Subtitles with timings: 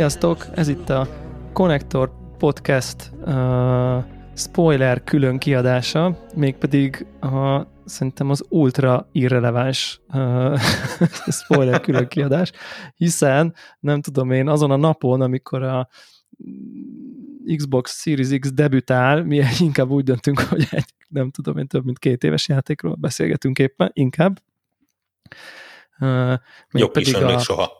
[0.00, 0.46] Sziasztok!
[0.54, 1.08] Ez itt a
[1.52, 4.04] Connector Podcast uh,
[4.34, 10.60] spoiler külön kiadása, mégpedig a, szerintem az ultra irreleváns uh,
[11.40, 12.52] spoiler külön kiadás,
[12.96, 15.88] hiszen nem tudom én azon a napon, amikor a
[17.56, 21.98] Xbox Series X debütál, mi inkább úgy döntünk, hogy egy, nem tudom én, több mint
[21.98, 24.42] két éves játékról beszélgetünk éppen, inkább.
[25.98, 26.34] Uh,
[26.70, 27.79] Jobb is, a, soha.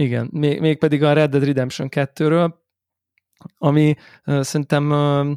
[0.00, 2.54] Igen, még, még pedig a Red Dead Redemption 2-ről,
[3.58, 3.94] ami
[4.26, 5.36] uh, szerintem uh,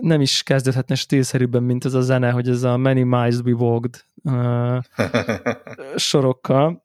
[0.00, 4.04] nem is kezdődhetne stílszerűbben, mint ez a zene, hogy ez a Many Miles We Walked
[4.22, 4.78] uh,
[6.08, 6.84] sorokkal,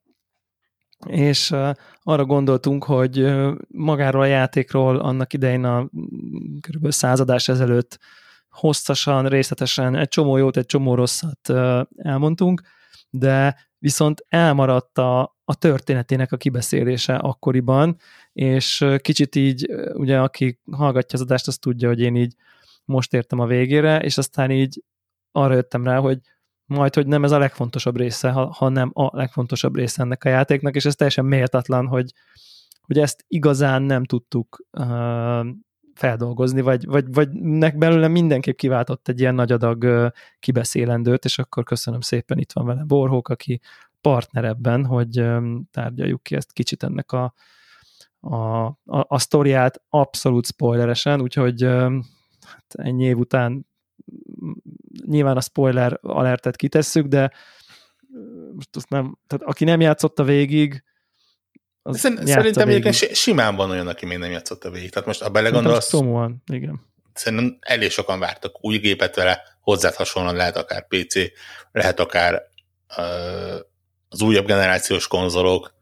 [1.08, 1.70] és uh,
[2.04, 5.90] arra gondoltunk, hogy uh, magáról a játékról annak idején a
[6.60, 6.92] kb.
[6.92, 8.00] századás ezelőtt
[8.50, 12.62] hosszasan, részletesen egy csomó jót, egy csomó rosszat uh, elmondtunk,
[13.10, 17.98] de viszont elmaradt a, a történetének a kibeszélése akkoriban,
[18.34, 22.36] és kicsit így, ugye aki hallgatja az adást, azt tudja, hogy én így
[22.86, 24.84] most értem a végére, és aztán így
[25.32, 26.20] arra jöttem rá, hogy
[26.66, 30.86] majd, hogy nem ez a legfontosabb része, hanem a legfontosabb része ennek a játéknak, és
[30.86, 32.14] ez teljesen méltatlan, hogy,
[32.82, 35.48] hogy ezt igazán nem tudtuk uh,
[35.94, 40.08] feldolgozni, vagy, vagy, vagy nek belőle mindenképp kiváltott egy ilyen nagy adag uh,
[40.40, 43.60] kibeszélendőt, és akkor köszönöm szépen, itt van vele Borhók, aki
[44.02, 45.26] partner ebben, hogy
[45.72, 47.34] tárgyaljuk ki ezt kicsit ennek a,
[48.20, 51.62] a, a, a sztoriát abszolút spoileresen, úgyhogy
[52.42, 53.68] hát ennyi év után
[55.06, 57.32] nyilván a spoiler alertet kitesszük, de
[58.54, 60.84] most azt nem, tehát aki nem játszotta végig,
[61.88, 62.94] az Szerintem végig.
[62.94, 64.90] simán van olyan, aki még nem játszotta végig.
[64.90, 65.90] Tehát most a belegondolsz...
[65.90, 66.82] Csomóan, igen.
[67.14, 71.16] Szerintem elég sokan vártak új gépet vele, hozzá hasonlóan lehet akár PC,
[71.72, 72.42] lehet akár
[72.98, 73.60] uh,
[74.10, 75.74] az újabb generációs konzolok,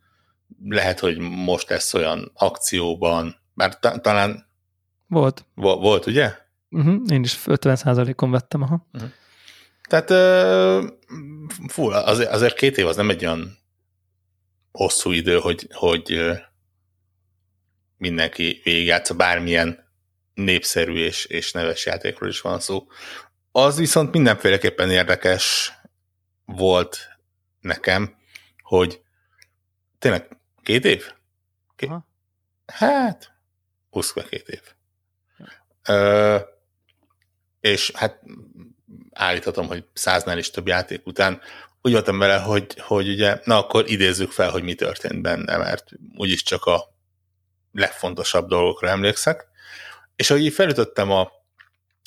[0.63, 4.47] lehet, hogy most lesz olyan akcióban, bár ta, talán
[5.07, 5.45] volt.
[5.53, 6.33] Vo- volt, ugye?
[6.69, 8.87] Uh-huh, én is 50%-on vettem, aha.
[8.93, 9.09] Uh-huh.
[9.87, 10.89] Tehát uh,
[11.67, 13.57] fú, azért, azért két év az nem egy olyan
[14.71, 16.19] hosszú idő, hogy, hogy
[17.97, 19.83] mindenki végigjátsza bármilyen
[20.33, 22.87] népszerű és, és neves játékról is van szó.
[23.51, 25.73] Az viszont mindenféleképpen érdekes
[26.45, 26.97] volt
[27.65, 28.15] nekem,
[28.61, 29.01] hogy
[29.99, 31.11] tényleg két év?
[31.75, 31.89] Két?
[31.89, 32.07] Aha.
[32.65, 33.33] Hát,
[33.89, 34.61] 22 év.
[35.87, 36.41] Uh,
[37.59, 38.21] és hát
[39.11, 41.41] állíthatom, hogy száznál is több játék után
[41.81, 45.91] úgy voltam vele, hogy, hogy ugye, na akkor idézzük fel, hogy mi történt benne, mert
[46.17, 46.95] úgyis csak a
[47.71, 49.47] legfontosabb dolgokra emlékszek.
[50.15, 51.31] És ahogy így felütöttem a,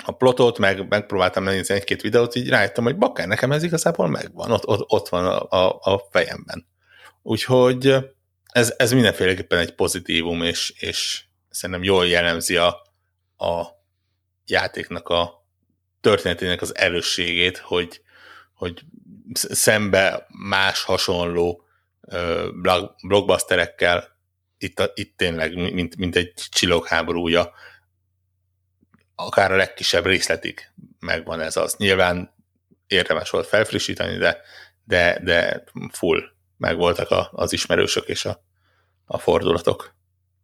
[0.04, 4.50] a plotot, meg megpróbáltam megnézni egy-két videót, így rájöttem, hogy bakker, nekem ez igazából megvan,
[4.50, 6.66] ott, ott, ott van a, a, a fejemben.
[7.22, 7.94] Úgyhogy
[8.53, 12.69] ez, ez mindenféleképpen egy pozitívum, és, és szerintem jól jellemzi a,
[13.36, 13.66] a
[14.47, 15.38] játéknak a,
[16.00, 18.00] történetének az erősségét, hogy,
[18.54, 18.82] hogy
[19.32, 21.62] szembe más hasonló
[23.00, 24.16] blockbusterekkel
[24.59, 27.53] itt, a, itt tényleg, mint, mint egy csillagháborúja,
[29.21, 30.71] akár a legkisebb részletig
[31.01, 31.77] megvan ez az.
[31.77, 32.34] Nyilván
[32.87, 34.41] érdemes volt felfrissíteni, de,
[34.84, 36.21] de, de full
[36.56, 38.43] megvoltak a, az ismerősök és a,
[39.05, 39.97] a fordulatok.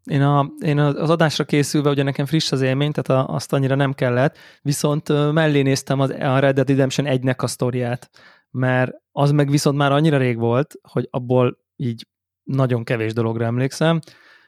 [0.04, 3.74] Én, a, én az adásra készülve, ugye nekem friss az élmény, tehát a, azt annyira
[3.74, 8.10] nem kellett, viszont mellé néztem az, a Red Dead Redemption 1-nek a sztoriát,
[8.50, 12.06] mert az meg viszont már annyira rég volt, hogy abból így
[12.42, 14.00] nagyon kevés dologra emlékszem,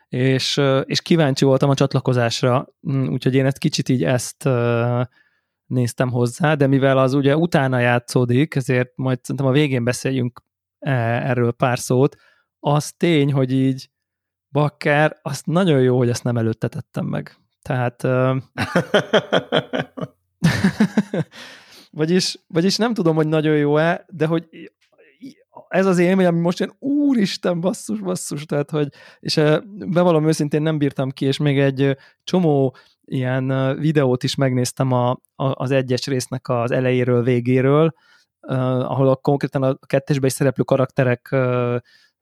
[0.09, 4.49] és, és kíváncsi voltam a csatlakozásra, hm, úgyhogy én ezt kicsit így ezt
[5.67, 10.43] néztem hozzá, de mivel az ugye utána játszódik, ezért majd szerintem a végén beszéljünk
[10.79, 10.93] e,
[11.29, 12.17] erről pár szót,
[12.59, 13.91] az tény, hogy így
[14.51, 17.37] bakker, azt nagyon jó, hogy ezt nem előtte tettem meg.
[17.63, 18.03] Tehát
[21.91, 24.49] vagyis, vagyis nem tudom, hogy nagyon jó-e, de hogy
[25.69, 28.89] ez az élmény, ami most ilyen úristen, basszus, basszus, tehát hogy,
[29.21, 29.41] és
[29.73, 35.19] bevallom őszintén nem bírtam ki, és még egy csomó ilyen videót is megnéztem a, a,
[35.35, 37.95] az egyes résznek az elejéről, végéről,
[38.41, 41.37] ahol a, konkrétan a kettesben is szereplő karakterek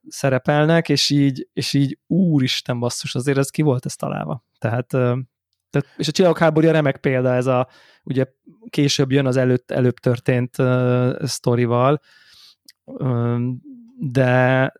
[0.07, 4.43] szerepelnek, és így, és így úristen basszus, azért ez ki volt ez találva.
[4.59, 7.67] Tehát, tehát és a Csillagok háborúja remek példa, ez a,
[8.03, 8.25] ugye
[8.69, 12.01] később jön az előtt, előbb történt uh, sztorival,
[13.99, 14.71] de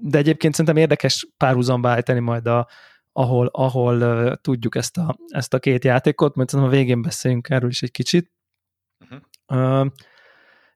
[0.00, 2.68] de egyébként szerintem érdekes párhuzamba állítani majd a,
[3.12, 7.68] ahol, ahol uh, tudjuk ezt a, ezt a két játékot, mert a végén beszéljünk erről
[7.68, 8.32] is egy kicsit.
[9.00, 9.80] Uh-huh.
[9.80, 9.90] Uh,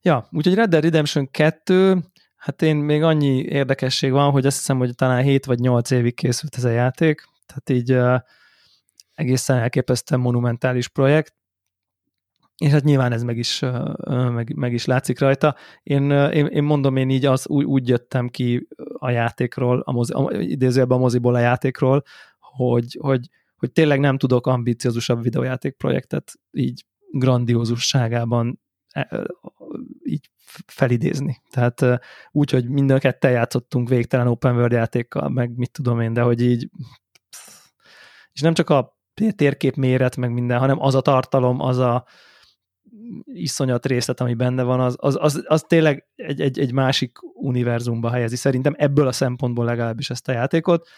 [0.02, 1.99] ja, úgyhogy Red Dead Redemption 2,
[2.37, 6.14] hát én még annyi érdekesség van, hogy azt hiszem, hogy talán 7 vagy 8 évig
[6.14, 8.20] készült ez a játék, tehát így uh,
[9.14, 11.35] egészen elképesztően monumentális projekt,
[12.61, 13.61] és hát nyilván ez meg is,
[14.07, 15.57] meg, meg is látszik rajta.
[15.83, 20.12] Én, én, én mondom, én így az, úgy, úgy jöttem ki a játékról, a mozi,
[20.12, 22.03] a, idézőjelben a moziból a játékról,
[22.39, 28.61] hogy, hogy, hogy tényleg nem tudok ambiciózusabb videójáték projektet így grandiózusságában
[28.93, 29.27] e,
[30.05, 30.31] így
[30.67, 31.43] felidézni.
[31.51, 36.13] Tehát úgy, hogy mind a ketten játszottunk végtelen open world játékkal, meg mit tudom én,
[36.13, 36.71] de hogy így
[38.33, 38.99] és nem csak a
[39.37, 42.05] térkép méret, meg minden, hanem az a tartalom, az a,
[43.25, 48.11] iszonyat részlet, ami benne van, az, az, az, az tényleg egy, egy, egy másik univerzumba
[48.11, 48.37] helyezi.
[48.37, 50.89] Szerintem ebből a szempontból legalábbis ezt a játékot.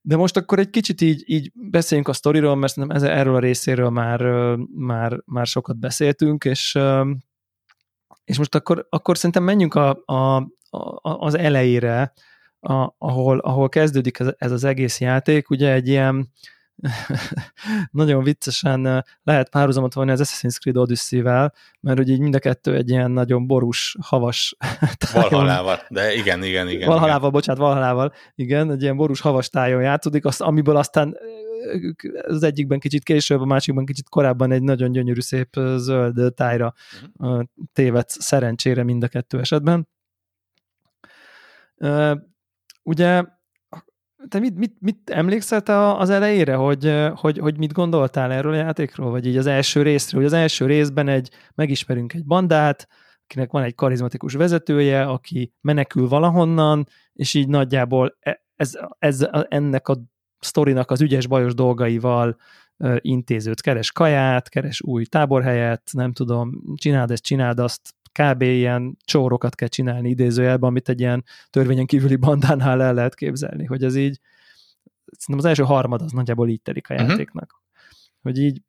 [0.00, 3.90] De most akkor egy kicsit így, így beszéljünk a sztoriról, mert ez, erről a részéről
[3.90, 4.20] már,
[4.74, 6.78] már, már sokat beszéltünk, és,
[8.24, 10.36] és most akkor, akkor szerintem menjünk a, a,
[10.70, 12.12] a, az elejére,
[12.60, 16.30] a, ahol, ahol kezdődik ez, ez az egész játék, ugye egy ilyen
[17.90, 22.74] nagyon viccesen lehet párhuzamot vonni az Assassin's Creed Odyssey-vel, mert ugye így mind a kettő
[22.74, 24.56] egy ilyen nagyon borús, havas
[25.12, 25.30] tájon.
[25.30, 26.88] Valhalával, de igen, igen, igen.
[26.88, 27.30] Valhalával, igen.
[27.30, 31.16] bocsánat, valhalával, igen, egy ilyen borús, havas tájon játszódik, azt, amiből aztán
[32.22, 36.74] az egyikben kicsit később, a másikban kicsit korábban egy nagyon gyönyörű, szép zöld tájra
[37.20, 37.42] uh-huh.
[37.72, 39.88] tévedsz szerencsére mind a kettő esetben.
[42.82, 43.24] Ugye
[44.28, 48.56] te mit, mit, mit emlékszel te az elejére, hogy, hogy, hogy mit gondoltál erről a
[48.56, 52.88] játékról, vagy így az első részről, hogy az első részben egy, megismerünk egy bandát,
[53.24, 59.88] akinek van egy karizmatikus vezetője, aki menekül valahonnan, és így nagyjából e, ez, ez ennek
[59.88, 59.96] a
[60.38, 62.36] sztorinak az ügyes bajos dolgaival
[63.00, 68.42] intézőt, keres kaját, keres új táborhelyet, nem tudom, csináld ezt, csináld azt, kb.
[68.42, 73.84] ilyen csórokat kell csinálni idézőjelben, amit egy ilyen törvényen kívüli bandánál el lehet képzelni, hogy
[73.84, 74.20] ez így,
[75.04, 77.08] szerintem az első harmad az nagyjából így telik a uh-huh.
[77.08, 77.62] játéknak.
[78.22, 78.62] Hogy így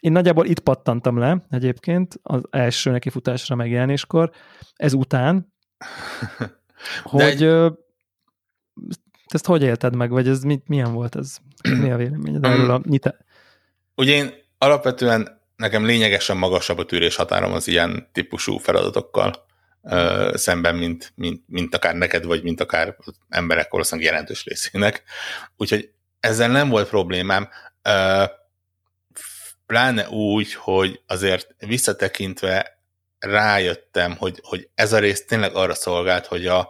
[0.00, 4.30] én nagyjából itt pattantam le egyébként az első nekifutásra megjelenéskor,
[4.74, 5.52] ez után,
[7.02, 7.72] hogy egy...
[9.34, 11.36] ezt hogy élted meg, vagy ez mit, milyen volt ez?
[11.62, 13.16] Mi a véleményed erről a nyite?
[13.94, 19.46] Ugye én alapvetően nekem lényegesen magasabb a tűrés határom az ilyen típusú feladatokkal
[19.82, 22.96] ö, szemben, mint, mint, mint akár neked, vagy mint akár
[23.28, 25.02] emberek valószínűleg jelentős részének.
[25.56, 25.90] Úgyhogy
[26.20, 27.48] ezzel nem volt problémám.
[27.82, 28.24] Ö,
[29.66, 32.80] pláne úgy, hogy azért visszatekintve
[33.18, 36.68] rájöttem, hogy, hogy ez a rész tényleg arra szolgált, hogy a,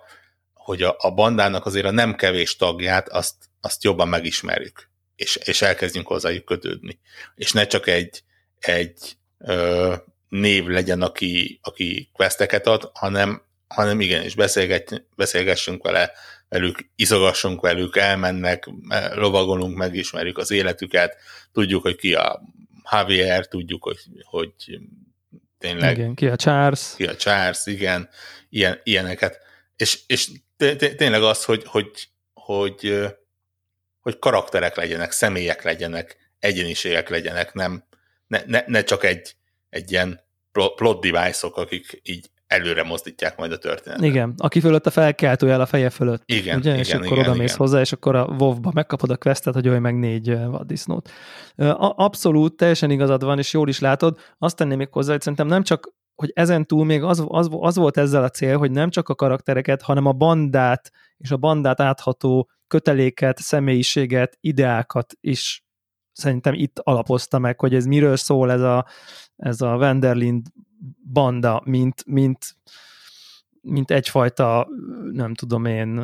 [0.66, 5.62] hogy a, a bandának azért a nem kevés tagját azt, azt jobban megismerjük, és, és
[5.62, 6.98] elkezdjünk hozzájuk kötődni.
[7.34, 8.22] És ne csak egy,
[8.58, 9.94] egy ö,
[10.28, 16.12] név legyen, aki, aki questeket ad, hanem, hanem igenis beszélget, beszélgessünk vele,
[16.48, 18.68] velük, izogassunk velük, elmennek,
[19.14, 21.16] lovagolunk, megismerjük az életüket,
[21.52, 22.42] tudjuk, hogy ki a
[22.92, 24.52] Javier, tudjuk, hogy, hogy
[25.58, 25.98] tényleg...
[25.98, 26.94] Igen, ki a Charles.
[26.96, 28.08] Ki a Charles, igen,
[28.48, 29.38] ilyen, ilyeneket.
[29.76, 30.30] És, és
[30.96, 31.90] tényleg az, hogy, hogy,
[32.34, 33.06] hogy,
[34.00, 37.84] hogy karakterek legyenek, személyek legyenek, egyeniségek legyenek, nem,
[38.26, 39.36] ne, ne, ne csak egy,
[39.70, 40.20] egy ilyen
[40.52, 44.04] plot device-ok, akik így előre mozdítják majd a történetet.
[44.04, 46.22] Igen, aki fölött a felkeltőjel a feje fölött.
[46.24, 46.70] Igen, ugye?
[46.70, 49.80] igen És akkor oda mész hozzá, és akkor a WoW-ba megkapod a questet, hogy olyan
[49.80, 51.10] meg négy vaddisznót.
[51.78, 54.18] Abszolút, teljesen igazad van, és jól is látod.
[54.38, 57.76] Azt tenném még hozzá, hogy szerintem nem csak hogy ezen túl még az, az, az
[57.76, 61.80] volt ezzel a cél, hogy nem csak a karaktereket, hanem a bandát és a bandát
[61.80, 65.64] átható köteléket, személyiséget, ideákat is
[66.12, 68.86] szerintem itt alapozta meg, hogy ez miről szól ez a,
[69.36, 70.46] ez a Vanderlind
[71.12, 72.56] banda, mint, mint,
[73.60, 74.68] mint egyfajta,
[75.12, 75.94] nem tudom én,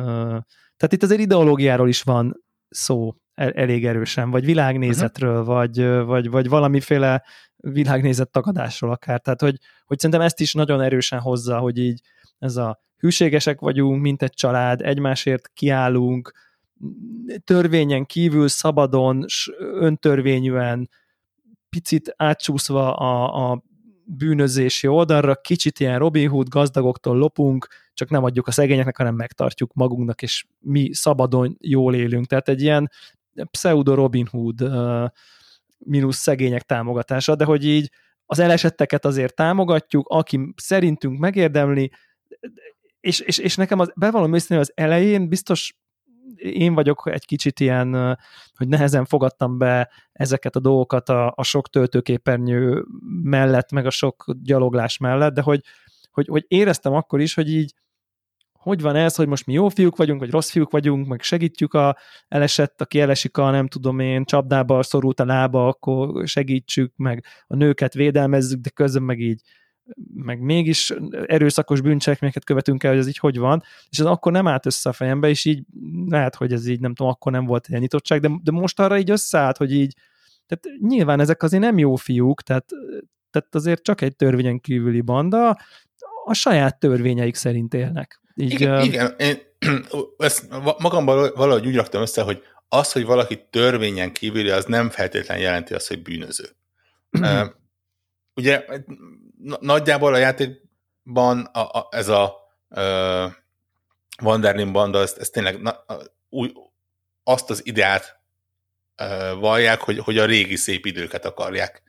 [0.77, 5.55] tehát itt azért ideológiáról is van szó elég erősen, vagy világnézetről, uh-huh.
[5.55, 7.23] vagy, vagy, vagy valamiféle
[7.69, 9.21] világnézet tagadásról akár.
[9.21, 12.01] Tehát, hogy, hogy szerintem ezt is nagyon erősen hozza, hogy így
[12.39, 16.31] ez a hűségesek vagyunk, mint egy család, egymásért kiállunk,
[17.43, 19.25] törvényen kívül szabadon,
[19.59, 20.89] öntörvényűen,
[21.69, 23.63] picit átcsúszva a, a
[24.05, 29.73] bűnözési oldalra, kicsit ilyen Robin Hood gazdagoktól lopunk, csak nem adjuk a szegényeknek, hanem megtartjuk
[29.73, 32.25] magunknak, és mi szabadon jól élünk.
[32.25, 32.91] Tehát egy ilyen
[33.51, 35.07] pseudo Robin Hood uh,
[35.85, 37.91] mínusz szegények támogatása, de hogy így
[38.25, 41.91] az elesetteket azért támogatjuk, aki szerintünk megérdemli,
[42.99, 45.73] és, és, és nekem az, bevallom őszintén, az elején biztos
[46.35, 48.17] én vagyok egy kicsit ilyen,
[48.55, 52.85] hogy nehezen fogadtam be ezeket a dolgokat a, a sok töltőképernyő
[53.23, 55.61] mellett, meg a sok gyaloglás mellett, de hogy,
[56.11, 57.73] hogy, hogy éreztem akkor is, hogy így
[58.63, 61.73] hogy van ez, hogy most mi jó fiúk vagyunk, vagy rossz fiúk vagyunk, meg segítjük
[61.73, 67.25] a elesett, aki elesik a nem tudom én, csapdába szorult a lába, akkor segítsük, meg
[67.47, 69.41] a nőket védelmezzük, de közben meg így
[70.13, 70.93] meg mégis
[71.25, 74.89] erőszakos bűncselekményeket követünk el, hogy ez így hogy van, és ez akkor nem állt össze
[74.89, 75.63] a fejembe, és így
[76.05, 78.97] lehet, hogy ez így nem tudom, akkor nem volt ilyen nyitottság, de, de most arra
[78.97, 79.95] így összeállt, hogy így,
[80.45, 82.65] tehát nyilván ezek azért nem jó fiúk, tehát,
[83.29, 85.57] tehát azért csak egy törvényen kívüli banda,
[86.25, 88.22] a saját törvényeik szerint élnek.
[88.35, 89.41] Így, igen, uh, igen, én
[90.17, 95.43] ezt magamban valahogy úgy raktam össze, hogy az, hogy valaki törvényen kívüli, az nem feltétlenül
[95.43, 96.55] jelenti azt, hogy bűnöző.
[97.11, 97.47] uh,
[98.33, 98.65] ugye
[99.59, 102.33] nagyjából a játékban a, a, ez a
[102.69, 103.31] uh,
[104.23, 105.85] Wanderlin banda, ez, ez tényleg na,
[106.29, 106.51] új,
[107.23, 108.19] azt az ideát
[109.01, 111.81] uh, vallják, hogy, hogy a régi szép időket akarják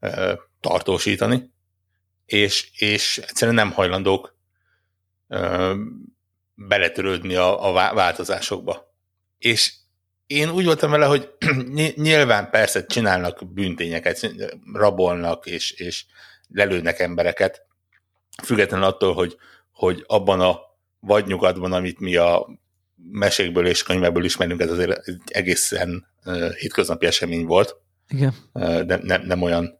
[0.00, 1.52] uh, tartósítani,
[2.26, 4.37] és, és egyszerűen nem hajlandók
[6.54, 8.94] beletörődni a, a változásokba.
[9.38, 9.72] És
[10.26, 11.30] én úgy voltam vele, hogy
[11.94, 14.34] nyilván persze csinálnak bűntényeket,
[14.72, 16.04] rabolnak, és, és
[16.48, 17.66] lelőnek embereket,
[18.42, 19.36] függetlenül attól, hogy,
[19.72, 20.60] hogy abban a
[21.00, 22.48] vagy nyugatban, amit mi a
[23.10, 27.76] mesékből és könyvekből ismerünk, ez azért egy egészen uh, hétköznapi esemény volt.
[28.08, 28.34] Igen.
[28.52, 29.78] Uh, de ne, nem olyan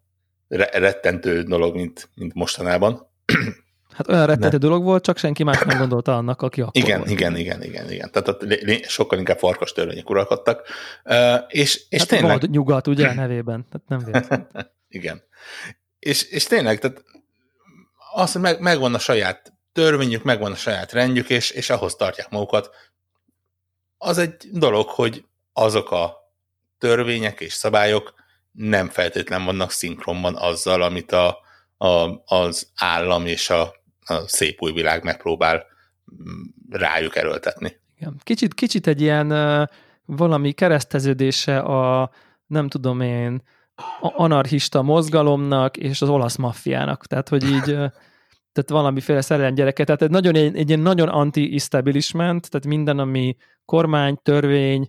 [0.48, 3.06] re- rettentő dolog, mint, mint mostanában.
[3.98, 7.10] Hát olyan rettentő dolog volt, csak senki más nem gondolta annak, aki akkor igen, volt.
[7.10, 8.10] Igen, igen, igen, igen.
[8.10, 8.44] Tehát ott
[8.88, 10.62] sokkal inkább farkas törvények uralkodtak.
[11.04, 12.50] Uh, és, és hát tényleg...
[12.50, 13.66] Nyugat, ugye, nevében.
[13.70, 14.48] Tehát nem véletlen.
[14.88, 15.22] igen.
[15.98, 17.04] És, és tényleg, tehát
[18.14, 22.30] az, hogy meg, megvan a saját törvényük, megvan a saját rendjük, és, és ahhoz tartják
[22.30, 22.70] magukat,
[23.96, 26.16] az egy dolog, hogy azok a
[26.78, 28.14] törvények és szabályok
[28.52, 31.38] nem feltétlen vannak szinkronban azzal, amit a,
[31.76, 33.77] a, az állam és a,
[34.08, 35.66] a szép új világ megpróbál
[36.12, 37.76] mm, rájuk erőltetni.
[37.96, 38.20] Igen.
[38.22, 39.28] Kicsit, kicsit egy ilyen
[40.04, 42.10] valami kereszteződése a
[42.46, 43.42] nem tudom én,
[44.00, 47.06] anarchista mozgalomnak és az olasz maffiának.
[47.06, 47.64] Tehát, hogy így
[48.52, 49.84] tehát valamiféle szerelem gyereke.
[49.84, 54.88] Tehát egy, nagyon, egy, egy ilyen nagyon anti-establishment, tehát minden, ami kormány, törvény,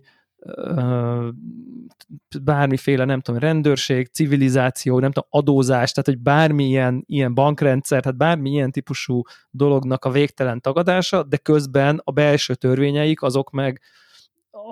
[2.42, 8.70] bármiféle, nem tudom, rendőrség, civilizáció, nem tudom, adózás, tehát hogy bármilyen ilyen bankrendszer, tehát bármilyen
[8.70, 13.80] típusú dolognak a végtelen tagadása, de közben a belső törvényeik azok meg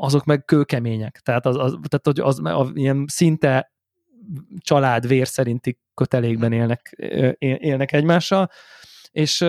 [0.00, 1.20] azok meg kőkemények.
[1.22, 3.72] Tehát az, az, tehát, hogy az, az ilyen szinte
[4.58, 6.96] család vér szerinti kötelékben élnek,
[7.38, 8.50] élnek egymással,
[9.10, 9.44] és,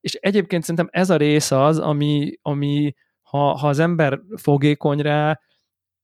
[0.00, 5.40] és egyébként szerintem ez a rész az, ami, ami ha, ha az ember fogékony rá,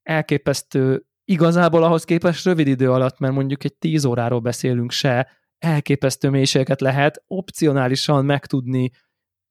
[0.03, 5.29] elképesztő, igazából ahhoz képest rövid idő alatt, mert mondjuk egy tíz óráról beszélünk se,
[5.59, 8.91] elképesztő mélységeket lehet opcionálisan megtudni,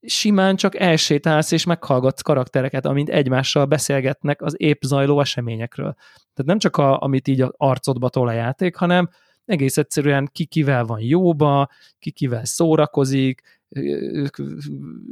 [0.02, 5.94] simán csak elsétálsz és meghallgatsz karaktereket, amint egymással beszélgetnek az épp zajló eseményekről.
[6.34, 9.10] Tehát nem csak a, amit így a arcodba tol a játék, hanem
[9.46, 13.59] egész egyszerűen ki kivel van jóba, ki kivel szórakozik,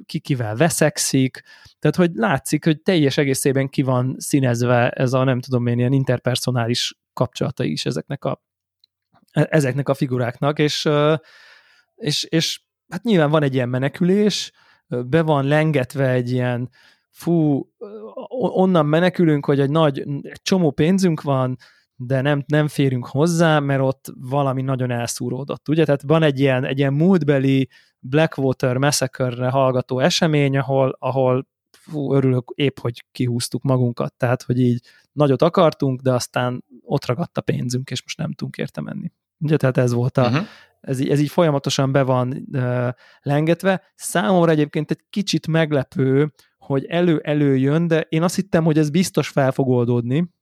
[0.06, 1.42] ki kivel veszekszik,
[1.80, 5.94] tehát hogy látszik, hogy teljes egészében ki van színezve ez a nem tudom én ilyen
[5.94, 8.44] interpersonális kapcsolata is ezeknek a,
[9.32, 10.90] ezeknek a figuráknak, és,
[11.96, 14.52] és, és hát nyilván van egy ilyen menekülés,
[14.88, 16.70] be van lengetve egy ilyen
[17.10, 17.68] fú,
[18.38, 21.58] onnan menekülünk, hogy egy nagy, egy csomó pénzünk van,
[21.96, 25.86] de nem, nem férünk hozzá, mert ott valami nagyon elszúródott, ugye?
[25.86, 32.52] Tehát van egy ilyen, egy ilyen múltbeli Blackwater Massacre-re hallgató esemény, ahol, ahol fú, örülök
[32.56, 37.90] épp, hogy kihúztuk magunkat, tehát, hogy így nagyot akartunk, de aztán ott ragadt a pénzünk,
[37.90, 39.12] és most nem tudunk érte menni.
[39.40, 40.46] Ugye, tehát ez volt a, uh-huh.
[40.82, 42.90] ez, így, ez így folyamatosan be van uh,
[43.22, 43.82] lengetve.
[43.96, 49.30] Számomra egyébként egy kicsit meglepő, hogy elő-elő jön, de én azt hittem, hogy ez biztos
[49.30, 50.34] fel fog oldódni,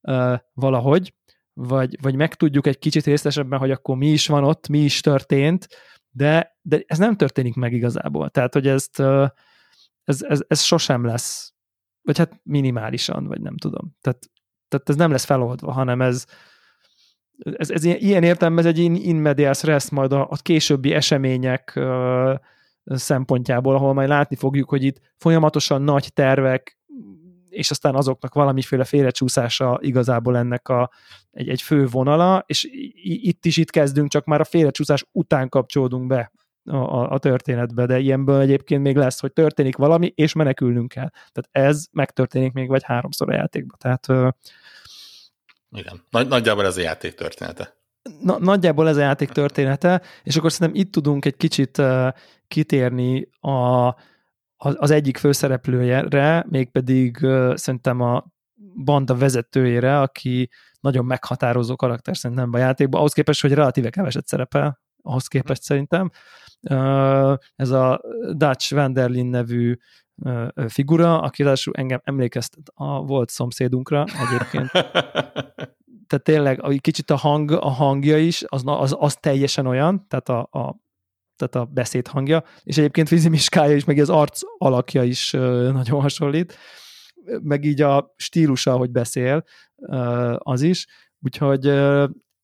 [0.00, 1.14] uh, valahogy,
[1.52, 5.68] vagy, vagy megtudjuk egy kicsit részletesebben, hogy akkor mi is van ott, mi is történt,
[6.16, 8.30] de, de ez nem történik meg igazából.
[8.30, 9.00] Tehát, hogy ezt,
[10.04, 11.52] ez, ez, ez sosem lesz,
[12.02, 13.96] vagy hát minimálisan, vagy nem tudom.
[14.00, 14.30] Tehát,
[14.68, 16.24] tehát ez nem lesz feloldva, hanem ez,
[17.38, 20.92] ez, ez ilyen, ilyen értelme ez egy in, in medias res majd a, a későbbi
[20.92, 21.80] események
[22.84, 26.78] szempontjából, ahol majd látni fogjuk, hogy itt folyamatosan nagy tervek
[27.54, 30.90] és aztán azoknak valamiféle félrecsúszása igazából ennek a,
[31.30, 32.68] egy, egy fő vonala, és
[33.02, 36.32] itt is itt kezdünk, csak már a félrecsúszás után kapcsolódunk be
[36.64, 41.08] a, a, a történetbe, de ilyenből egyébként még lesz, hogy történik valami, és menekülnünk kell.
[41.32, 43.78] Tehát ez megtörténik még vagy háromszor a játékban.
[43.78, 44.34] Tehát
[45.70, 47.76] igen, Nagy, nagyjából ez a játék története.
[48.20, 52.08] Na, nagyjából ez a játék története, és akkor szerintem itt tudunk egy kicsit uh,
[52.48, 53.86] kitérni a,
[54.64, 58.24] az egyik főszereplőjére, mégpedig uh, szerintem a
[58.84, 64.80] banda vezetőjére, aki nagyon meghatározó karakter szerintem a játékban, ahhoz képest, hogy relatíve keveset szerepel,
[65.02, 66.10] ahhoz képest szerintem.
[66.70, 68.00] Uh, ez a
[68.32, 69.76] Dutch Vanderlin nevű
[70.68, 74.70] figura, aki ráadásul engem emlékeztet a volt szomszédunkra egyébként.
[76.06, 80.58] Tehát tényleg kicsit a hang, a hangja is, az, az, az teljesen olyan, tehát a,
[80.60, 80.76] a
[81.36, 86.56] tehát a beszéd hangja, és egyébként fizimiskája is, meg az arc alakja is nagyon hasonlít,
[87.42, 89.44] meg így a stílusa, hogy beszél,
[90.38, 90.86] az is,
[91.20, 91.66] úgyhogy,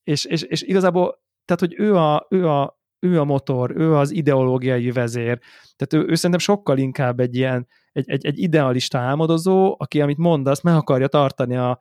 [0.02, 4.10] és, és, és igazából, tehát, hogy ő a, ő a ő a motor, ő az
[4.10, 5.38] ideológiai vezér.
[5.76, 10.16] Tehát ő, ő szerintem sokkal inkább egy ilyen, egy, egy, egy idealista álmodozó, aki, amit
[10.16, 11.80] mond, azt meg akarja tartani a,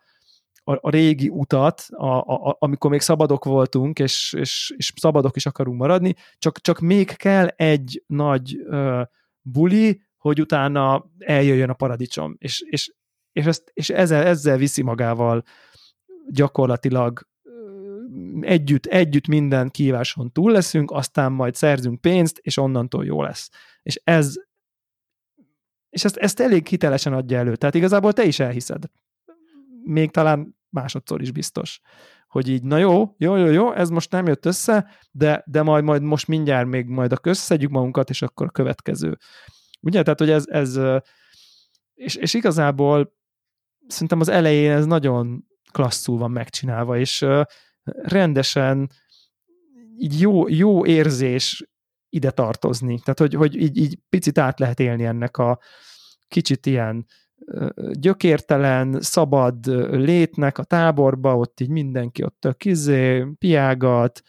[0.69, 5.45] a, a régi utat, a, a, amikor még szabadok voltunk, és, és, és szabadok is
[5.45, 9.01] akarunk maradni, csak, csak még kell egy nagy uh,
[9.41, 12.35] buli, hogy utána eljöjjön a paradicsom.
[12.38, 12.93] És, és,
[13.31, 15.43] és, ezt, és ezzel, ezzel viszi magával
[16.31, 17.27] gyakorlatilag
[18.39, 23.49] együtt, együtt minden kíváson túl leszünk, aztán majd szerzünk pénzt, és onnantól jó lesz.
[23.81, 24.35] És ez
[25.89, 27.55] és ezt, ezt elég hitelesen adja elő.
[27.55, 28.83] Tehát igazából te is elhiszed.
[29.83, 31.79] Még talán másodszor is biztos.
[32.27, 35.84] Hogy így, na jó, jó, jó, jó, ez most nem jött össze, de, de majd,
[35.84, 39.17] majd most mindjárt még majd a összeszedjük magunkat, és akkor a következő.
[39.82, 40.03] Ugye?
[40.03, 40.79] Tehát, hogy ez, ez
[41.99, 43.13] és, és igazából
[43.88, 47.25] szerintem az elején ez nagyon klasszul van megcsinálva, és
[47.84, 48.91] rendesen
[49.97, 51.69] így jó, jó érzés
[52.10, 52.99] ide tartozni.
[52.99, 55.60] Tehát, hogy, hogy így, így picit át lehet élni ennek a
[56.27, 57.05] kicsit ilyen
[57.91, 64.21] gyökértelen, szabad létnek a táborba, ott így mindenki ott a kizé, piágat,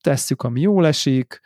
[0.00, 1.40] tesszük, ami jól esik,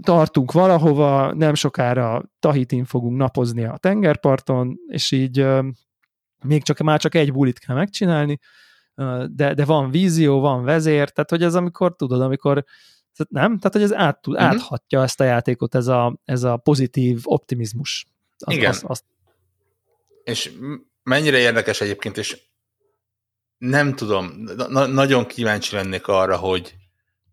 [0.00, 5.46] tartunk valahova, nem sokára Tahitin fogunk napozni a tengerparton, és így
[6.44, 8.38] még csak, már csak egy bulit kell megcsinálni,
[9.26, 12.64] de, de van vízió, van vezér, tehát hogy ez amikor, tudod, amikor
[13.28, 13.58] nem?
[13.58, 14.44] Tehát, hogy ez át, uh-huh.
[14.44, 18.06] áthatja ezt a játékot, ez a, ez a pozitív optimizmus.
[18.42, 18.70] Az, Igen.
[18.70, 19.04] Az, az...
[20.24, 20.52] És
[21.02, 22.40] mennyire érdekes egyébként, és
[23.58, 26.74] nem tudom, na- nagyon kíváncsi lennék arra, hogy,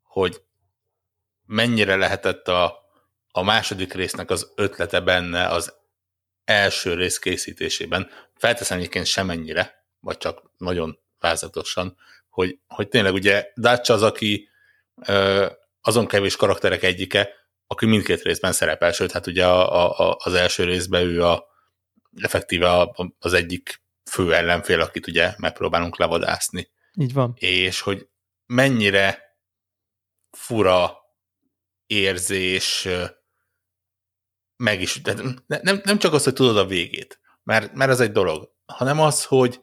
[0.04, 0.42] hogy
[1.46, 2.78] mennyire lehetett a,
[3.32, 5.74] a második résznek az ötlete benne az
[6.44, 8.10] első rész készítésében.
[8.36, 11.98] Felteszem egyébként semennyire, vagy csak nagyon vázatosan,
[12.30, 14.50] hogy, hogy tényleg ugye Dutch az, aki
[15.06, 15.46] ö,
[15.82, 17.39] azon kevés karakterek egyike,
[17.72, 21.48] aki mindkét részben szerepel, sőt, hát ugye a, a, az első részben ő a
[22.22, 26.70] effektíve a, az egyik fő ellenfél, akit ugye megpróbálunk levadászni.
[26.94, 27.34] Így van.
[27.36, 28.08] És hogy
[28.46, 29.38] mennyire
[30.32, 30.98] fura
[31.86, 32.88] érzés
[34.56, 35.14] meg is, de
[35.48, 39.26] nem, nem csak az, hogy tudod a végét, mert, mert ez egy dolog, hanem az,
[39.26, 39.62] hogy,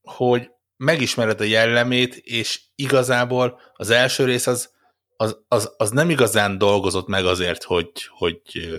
[0.00, 4.76] hogy megismered a jellemét, és igazából az első rész az,
[5.20, 8.78] az, az, az nem igazán dolgozott meg azért, hogy, hogy,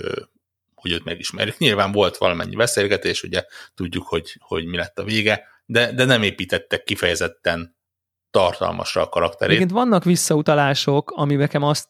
[0.76, 1.58] hogy őt megismerjük.
[1.58, 6.24] Nyilván volt valamennyi beszélgetés, ugye tudjuk, hogy, hogy mi lett a vége, de, de nem
[6.24, 7.76] építettek kifejezetten
[8.32, 9.56] tartalmasra a karakterét.
[9.56, 11.90] Egyébként vannak visszautalások, ami nekem azt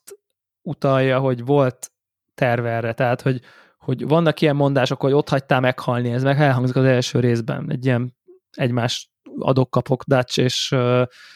[0.61, 1.91] utalja, hogy volt
[2.35, 3.41] terve erre, tehát hogy,
[3.77, 7.85] hogy vannak ilyen mondások, hogy ott hagytál meghalni, ez meg elhangzik az első részben, egy
[7.85, 8.17] ilyen
[8.51, 9.08] egymás
[9.39, 10.75] adok-kapok Dutch és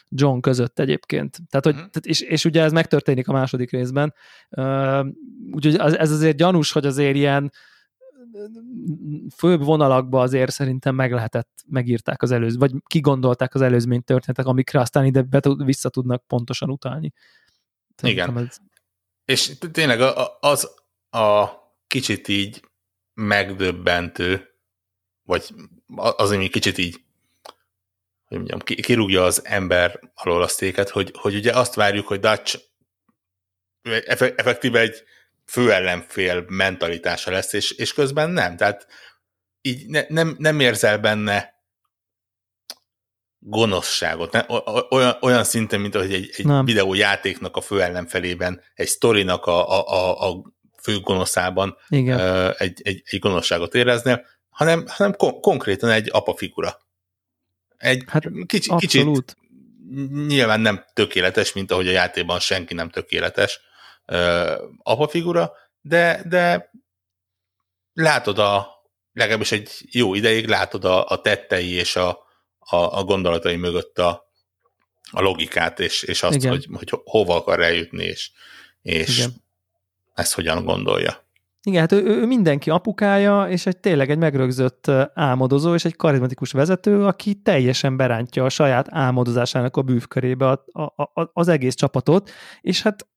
[0.09, 1.37] John között egyébként.
[1.49, 1.89] Tehát, hogy, uh-huh.
[1.89, 4.13] tehát és, és ugye ez megtörténik a második részben.
[5.51, 7.51] Úgyhogy ez azért gyanús, hogy azért ilyen
[9.35, 14.79] főbb vonalakba azért szerintem meg lehetett, megírták az előző, vagy kigondolták az előzmény történetek, amikre
[14.79, 17.13] aztán ide be, vissza tudnak pontosan utalni.
[17.95, 18.47] Szerintem Igen.
[18.47, 18.57] Ez...
[19.25, 20.01] És tényleg
[20.39, 20.75] az
[21.09, 21.47] a
[21.87, 22.69] kicsit így
[23.13, 24.47] megdöbbentő,
[25.23, 25.49] vagy
[25.95, 27.03] az, ami kicsit így
[28.33, 32.59] hogy mondjam, kirúgja az ember alól a széket, hogy, hogy ugye azt várjuk, hogy Dutch
[34.35, 35.03] effektíve egy
[35.45, 38.57] főellenfél mentalitása lesz, és, és közben nem.
[38.57, 38.87] Tehát
[39.61, 41.53] így ne, nem, nem érzel benne
[43.39, 44.31] gonoszságot.
[44.31, 44.45] Ne,
[44.89, 50.29] olyan, olyan szinten, mint hogy egy, egy videójátéknak a főellenfelében, egy sztorinak a, a, a,
[50.29, 50.41] a
[50.81, 52.19] fő gonoszában Igen.
[52.57, 56.82] Egy, egy, egy gonoszságot éreznél, hanem, hanem kon- konkrétan egy apa figura.
[57.83, 59.35] Egy hát kicsi, kicsit
[60.27, 63.59] nyilván nem tökéletes, mint ahogy a játékban senki nem tökéletes,
[64.05, 66.71] ö, apafigura, de, de
[67.93, 68.67] látod a,
[69.13, 72.09] legalábbis egy jó ideig látod a, a tettei és a,
[72.59, 74.31] a, a gondolatai mögött a,
[75.11, 78.31] a logikát, és, és azt, hogy, hogy hova akar eljutni, és,
[78.81, 79.33] és Igen.
[80.13, 81.22] ezt hogyan gondolja.
[81.65, 86.51] Igen, hát ő, ő mindenki apukája, és egy tényleg egy megrögzött álmodozó, és egy karizmatikus
[86.51, 90.81] vezető, aki teljesen berántja a saját álmodozásának a bűvkörébe a, a,
[91.21, 93.07] a, az egész csapatot, és hát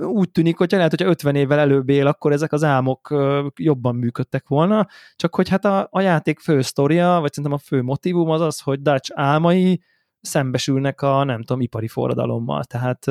[0.00, 3.14] úgy tűnik, hogy lehet, hogyha 50 évvel előbb él, akkor ezek az álmok
[3.56, 7.82] jobban működtek volna, csak hogy hát a, a játék fő sztoria, vagy szerintem a fő
[7.82, 9.82] motivum az az, hogy Dutch álmai
[10.20, 13.06] szembesülnek a, nem tudom, ipari forradalommal, tehát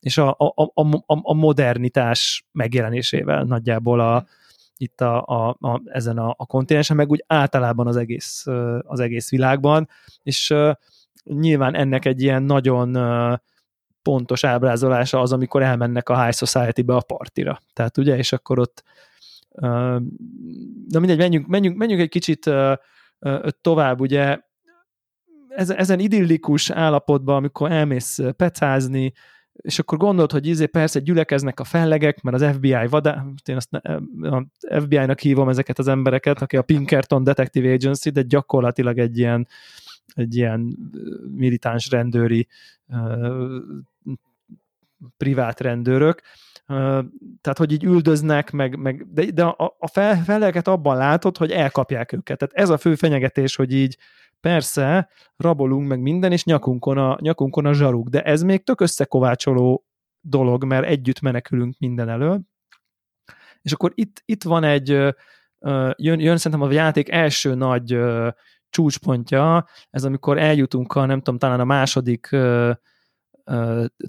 [0.00, 4.26] és a, a, a, a modernitás megjelenésével nagyjából a,
[4.76, 8.44] itt a, a, a, ezen a, a kontinensen, meg úgy általában az egész,
[8.82, 9.88] az egész világban,
[10.22, 10.54] és
[11.24, 12.98] nyilván ennek egy ilyen nagyon
[14.02, 17.60] pontos ábrázolása az, amikor elmennek a High Society-be a partira.
[17.72, 18.82] Tehát ugye, és akkor ott
[20.88, 22.50] na mindegy, menjünk, menjünk, menjünk egy kicsit
[23.60, 24.38] tovább, ugye
[25.56, 29.12] ezen idillikus állapotban, amikor elmész pecázni,
[29.52, 33.68] és akkor gondolod, hogy izé persze gyülekeznek a fellegek, mert az FBI vadá, én azt
[34.82, 39.48] FBI-nak hívom ezeket az embereket, aki a Pinkerton Detective Agency, de gyakorlatilag egy ilyen,
[40.14, 40.76] egy ilyen
[41.36, 42.48] militáns rendőri
[45.16, 46.20] privát rendőrök,
[47.40, 49.88] tehát hogy így üldöznek, meg, meg de, de a, a
[50.24, 52.38] fellegeket abban látod, hogy elkapják őket.
[52.38, 53.98] Tehát ez a fő fenyegetés, hogy így
[54.40, 59.84] persze, rabolunk meg minden, és nyakunkon a, nyakunkon a zsaruk, de ez még tök összekovácsoló
[60.20, 62.40] dolog, mert együtt menekülünk minden elől.
[63.62, 64.88] És akkor itt, itt van egy,
[65.96, 67.98] jön, jön szerintem a játék első nagy
[68.70, 72.28] csúcspontja, ez amikor eljutunk a, nem tudom, talán a második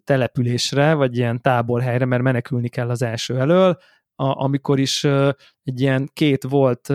[0.04, 3.78] településre, vagy ilyen táborhelyre, mert menekülni kell az első elől,
[4.16, 5.04] a, amikor is
[5.64, 6.94] egy ilyen két volt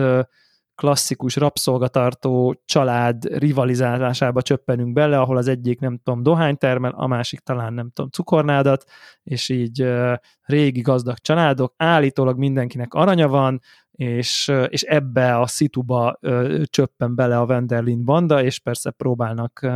[0.75, 7.39] klasszikus rabszolgatartó család rivalizálásába csöppenünk bele, ahol az egyik nem tudom dohány termel, a másik
[7.39, 8.83] talán nem tudom cukornádat,
[9.23, 9.93] és így
[10.41, 13.59] régi gazdag családok, állítólag mindenkinek aranya van,
[13.91, 16.19] és, és ebbe a szituba
[16.63, 19.67] csöppen bele a Wenderlin banda, és persze próbálnak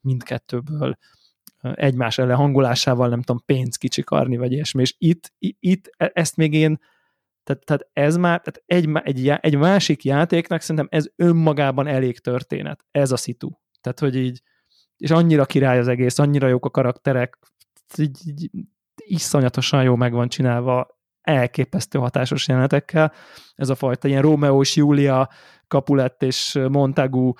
[0.00, 0.96] mindkettőből
[1.74, 6.54] egymás ellen hangolásával, nem tudom, pénzt kicsikarni, vagy ilyesmi, és itt, itt e, ezt még
[6.54, 6.78] én
[7.44, 12.84] tehát, tehát ez már, tehát egy, egy, egy másik játéknak szerintem ez önmagában elég történet,
[12.90, 13.50] ez a szitu.
[13.80, 14.42] Tehát, hogy így,
[14.96, 17.38] és annyira király az egész, annyira jók a karakterek,
[17.98, 18.50] így, így
[18.96, 20.93] iszonyatosan jó meg van csinálva,
[21.24, 23.12] elképesztő hatásos jelenetekkel.
[23.54, 25.30] Ez a fajta ilyen Romeo és Julia,
[25.68, 27.32] Capulet és Montagu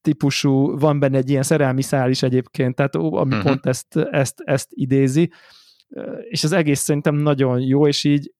[0.00, 3.42] típusú, van benne egy ilyen szerelmi szál is egyébként, tehát ami uh-huh.
[3.42, 5.32] pont ezt, ezt, ezt idézi,
[6.28, 8.34] és az egész szerintem nagyon jó, és így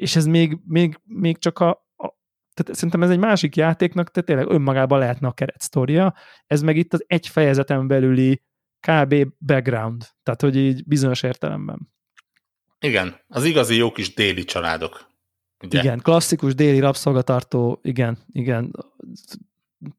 [0.00, 2.14] és ez még, még, még csak a, a
[2.54, 6.14] tehát szerintem ez egy másik játéknak, tehát tényleg önmagában lehetne a keretsztoria,
[6.46, 8.42] ez meg itt az egy fejezeten belüli
[8.88, 9.14] kb.
[9.38, 11.92] background, tehát hogy így bizonyos értelemben.
[12.80, 15.08] Igen, az igazi jó kis déli családok.
[15.62, 15.80] Ugye?
[15.80, 18.74] Igen, klasszikus déli rabszolgatartó, igen, igen.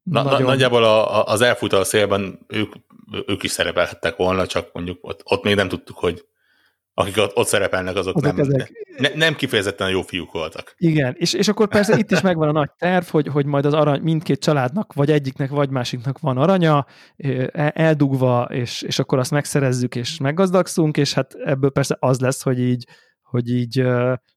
[0.04, 0.42] Na, nagyon...
[0.42, 2.74] Nagyjából a, a, az elfut a szélben ők,
[3.28, 6.26] ők is szerepelhettek volna, csak mondjuk ott, ott még nem tudtuk, hogy
[6.94, 8.72] akik ott, ott szerepelnek, azok, azok nem, ezek...
[8.98, 10.74] ne, nem kifejezetten jó fiúk voltak.
[10.78, 13.74] Igen, és, és akkor persze itt is megvan a nagy terv, hogy, hogy majd az
[13.74, 16.86] arany mindkét családnak, vagy egyiknek, vagy másiknak van aranya,
[17.74, 22.60] eldugva, és, és akkor azt megszerezzük, és meggazdagszunk, és hát ebből persze az lesz, hogy
[22.60, 22.86] így,
[23.22, 23.84] hogy így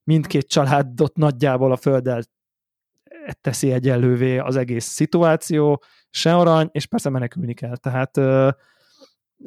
[0.04, 2.22] mindkét családot nagyjából a földdel
[3.40, 7.76] teszi egyenlővé az egész szituáció, se arany, és persze menekülni kell.
[7.76, 8.16] Tehát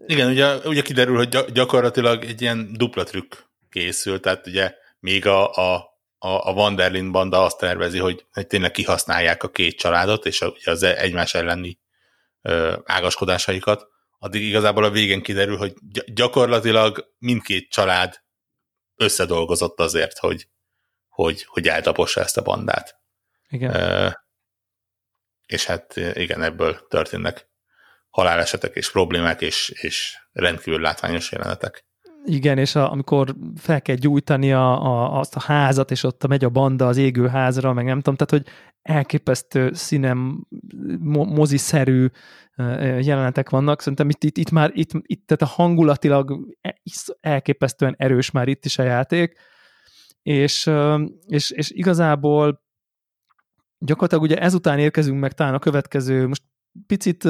[0.05, 3.33] igen, ugye, ugye kiderül, hogy gyakorlatilag egy ilyen dupla trükk
[3.69, 5.75] készül, tehát ugye még a, a,
[6.17, 10.47] a, a Vanderlin banda azt tervezi, hogy, hogy tényleg kihasználják a két családot, és a,
[10.47, 11.79] ugye az egymás elleni
[12.41, 13.87] ö, ágaskodásaikat,
[14.19, 15.73] addig igazából a végén kiderül, hogy
[16.05, 18.23] gyakorlatilag mindkét család
[18.95, 20.47] összedolgozott azért, hogy,
[21.07, 22.99] hogy, hogy eltapossa ezt a bandát.
[23.49, 23.75] Igen.
[23.75, 24.09] Ö,
[25.45, 27.49] és hát igen, ebből történnek
[28.09, 31.85] halálesetek és problémák és, és rendkívül látványos jelenetek.
[32.25, 36.43] Igen, és a, amikor fel kell gyújtani a, a, azt a házat, és ott megy
[36.43, 40.47] a banda az égő házra, meg nem tudom, tehát hogy elképesztő színem,
[40.99, 42.07] mo, moziszerű
[42.99, 46.81] jelenetek vannak, szerintem itt, itt, itt már, itt, itt tehát a hangulatilag e,
[47.19, 49.39] elképesztően erős már itt is a játék,
[50.21, 50.69] és,
[51.25, 52.63] és, és igazából
[53.77, 56.43] gyakorlatilag ugye ezután érkezünk meg talán a következő, most
[56.87, 57.27] picit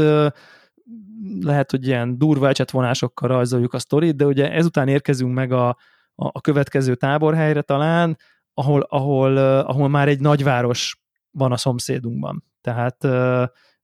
[1.42, 5.78] lehet, hogy ilyen durva ecsetvonásokkal rajzoljuk a sztorit, de ugye ezután érkezünk meg a,
[6.16, 8.18] a következő táborhelyre talán,
[8.54, 11.02] ahol, ahol, ahol már egy nagyváros
[11.32, 12.44] van a szomszédunkban.
[12.62, 13.04] Tehát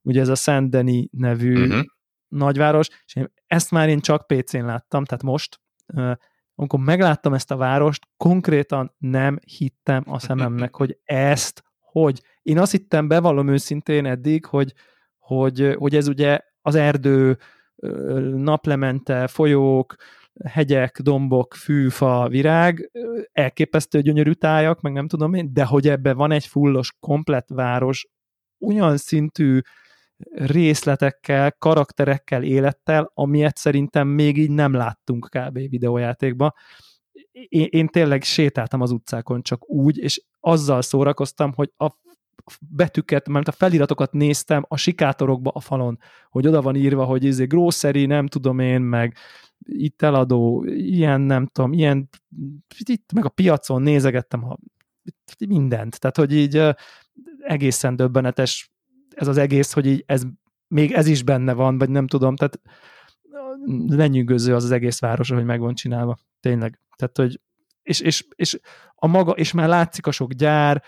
[0.02, 1.84] ugye ez a Denis nevű uh-huh.
[2.28, 5.60] nagyváros, és ezt már én csak PC-n láttam, tehát most,
[6.54, 12.70] amikor megláttam ezt a várost, konkrétan nem hittem a szememnek, hogy ezt, hogy én azt
[12.70, 14.74] hittem, bevallom őszintén eddig, hogy,
[15.18, 17.38] hogy, hogy ez ugye az erdő,
[18.34, 19.94] naplemente, folyók,
[20.44, 22.90] hegyek, dombok, fű, fa, virág,
[23.32, 28.08] elképesztő gyönyörű tájak, meg nem tudom én, de hogy ebbe van egy fullos, komplet város,
[28.60, 29.60] olyan szintű
[30.32, 35.52] részletekkel, karakterekkel, élettel, amilyet szerintem még így nem láttunk kb.
[35.52, 36.52] videójátékban.
[37.32, 41.90] Én, én tényleg sétáltam az utcákon csak úgy, és azzal szórakoztam, hogy a
[42.60, 45.98] betűket, mert a feliratokat néztem a sikátorokba a falon,
[46.30, 49.16] hogy oda van írva, hogy egy grocery, nem tudom én, meg
[49.58, 52.08] itt eladó, ilyen nem tudom, ilyen,
[52.84, 54.58] itt meg a piacon nézegettem a,
[55.48, 56.62] mindent, tehát hogy így
[57.38, 58.72] egészen döbbenetes
[59.14, 60.22] ez az egész, hogy így ez,
[60.68, 62.60] még ez is benne van, vagy nem tudom, tehát
[63.86, 66.80] lenyűgöző az az egész város, hogy meg van csinálva, tényleg.
[66.96, 67.40] Tehát, hogy
[67.82, 68.58] és, és, és
[68.94, 70.82] a maga, és már látszik a sok gyár,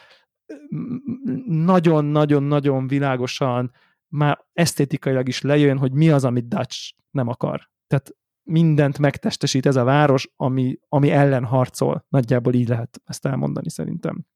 [1.47, 3.73] nagyon-nagyon-nagyon világosan
[4.09, 7.71] már esztétikailag is lejön, hogy mi az, amit Dutch nem akar.
[7.87, 12.07] Tehát mindent megtestesít ez a város, ami, ami ellen harcol.
[12.09, 14.27] Nagyjából így lehet ezt elmondani szerintem.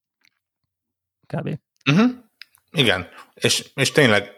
[1.26, 1.58] Kb.
[1.90, 2.10] Uh-huh.
[2.70, 4.30] Igen, és, és tényleg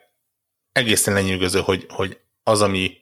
[0.73, 2.97] egészen lenyűgöző, hogy, hogy az, ami,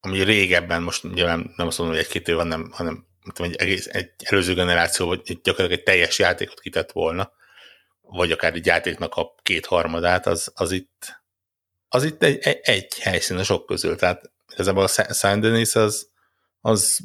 [0.00, 3.56] ami régebben, most ugye nem, azt mondom, hogy egy-két év van, nem, hanem tudom, egy,
[3.56, 7.32] egész, egy előző generáció, vagy gyakorlatilag egy teljes játékot kitett volna,
[8.10, 11.22] vagy akár egy játéknak a kétharmadát, az, az itt,
[11.88, 13.96] az itt egy, egy, egy helyszín a sok közül.
[13.96, 16.10] Tehát igazából a Saint Denis az,
[16.60, 16.98] az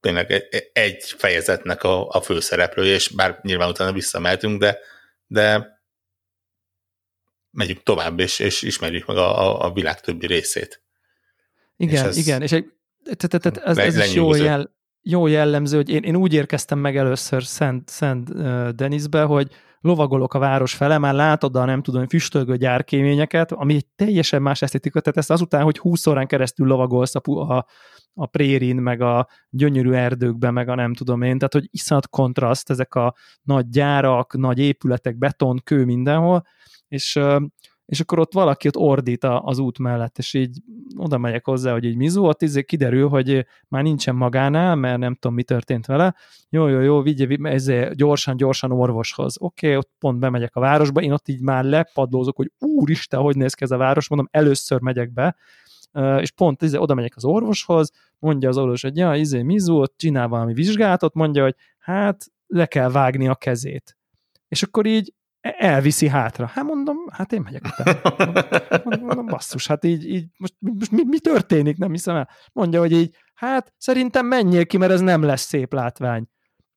[0.00, 4.78] tényleg egy, egy fejezetnek a, a főszereplője, és bár nyilván utána visszameltünk, de,
[5.26, 5.78] de
[7.50, 10.82] megyünk tovább, és, és ismerjük meg a, a, a világ többi részét.
[11.76, 12.72] Igen, és ez igen, és egy,
[13.16, 17.44] tehát ez, ez is jó, jel, jó jellemző, hogy én, én úgy érkeztem meg először
[17.44, 18.34] Szent, Szent
[18.74, 23.86] Denisbe, hogy lovagolok a város fele, már látod a nem tudom, füstölgő gyárkéményeket, ami egy
[23.96, 27.66] teljesen más esztétika, tehát ezt azután, hogy 20 órán keresztül lovagolsz a, a,
[28.14, 32.70] a prérin, meg a gyönyörű erdőkben, meg a nem tudom én, tehát hogy iszonyat kontraszt,
[32.70, 36.46] ezek a nagy gyárak, nagy épületek, beton, kő mindenhol,
[36.88, 37.18] és
[37.90, 40.58] és akkor ott valaki ott ordít az út mellett, és így
[40.96, 45.14] oda megyek hozzá, hogy így mizu, ott izé kiderül, hogy már nincsen magánál, mert nem
[45.14, 46.14] tudom, mi történt vele.
[46.48, 49.36] Jó, jó, jó, vigye, ezért gyorsan, gyorsan orvoshoz.
[49.40, 53.36] Oké, okay, ott pont bemegyek a városba, én ott így már lepadlózok, hogy úristen, hogy
[53.36, 55.36] néz ki ez a város, mondom, először megyek be,
[56.20, 59.94] és pont izé, oda megyek az orvoshoz, mondja az orvos, hogy ja, izé, mizu, ott
[59.96, 63.96] csinál valami vizsgálatot, mondja, hogy hát le kell vágni a kezét.
[64.48, 66.46] És akkor így elviszi hátra.
[66.46, 68.00] Hát mondom, hát én megyek utána.
[68.84, 72.28] Mondom, mondom basszus, hát így, így most, most mi, mi történik, nem hiszem el.
[72.52, 76.28] Mondja, hogy így, hát szerintem menjél ki, mert ez nem lesz szép látvány.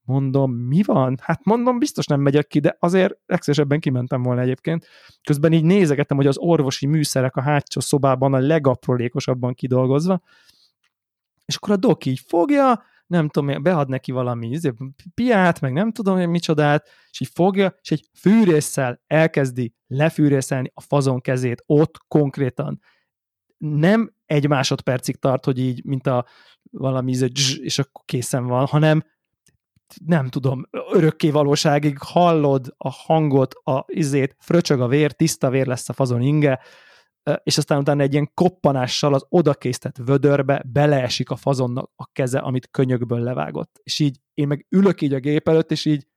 [0.05, 1.17] Mondom, mi van?
[1.21, 4.87] Hát mondom, biztos nem megyek ki, de azért legszívesebben kimentem volna egyébként.
[5.23, 10.21] Közben így nézegettem, hogy az orvosi műszerek a hátsó szobában a legaprólékosabban kidolgozva,
[11.45, 14.71] és akkor a doki így fogja, nem tudom, bead neki valami izé,
[15.13, 20.81] piát, meg nem tudom én micsodát, és így fogja, és egy fűrészsel elkezdi lefűrészelni a
[20.81, 22.79] fazon kezét ott konkrétan.
[23.57, 26.25] Nem egy másodpercig tart, hogy így, mint a
[26.71, 27.27] valami izé,
[27.61, 29.03] és akkor készen van, hanem
[30.05, 35.89] nem tudom, örökké valóságig hallod a hangot, a izét, fröcsög a vér, tiszta vér lesz
[35.89, 36.59] a fazon inge,
[37.43, 42.69] és aztán utána egy ilyen koppanással az odakészített vödörbe beleesik a fazonnak a keze, amit
[42.71, 43.79] könyökből levágott.
[43.83, 46.07] És így én meg ülök így a gép előtt, és így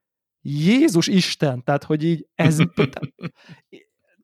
[0.40, 2.56] Jézus Isten, tehát hogy így ez...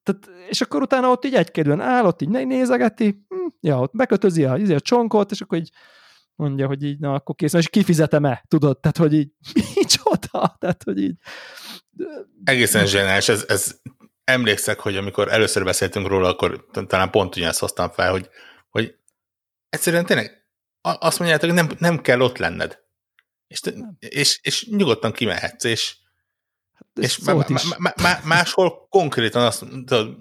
[0.03, 4.45] tehát, és akkor utána ott így egykedően áll, ott így nézegeti, hm, ja, ott bekötözi
[4.45, 5.71] a, a csonkot, és akkor így
[6.35, 9.31] mondja, hogy így, na, akkor kész, és kifizetem-e, tudod, tehát, hogy így,
[9.75, 11.17] micsoda, tehát, hogy így...
[12.45, 13.81] Egészen zseniális, ez, ez
[14.25, 18.29] emlékszek, hogy amikor először beszéltünk róla, akkor talán pont ugyanezt hoztam fel, hogy,
[18.71, 18.95] hogy
[19.69, 20.47] egyszerűen tényleg
[20.81, 22.81] azt mondjátok, hogy nem, nem kell ott lenned.
[23.47, 23.61] És,
[23.99, 25.97] és, és nyugodtan kimehetsz, és,
[26.73, 27.35] hát és má,
[27.79, 30.17] má, má, máshol konkrétan azt tudod,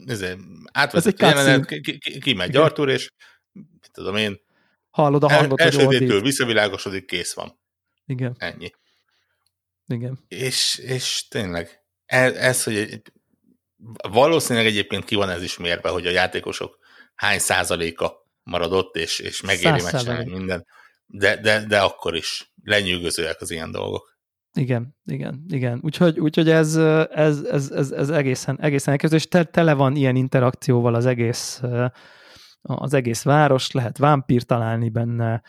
[0.71, 1.65] átveszed a jelenet,
[2.19, 3.11] kimegy ki, Artur, és
[3.51, 4.41] mit tudom én,
[4.89, 7.59] hallod a hangot, el, elsődétől visszavilágosodik, kész van.
[8.05, 8.35] Igen.
[8.37, 8.71] Ennyi.
[9.87, 10.19] Igen.
[10.27, 13.11] És, és tényleg, ez, ez hogy egy,
[14.09, 16.77] Valószínűleg egyébként ki van ez is mérve, hogy a játékosok
[17.15, 18.13] hány százaléka
[18.43, 20.65] maradott, és, és megéri megcsinálni minden.
[21.05, 24.19] De, de, de akkor is lenyűgözőek az ilyen dolgok.
[24.53, 25.79] Igen, igen, igen.
[25.83, 26.75] Úgyhogy, úgyhogy ez,
[27.11, 31.61] ez, ez, ez, ez egészen, egészen elkezdő, és te, tele van ilyen interakcióval az egész,
[32.61, 35.41] az egész város, lehet vámpír találni benne,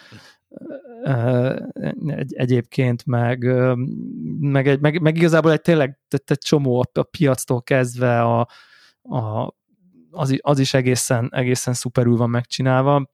[2.07, 3.45] egy, egyébként, meg,
[4.41, 8.49] meg, egy, meg, meg igazából egy tényleg egy csomó a, a piactól kezdve a,
[9.03, 9.55] a,
[10.11, 13.11] az, az is egészen, egészen szuperül van megcsinálva.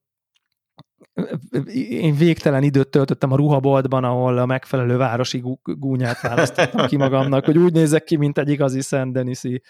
[1.89, 7.59] Én végtelen időt töltöttem a ruhaboltban, ahol a megfelelő városi gúnyát választottam ki magamnak, hogy
[7.59, 9.63] úgy nézek ki, mint egy igazi Szent Denisi,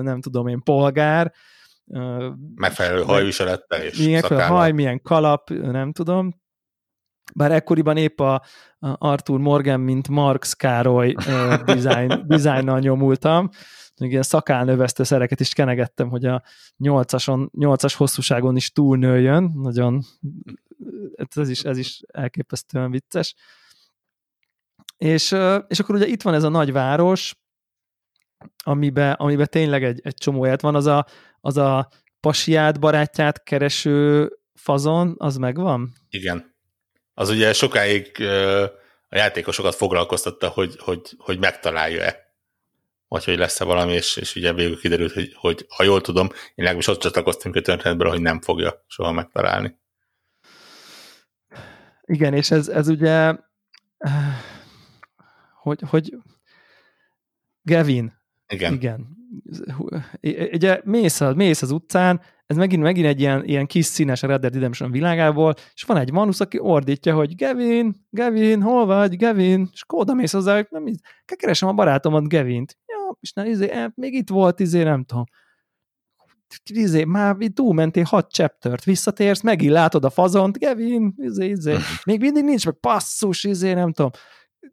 [0.00, 1.32] nem tudom én, polgár.
[2.54, 6.46] Megfelelő hajviselettel és Milyen haj, milyen kalap, nem tudom
[7.34, 8.42] bár ekkoriban épp a,
[8.80, 13.48] Arthur Morgan, mint Marx Károly uh, design, designnal nyomultam,
[13.96, 16.42] ilyen szakálnövesztő szereket is kenegettem, hogy a
[16.78, 20.02] 8-ason, 8-as hosszúságon is túlnőjön, nagyon,
[21.34, 23.34] ez is, ez is elképesztően vicces.
[24.96, 25.36] És,
[25.66, 27.34] és akkor ugye itt van ez a nagy város,
[28.64, 31.06] amiben, amiben tényleg egy, egy csomó élet van, az a,
[31.40, 31.88] az a
[32.20, 35.92] pasiát, barátját kereső fazon, az megvan?
[36.08, 36.56] Igen
[37.18, 38.22] az ugye sokáig
[39.08, 42.32] a játékosokat foglalkoztatta, hogy, hogy, hogy megtalálja-e,
[43.08, 46.52] vagy hogy lesz-e valami, és, és ugye végül kiderült, hogy, hogy ha jól tudom, én
[46.54, 49.78] legalábbis ott csatlakoztunk a történetből, hogy nem fogja soha megtalálni.
[52.04, 53.34] Igen, és ez, ez ugye,
[55.60, 56.16] hogy, hogy
[57.62, 58.20] Gavin.
[58.48, 58.72] Igen.
[58.72, 59.06] Igen.
[60.52, 64.54] Ugye mész, mész az utcán, ez megint, megint egy ilyen, ilyen kis színes Red Dead
[64.54, 69.82] Redemption világából, és van egy manusz, aki ordítja, hogy Gavin, Gavin, hol vagy, Gavin, és
[69.82, 70.84] akkor oda mész hozzá, hogy nem,
[71.24, 72.78] keresem a barátomat, Gavint.
[72.86, 75.24] Ja, és na, izé, eh, még itt volt, izé, nem tudom,
[76.72, 82.44] izé, már túlmentél hat chaptert, visszatérsz, megint látod a fazont, Gavin, izé, izé, még mindig
[82.44, 84.10] nincs meg passzus, izé, nem tudom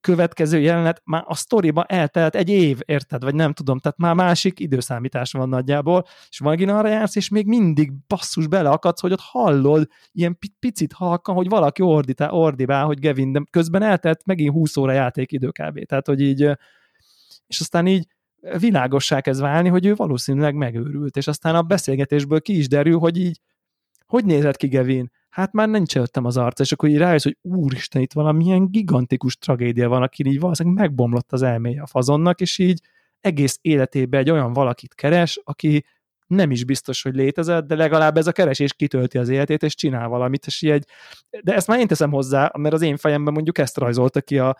[0.02, 3.24] következő jelenet, már a sztoriba eltelt egy év, érted?
[3.24, 7.48] Vagy nem tudom, tehát már másik időszámítás van nagyjából, és megint arra jársz, és még
[7.48, 13.32] mindig basszus beleakadsz, hogy ott hallod ilyen picit halkan, hogy valaki ordítál, ordibál, hogy Gavin,
[13.32, 15.86] de közben eltelt megint 20 óra játékidő kb.
[15.86, 16.42] Tehát, hogy így,
[17.48, 18.08] és aztán így
[18.60, 23.18] világossá kezd válni, hogy ő valószínűleg megőrült, és aztán a beszélgetésből ki is derül, hogy
[23.18, 23.42] így,
[24.06, 25.12] hogy nézett ki Gavin?
[25.36, 29.38] Hát már nincs előttem az arca, és akkor így rájössz, hogy úristen, itt valamilyen gigantikus
[29.38, 32.82] tragédia van, aki így valószínűleg megbomlott az elméje a fazonnak, és így
[33.20, 35.86] egész életében egy olyan valakit keres, aki
[36.28, 40.08] nem is biztos, hogy létezett, de legalább ez a keresés kitölti az életét, és csinál
[40.08, 40.86] valamit, és így,
[41.42, 44.58] de ezt már én teszem hozzá, mert az én fejemben mondjuk ezt rajzolta ki a,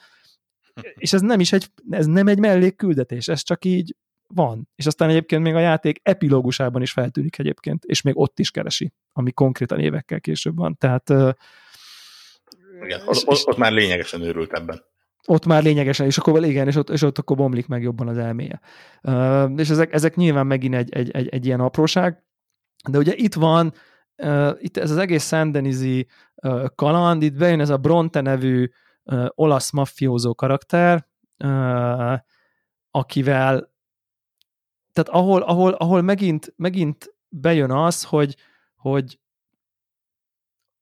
[1.04, 3.96] és ez nem is egy, ez nem egy mellékküldetés, ez csak így
[4.28, 4.70] van.
[4.76, 8.94] És aztán egyébként még a játék epilógusában is feltűnik egyébként, és még ott is keresi,
[9.14, 10.78] ami konkrétan évekkel később van.
[10.78, 11.10] Tehát
[12.84, 14.84] igen, és, ott, ott már lényegesen őrült ebben.
[15.28, 18.18] Ott már lényegesen, és akkor igen, és ott, és ott akkor bomlik meg jobban az
[18.18, 18.62] elméje.
[19.04, 22.24] Uh, és ezek, ezek nyilván megint egy, egy, egy, egy ilyen apróság,
[22.90, 23.74] de ugye itt van,
[24.18, 28.70] uh, itt ez az egész Szendenizi uh, kaland, itt bejön ez a Bronte nevű
[29.04, 31.08] uh, olasz maffiózó karakter,
[31.44, 32.14] uh,
[32.92, 33.74] akivel
[34.96, 38.36] tehát ahol, ahol, ahol megint, megint bejön az, hogy,
[38.76, 39.20] hogy,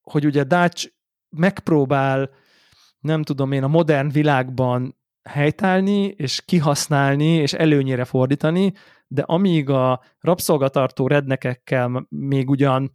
[0.01, 0.91] hogy ugye Dutch
[1.29, 2.29] megpróbál,
[2.99, 8.73] nem tudom én, a modern világban helytállni, és kihasználni, és előnyére fordítani,
[9.07, 12.91] de amíg a rabszolgatartó rednekekkel még ugyan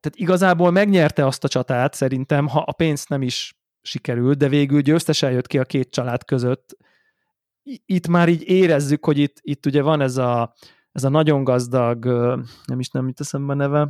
[0.00, 4.80] tehát igazából megnyerte azt a csatát, szerintem, ha a pénzt nem is sikerült, de végül
[4.80, 6.76] győztesen jött ki a két család között,
[7.86, 10.54] itt már így érezzük, hogy itt, itt ugye van ez a,
[10.92, 12.04] ez a nagyon gazdag,
[12.64, 13.80] nem is nem mit teszem a neve,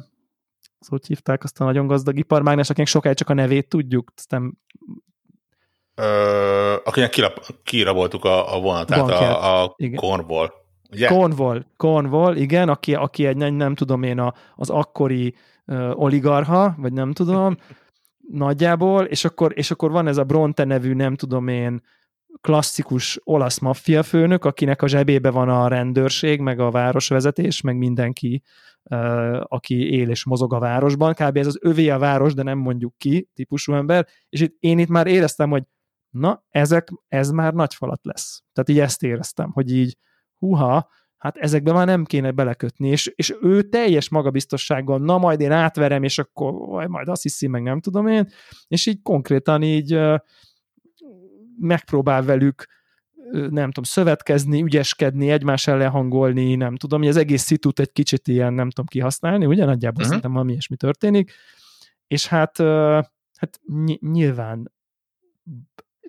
[0.79, 4.59] azt hogy hívták azt a nagyon gazdag iparmágnes, akinek sokáig csak a nevét tudjuk, aztán
[5.95, 10.53] Ö, akinek kirab, kiraboltuk a, a vonatát, Bankert, a, a Cornwall.
[10.91, 11.07] Ugye?
[11.07, 15.35] Cornwall, Cornwall, igen, aki, aki egy nem, nem tudom én a, az akkori
[15.67, 17.57] uh, oligarha, vagy nem tudom,
[18.31, 21.83] nagyjából, és akkor, és akkor van ez a Bronte nevű, nem tudom én,
[22.41, 28.43] klasszikus olasz maffia főnök, akinek a zsebébe van a rendőrség, meg a városvezetés, meg mindenki,
[29.43, 31.15] aki él és mozog a városban.
[31.15, 31.37] Kb.
[31.37, 34.89] ez az övé a város, de nem mondjuk ki típusú ember, és itt, én itt
[34.89, 35.63] már éreztem, hogy
[36.11, 38.43] na, ezek, ez már nagy falat lesz.
[38.53, 39.97] Tehát így ezt éreztem, hogy így,
[40.39, 45.53] huha, hát ezekbe már nem kéne belekötni, és, és ő teljes magabiztossággal, na majd én
[45.53, 46.53] átverem, és akkor
[46.87, 48.27] majd azt hiszi, meg nem tudom én,
[48.69, 49.99] és így konkrétan így
[51.59, 52.67] megpróbál velük
[53.31, 58.29] nem tudom, szövetkezni, ügyeskedni, egymás ellen hangolni, nem tudom, hogy az egész szitut egy kicsit
[58.29, 60.07] ilyen, nem tudom kihasználni, ugye nagyjából uh-huh.
[60.07, 61.33] szerintem valami ilyesmi történik,
[62.07, 62.57] és hát
[63.37, 64.73] hát ny- nyilván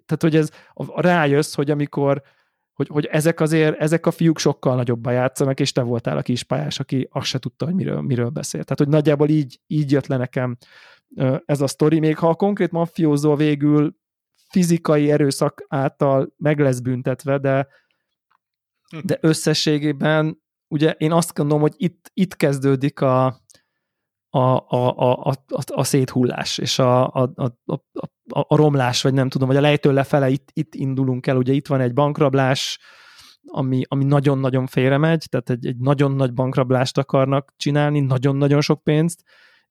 [0.05, 0.49] tehát, hogy ez
[0.95, 2.21] rájössz, hogy amikor
[2.73, 6.79] hogy, hogy ezek azért, ezek a fiúk sokkal nagyobban játszanak, és te voltál a kispályás,
[6.79, 8.63] aki azt se tudta, hogy miről, miről beszél.
[8.63, 10.57] Tehát, hogy nagyjából így, így jött le nekem
[11.45, 13.95] ez a sztori, még ha a konkrét mafiózó végül
[14.53, 17.67] fizikai erőszak által meg lesz büntetve, de,
[19.03, 23.25] de összességében ugye én azt gondolom, hogy itt, itt kezdődik a,
[24.29, 27.45] a, a, a, a, a széthullás, és a, a, a,
[28.29, 31.53] a, a romlás, vagy nem tudom, vagy a lejtő lefele, itt, itt indulunk el, ugye
[31.53, 32.79] itt van egy bankrablás,
[33.45, 39.23] ami, ami nagyon-nagyon félremegy, tehát egy, egy nagyon nagy bankrablást akarnak csinálni, nagyon-nagyon sok pénzt,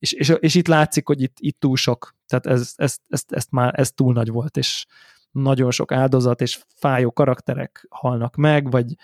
[0.02, 3.46] és, és, és itt látszik, hogy itt, itt túl sok, tehát ez, ez, ez, ez
[3.50, 4.86] már ez túl nagy volt, és
[5.30, 8.94] nagyon sok áldozat és fájó karakterek halnak meg, vagy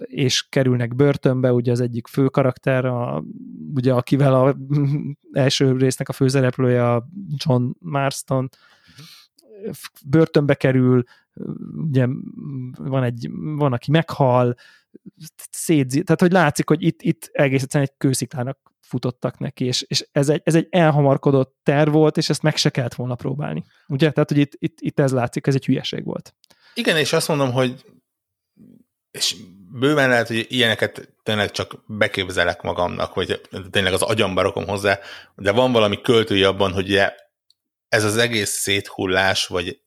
[0.00, 3.24] és kerülnek börtönbe, ugye az egyik fő karakter, a,
[3.74, 4.56] ugye akivel a
[5.32, 8.48] első résznek a főszereplője a John Marston,
[10.06, 11.02] börtönbe kerül,
[11.76, 12.06] ugye
[12.78, 14.54] van, egy, van aki meghal,
[15.50, 20.08] szétzi, tehát hogy látszik, hogy itt, itt egész egyszerűen egy kősziklának futottak neki, és, és
[20.12, 23.64] ez, egy, ez egy elhamarkodott terv volt, és ezt meg se kellett volna próbálni.
[23.88, 24.10] Ugye?
[24.10, 26.34] Tehát, hogy itt, itt, itt ez látszik, ez egy hülyeség volt.
[26.74, 27.84] Igen, és azt mondom, hogy
[29.10, 29.36] és
[29.70, 33.40] bőven lehet, hogy ilyeneket tényleg csak beképzelek magamnak, vagy
[33.70, 34.98] tényleg az agyamba rakom hozzá,
[35.34, 37.00] de van valami költői abban, hogy
[37.88, 39.80] ez az egész széthullás, vagy,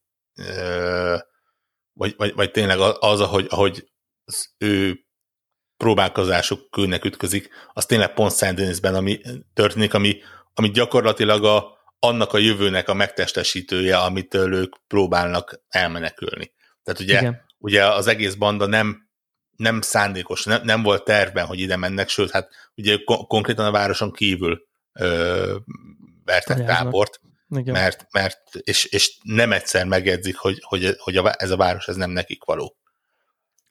[1.93, 3.89] vagy, vagy, vagy tényleg az, ahogy, ahogy
[4.30, 5.00] az ő
[5.78, 9.22] próbálkozásuk kőnek ütközik, az tényleg pont Szent ami
[9.54, 10.22] történik, ami,
[10.54, 16.54] ami gyakorlatilag a, annak a jövőnek a megtestesítője, amitől ők próbálnak elmenekülni.
[16.84, 17.42] Tehát ugye, Igen.
[17.58, 19.08] ugye az egész banda nem
[19.56, 23.72] nem szándékos, nem, nem volt tervben, hogy ide mennek, sőt, hát ugye kon- konkrétan a
[23.72, 25.58] városon kívül ö,
[26.24, 27.20] vertek tábort,
[27.50, 27.74] Igen.
[27.74, 31.96] mert, mert és, és nem egyszer megjegyzik, hogy, hogy, hogy a, ez a város ez
[31.96, 32.79] nem nekik való.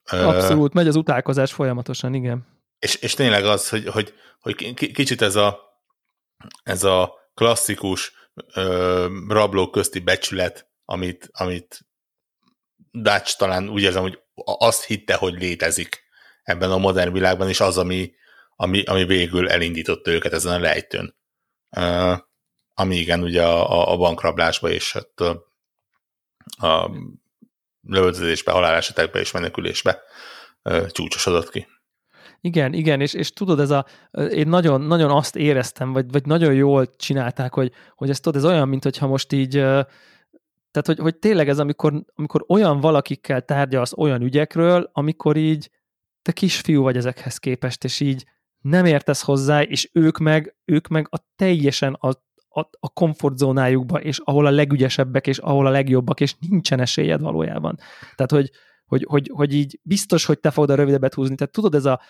[0.08, 2.46] Abszolút, megy az utálkozás folyamatosan, igen.
[2.78, 5.60] És, és tényleg az, hogy, hogy, hogy kicsit ez a,
[6.62, 8.12] ez a klasszikus
[8.54, 11.86] ö, rablók közti becsület, amit, amit
[12.90, 16.02] Dutch talán úgy érzem, hogy azt hitte, hogy létezik
[16.42, 18.12] ebben a modern világban, és az, ami,
[18.56, 21.16] ami, ami végül elindította őket ezen a lejtőn.
[21.76, 22.18] Uh,
[22.74, 25.46] ami igen, ugye a, a bankrablásba és hát a,
[26.66, 26.90] a
[27.88, 30.02] lövöldözésbe, halálesetekbe és menekülésbe
[30.64, 31.66] uh, csúcsosodott ki.
[32.40, 33.86] Igen, igen, és, és tudod, ez a,
[34.30, 38.50] én nagyon, nagyon azt éreztem, vagy, vagy nagyon jól csinálták, hogy, hogy ez tudod, ez
[38.50, 39.62] olyan, mint hogyha most így
[40.70, 45.70] tehát, hogy, hogy tényleg ez, amikor, amikor olyan valakikkel tárgyalsz olyan ügyekről, amikor így
[46.22, 48.24] te kisfiú vagy ezekhez képest, és így
[48.60, 52.12] nem értesz hozzá, és ők meg, ők meg a teljesen a,
[52.48, 57.76] a, a komfortzónájukba, és ahol a legügyesebbek, és ahol a legjobbak, és nincsen esélyed valójában.
[58.14, 58.50] Tehát, hogy,
[58.88, 61.34] hogy, hogy, hogy így biztos, hogy te fogod a rövidebbet húzni.
[61.34, 62.00] Tehát tudod, ez a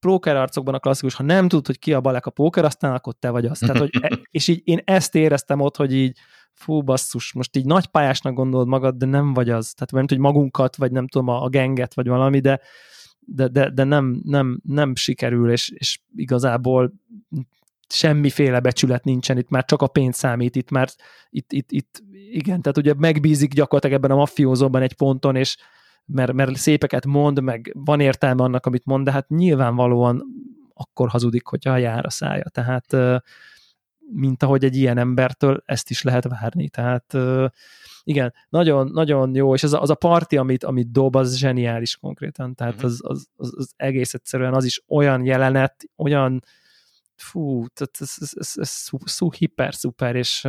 [0.00, 3.14] póker arcokban a klasszikus, ha nem tudod, hogy ki a balek a póker, aztán akkor
[3.18, 3.58] te vagy az.
[3.58, 6.18] Tehát, hogy, e, és így én ezt éreztem ott, hogy így
[6.52, 9.72] fú, basszus, most így nagy pályásnak gondolod magad, de nem vagy az.
[9.72, 12.60] Tehát nem hogy magunkat, vagy nem tudom, a, a genget, vagy valami, de,
[13.20, 16.92] de, de, de nem, nem, nem sikerül, és, és igazából
[17.88, 20.88] semmiféle becsület nincsen, itt már csak a pénz számít, itt már
[21.30, 25.56] itt, itt, itt igen, tehát ugye megbízik gyakorlatilag ebben a mafiózóban egy ponton, és
[26.06, 30.24] mert, mert szépeket mond, meg van értelme annak, amit mond, de hát nyilvánvalóan
[30.74, 32.48] akkor hazudik, hogyha jár a szája.
[32.48, 32.96] Tehát
[34.12, 36.68] mint ahogy egy ilyen embertől ezt is lehet várni.
[36.68, 37.16] Tehát
[38.02, 41.96] igen, nagyon, nagyon jó, és az a, az a parti, amit, amit dob, az zseniális
[41.96, 42.84] konkrétan, tehát mhm.
[42.84, 46.44] az, az, az, az egész egyszerűen az is olyan jelenet, olyan
[47.24, 50.48] fú, tehát ez, ez, ez, ez szú, szú, hiper szuper, és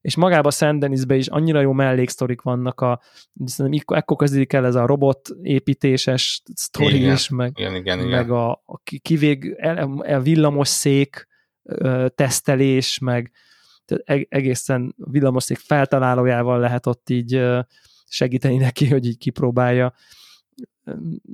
[0.00, 3.00] és magában Szent Denisbe is annyira jó melléksztorik vannak, a,
[3.44, 8.30] szerintem ekkor kezdődik el ez a robot építéses sztori is, meg, igen, igen, meg igen.
[8.30, 9.56] a, a kivég,
[9.98, 11.26] a villamos szék
[12.14, 13.32] tesztelés, meg
[14.28, 17.42] egészen villamoszék feltalálójával lehet ott így
[18.08, 19.94] segíteni neki, hogy így kipróbálja.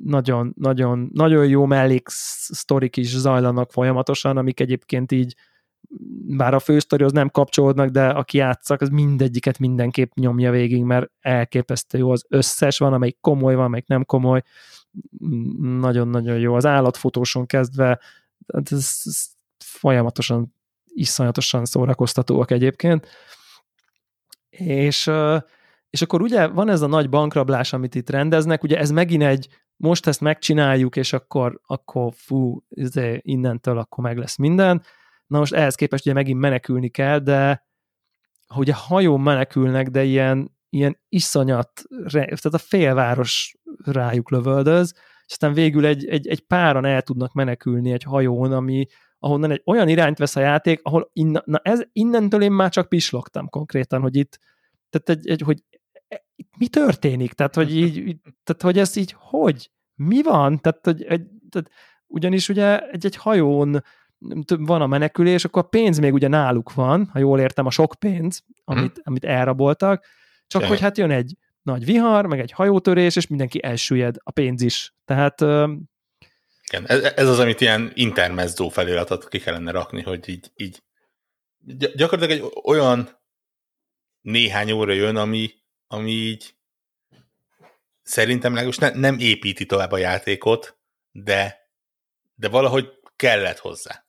[0.05, 5.35] Nagyon, nagyon, nagyon jó mellék sztorik is zajlanak folyamatosan, amik egyébként így
[6.27, 11.99] bár a fősztorihoz nem kapcsolódnak, de aki játszak, az mindegyiket mindenképp nyomja végig, mert elképesztő
[11.99, 14.43] jó az összes, van, amelyik komoly, van, amelyik nem komoly,
[15.61, 16.55] nagyon-nagyon jó.
[16.55, 18.01] Az állatfotóson kezdve,
[18.47, 19.27] ez, ez
[19.59, 20.55] folyamatosan
[20.87, 23.09] iszonyatosan szórakoztatóak egyébként.
[24.51, 25.11] És,
[25.95, 29.49] és akkor ugye van ez a nagy bankrablás, amit itt rendeznek, ugye ez megint egy,
[29.77, 34.83] most ezt megcsináljuk, és akkor, akkor fú, izé, innentől akkor meg lesz minden.
[35.27, 37.67] Na most ehhez képest ugye megint menekülni kell, de
[38.47, 44.93] ahogy a hajón menekülnek, de ilyen, ilyen iszonyat, tehát a félváros rájuk lövöldöz,
[45.27, 48.87] és aztán végül egy, egy, egy páran el tudnak menekülni egy hajón, ami,
[49.19, 52.89] ahonnan egy olyan irányt vesz a játék, ahol inna, na ez, innentől én már csak
[52.89, 54.39] pislogtam konkrétan, hogy itt,
[54.91, 55.63] tehát egy, egy hogy
[56.59, 57.33] mi történik?
[57.33, 59.71] Tehát, hogy így, tehát, hogy ez így, hogy?
[59.95, 60.61] Mi van?
[60.61, 61.71] Tehát, hogy egy, tehát,
[62.07, 63.83] ugyanis ugye egy, egy hajón
[64.47, 67.95] van a menekülés, akkor a pénz még ugye náluk van, ha jól értem, a sok
[67.99, 69.03] pénz, amit, hmm.
[69.05, 70.07] amit elraboltak,
[70.47, 70.71] csak Jaj.
[70.71, 74.95] hogy hát jön egy nagy vihar, meg egy hajótörés, és mindenki elsüllyed, a pénz is.
[75.05, 75.41] Tehát
[76.69, 80.83] igen, ez, ez az, amit ilyen intermezzó feliratot ki kellene rakni, hogy így, így
[81.95, 83.09] gyakorlatilag egy olyan
[84.21, 85.51] néhány óra jön, ami,
[85.87, 86.55] ami így
[88.03, 90.79] szerintem legalábbis ne, nem építi tovább a játékot,
[91.11, 91.69] de,
[92.35, 94.05] de valahogy kellett hozzá.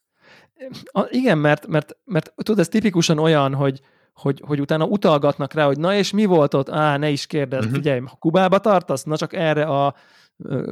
[0.86, 3.82] A, igen, mert, mert, mert tudod, ez tipikusan olyan, hogy,
[4.14, 6.70] hogy, hogy utána utalgatnak rá, hogy na és mi volt ott?
[6.70, 7.76] Á, ne is kérdezz, uh-huh.
[7.76, 9.96] figyelj, ha Kubába tartasz, na csak erre a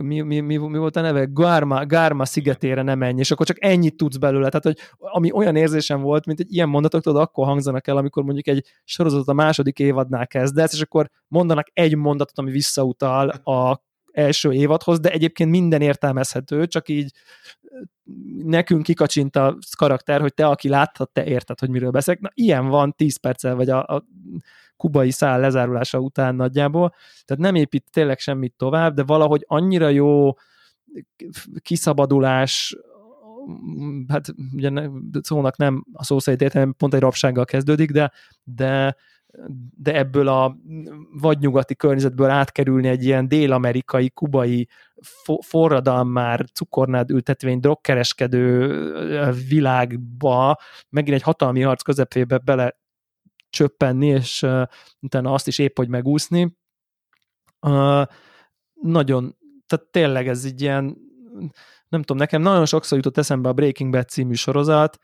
[0.02, 1.26] mi, mi, mi, mi volt a neve?
[1.26, 4.50] Garma, Garma szigetére nem menj, és akkor csak ennyit tudsz belőle.
[4.50, 8.24] Tehát, hogy ami olyan érzésem volt, mint egy ilyen mondatok, tudod, akkor hangzanak el, amikor
[8.24, 13.82] mondjuk egy sorozatot a második évadnál kezdesz, és akkor mondanak egy mondatot, ami visszautal a
[14.14, 17.12] első évadhoz, de egyébként minden értelmezhető, csak így
[18.44, 22.20] nekünk kikacsint a karakter, hogy te, aki láttad, te érted, hogy miről beszélek.
[22.20, 24.06] Na, ilyen van 10 perccel, vagy a, a
[24.78, 26.94] kubai szál lezárulása után nagyjából,
[27.26, 30.34] tehát nem épít tényleg semmit tovább, de valahogy annyira jó
[31.62, 32.78] kiszabadulás,
[34.08, 34.72] hát ugye
[35.22, 38.12] szónak nem a szó értem, pont egy rabsággal kezdődik, de,
[38.44, 38.96] de
[39.78, 40.58] de ebből a
[41.12, 44.68] vagy nyugati környezetből átkerülni egy ilyen dél-amerikai, kubai
[45.42, 50.58] forradalmár, cukornád ültetvény, drogkereskedő világba,
[50.90, 52.82] megint egy hatalmi harc közepébe bele
[53.50, 54.64] csöppenni, és uh,
[55.00, 56.58] utána azt is épp, hogy megúszni.
[57.62, 58.06] Uh,
[58.74, 60.98] nagyon, tehát tényleg ez így ilyen,
[61.88, 65.00] nem tudom, nekem nagyon sokszor jutott eszembe a Breaking Bad című sorozat,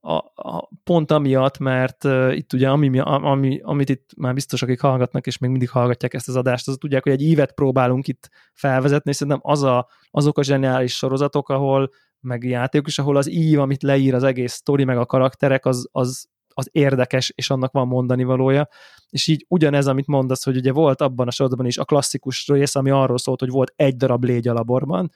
[0.00, 4.80] a, a, pont amiatt, mert uh, itt ugye, ami, ami, amit itt már biztos, akik
[4.80, 8.30] hallgatnak, és még mindig hallgatják ezt az adást, az tudják, hogy egy ívet próbálunk itt
[8.52, 13.30] felvezetni, és szerintem az a, azok a zseniális sorozatok, ahol meg játékok is, ahol az
[13.30, 17.72] ív, amit leír az egész sztori, meg a karakterek, az, az, az érdekes, és annak
[17.72, 18.68] van mondani valója.
[19.10, 22.74] És így ugyanez, amit mondasz, hogy ugye volt abban a sorozatban is a klasszikus rész,
[22.74, 25.10] ami arról szólt, hogy volt egy darab légy a laborban,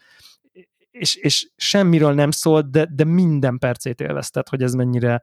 [0.99, 5.23] és, és semmiről nem szólt, de, de minden percét élvezted, hogy ez mennyire,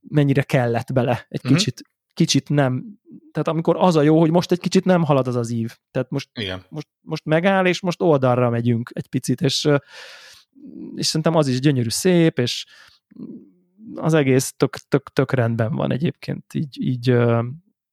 [0.00, 1.56] mennyire kellett bele egy mm-hmm.
[1.56, 1.82] kicsit,
[2.14, 2.84] kicsit nem,
[3.32, 6.10] tehát amikor az a jó, hogy most egy kicsit nem halad az az ív, tehát
[6.10, 6.64] most, Igen.
[6.68, 9.68] most, most megáll, és most oldalra megyünk egy picit, és,
[10.94, 12.66] és szerintem az is gyönyörű szép, és
[13.94, 17.16] az egész tök, tök, tök rendben van egyébként, így, így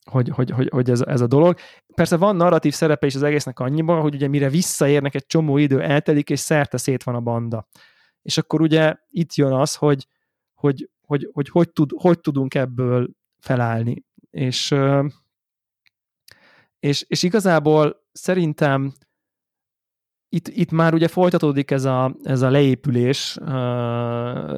[0.10, 1.58] hogy, hogy, hogy, hogy ez, ez a dolog.
[1.96, 5.82] Persze van narratív szerepe is az egésznek annyiban, hogy ugye mire visszaérnek, egy csomó idő
[5.82, 7.68] eltelik, és szerte szét van a banda.
[8.22, 10.08] És akkor ugye itt jön az, hogy
[10.54, 14.04] hogy, hogy, hogy, hogy, tud, hogy tudunk ebből felállni.
[14.30, 14.76] És,
[16.80, 18.94] és, és igazából szerintem
[20.30, 23.38] itt, itt már ugye folytatódik ez a, ez a leépülés,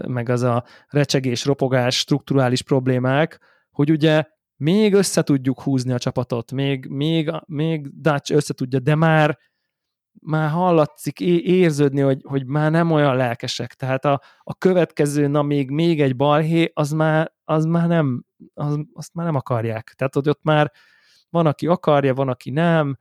[0.08, 3.40] meg az a recsegés, ropogás, strukturális problémák,
[3.72, 4.24] hogy ugye
[4.60, 9.40] még össze tudjuk húzni a csapatot, még, még, még Dutch össze tudja, de már
[10.22, 13.74] már hallatszik, érződni, hogy, hogy már nem olyan lelkesek.
[13.74, 18.80] Tehát a, a következő, na még, még egy balhé, az már, az már nem, az,
[18.94, 19.94] azt már nem akarják.
[19.98, 20.72] Tehát hogy ott már
[21.30, 22.98] van, aki akarja, van, aki nem,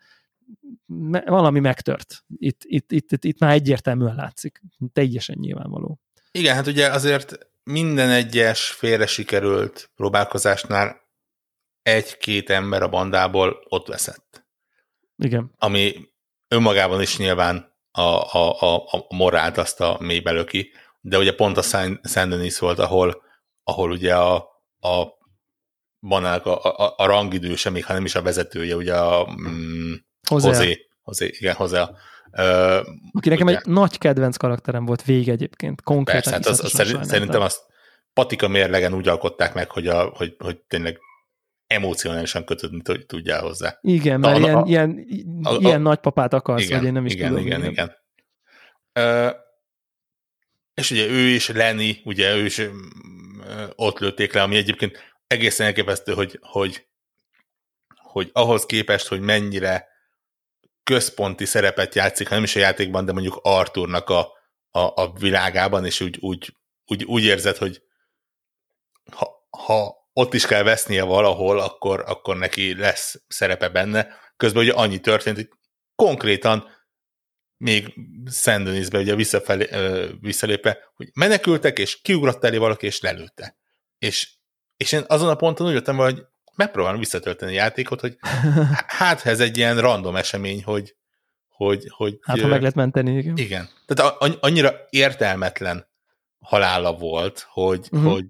[1.26, 2.24] valami megtört.
[2.36, 4.62] Itt, itt, itt, itt, itt már egyértelműen látszik.
[4.92, 6.00] Teljesen nyilvánvaló.
[6.30, 11.07] Igen, hát ugye azért minden egyes félre sikerült próbálkozásnál
[11.82, 14.46] egy-két ember a bandából ott veszett.
[15.16, 15.50] Igen.
[15.58, 16.08] Ami
[16.48, 20.70] önmagában is nyilván a, a, a, a morált azt a mélybe löki,
[21.00, 23.22] de ugye pont a Saint Denis volt, ahol,
[23.62, 24.34] ahol ugye a,
[24.80, 25.04] a
[26.00, 29.92] banának a, a, a rangidőse, még ha nem is a vezetője, ugye a mm,
[30.28, 30.48] Hozé.
[30.48, 31.80] Hozé, Hozé igen, Hozé.
[32.32, 36.32] Uh, Aki nekem ugye, egy nagy kedvenc karakterem volt vége egyébként, konkrétan.
[36.32, 37.60] Persze, hát az, az szerint, szerintem azt
[38.12, 40.98] patika mérlegen úgy alkották meg, hogy, a, hogy, hogy tényleg
[41.68, 43.78] emocionálisan kötődni tudjál hozzá.
[43.80, 45.06] Igen, mert a, ilyen, a, ilyen,
[45.42, 47.46] a, a, ilyen nagypapát akarsz, igen, vagy én nem is igen, tudom.
[47.46, 47.96] Igen, igen, igen.
[48.94, 49.34] Uh,
[50.74, 52.70] és ugye ő is, Lenny, ugye ő is uh,
[53.74, 56.86] ott lőtték le, ami egyébként egészen elképesztő, hogy, hogy,
[57.96, 59.88] hogy ahhoz képest, hogy mennyire
[60.82, 64.20] központi szerepet játszik, ha nem is a játékban, de mondjuk Arthurnak a,
[64.70, 66.54] a, a világában, és úgy, úgy,
[66.86, 67.82] úgy, úgy érzed, hogy
[69.12, 74.08] ha, ha ott is kell vesznie valahol, akkor, akkor neki lesz szerepe benne.
[74.36, 75.48] Közben ugye annyi történt, hogy
[75.94, 76.68] konkrétan
[77.56, 77.94] még
[78.26, 79.68] Szent Denisbe ugye visszafelé,
[80.20, 83.56] visszalépve, hogy menekültek, és kiugrott elé valaki, és lelőtte.
[83.98, 84.30] És,
[84.76, 88.16] és én azon a ponton úgy jöttem, hogy megpróbálom visszatölteni a játékot, hogy
[89.00, 90.96] hát ez egy ilyen random esemény, hogy
[91.48, 93.36] hogy, hogy hát, ha meg lehet menteni, igen.
[93.36, 93.68] Igen.
[93.86, 95.88] Tehát annyira értelmetlen
[96.38, 98.12] halála volt, hogy, uh-huh.
[98.12, 98.26] hogy,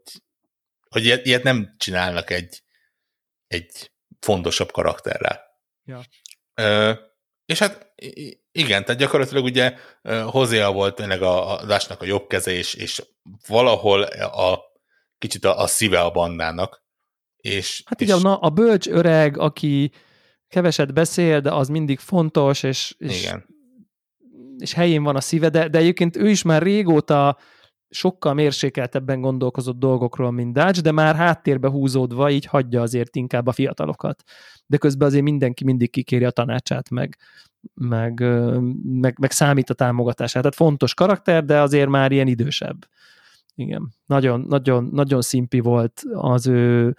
[0.88, 2.62] hogy ilyet, ilyet nem csinálnak egy,
[3.46, 5.40] egy fontosabb karakterrel.
[5.84, 6.00] Ja.
[6.54, 6.92] Ö,
[7.44, 7.94] és hát
[8.52, 9.76] igen, tehát gyakorlatilag ugye
[10.24, 13.02] Hozea volt tényleg a, a Dashnak a jobb keze, és, és
[13.46, 14.60] valahol a
[15.18, 16.84] kicsit a, a szíve a bandának.
[17.36, 18.22] És, hát igen, és...
[18.22, 19.92] na, a bölcs öreg, aki
[20.48, 23.46] keveset beszél, de az mindig fontos, és, és, igen.
[24.58, 27.38] és helyén van a szíve, de, de egyébként ő is már régóta
[27.90, 33.52] sokkal mérsékeltebben gondolkozott dolgokról, mint Dutch, de már háttérbe húzódva így hagyja azért inkább a
[33.52, 34.22] fiatalokat.
[34.66, 37.16] De közben azért mindenki mindig kikéri a tanácsát, meg,
[37.74, 38.20] meg,
[38.82, 40.42] meg, meg számít a támogatását.
[40.42, 42.86] Tehát fontos karakter, de azért már ilyen idősebb.
[43.54, 43.92] Igen.
[44.06, 46.96] Nagyon, nagyon, nagyon szimpi volt az ő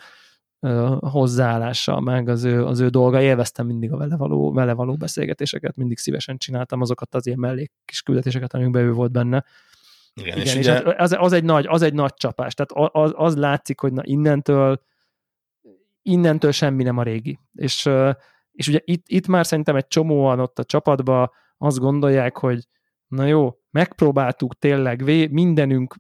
[1.00, 3.22] hozzáállása, meg az ő, az ő dolga.
[3.22, 7.72] Élveztem mindig a vele való, vele való beszélgetéseket, mindig szívesen csináltam azokat az ilyen mellék
[7.86, 9.46] kis küldetéseket, amikben ő volt benne.
[10.20, 10.78] Igen, Igen és, és, ugye...
[10.78, 12.54] és az, az, egy nagy, az egy nagy csapás.
[12.54, 14.82] Tehát az, az látszik, hogy na innentől
[16.02, 17.40] innentől semmi nem a régi.
[17.54, 17.90] És,
[18.52, 22.68] és ugye itt, itt már szerintem egy csomóan ott a csapatban azt gondolják, hogy
[23.08, 25.96] na jó, megpróbáltuk tényleg, vé, mindenünk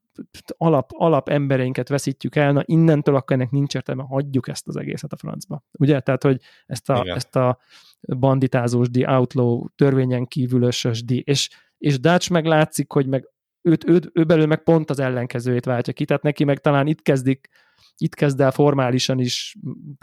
[0.57, 5.13] alap, alap embereinket veszítjük el, na innentől akkor ennek nincs értelme, hagyjuk ezt az egészet
[5.13, 5.63] a francba.
[5.72, 5.99] Ugye?
[5.99, 7.57] Tehát, hogy ezt a, ezt a
[8.01, 13.28] banditázós di, outlaw, törvényen kívülösös di, és, és Dutch meg látszik, hogy meg
[13.62, 17.01] őt, őt, ő belül meg pont az ellenkezőjét váltja ki, tehát neki meg talán itt
[17.01, 17.49] kezdik,
[17.97, 19.55] itt kezd el formálisan is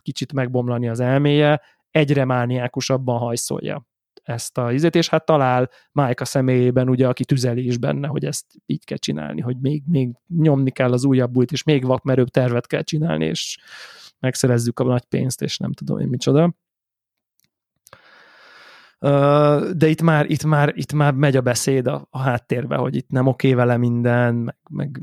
[0.03, 3.87] kicsit megbomlani az elméje, egyre mániákusabban hajszolja
[4.23, 8.25] ezt a izét, és hát talál Mike a személyében, ugye, aki tüzeli is benne, hogy
[8.25, 12.29] ezt így kell csinálni, hogy még, még nyomni kell az újabb bújt, és még vakmerőbb
[12.29, 13.59] tervet kell csinálni, és
[14.19, 16.55] megszerezzük a nagy pénzt, és nem tudom én micsoda
[19.73, 23.09] de itt már, itt már, itt már megy a beszéd a, a háttérbe, hogy itt
[23.09, 25.01] nem oké vele minden, meg, meg,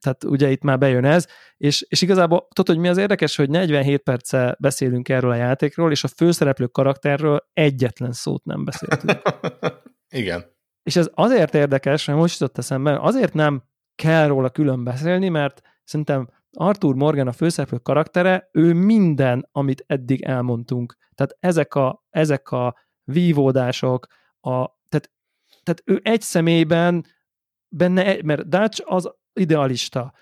[0.00, 3.50] tehát ugye itt már bejön ez, és, és igazából tudod, hogy mi az érdekes, hogy
[3.50, 9.20] 47 perce beszélünk erről a játékról, és a főszereplő karakterről egyetlen szót nem beszéltünk.
[10.08, 10.44] Igen.
[10.82, 13.62] És ez azért érdekes, mert most jutott eszembe, azért nem
[13.94, 20.22] kell róla külön beszélni, mert szerintem Arthur Morgan a főszereplő karaktere, ő minden, amit eddig
[20.22, 20.96] elmondtunk.
[21.14, 22.74] Tehát ezek a, ezek a
[23.12, 24.06] vívódások,
[24.40, 24.50] a,
[24.88, 25.10] tehát,
[25.62, 27.06] tehát ő egy személyben
[27.68, 30.12] benne, mert Dutch az idealista.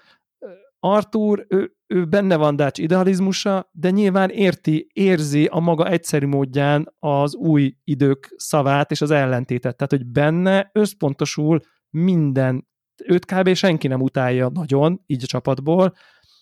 [0.78, 6.94] Arthur, ő, ő benne van Dutch idealizmusa, de nyilván érti, érzi a maga egyszerű módján
[6.98, 9.76] az új idők szavát és az ellentétet.
[9.76, 11.60] Tehát, hogy benne összpontosul
[11.90, 12.68] minden,
[13.04, 13.54] őt kb.
[13.54, 15.94] senki nem utálja nagyon, így a csapatból,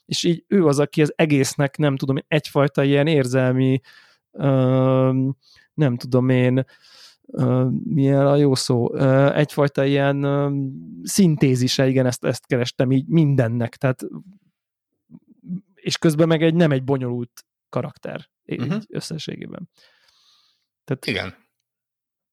[0.04, 3.80] és így ő az, aki az egésznek, nem tudom, egyfajta ilyen érzelmi
[4.30, 5.28] ö,
[5.74, 6.64] nem tudom én,
[7.84, 8.94] milyen a jó szó,
[9.28, 10.26] egyfajta ilyen
[11.02, 14.02] szintézise, igen, ezt, ezt kerestem így mindennek, tehát
[15.74, 18.82] és közben meg egy nem egy bonyolult karakter uh-huh.
[18.88, 19.68] összességében.
[20.84, 21.34] Tehát, igen.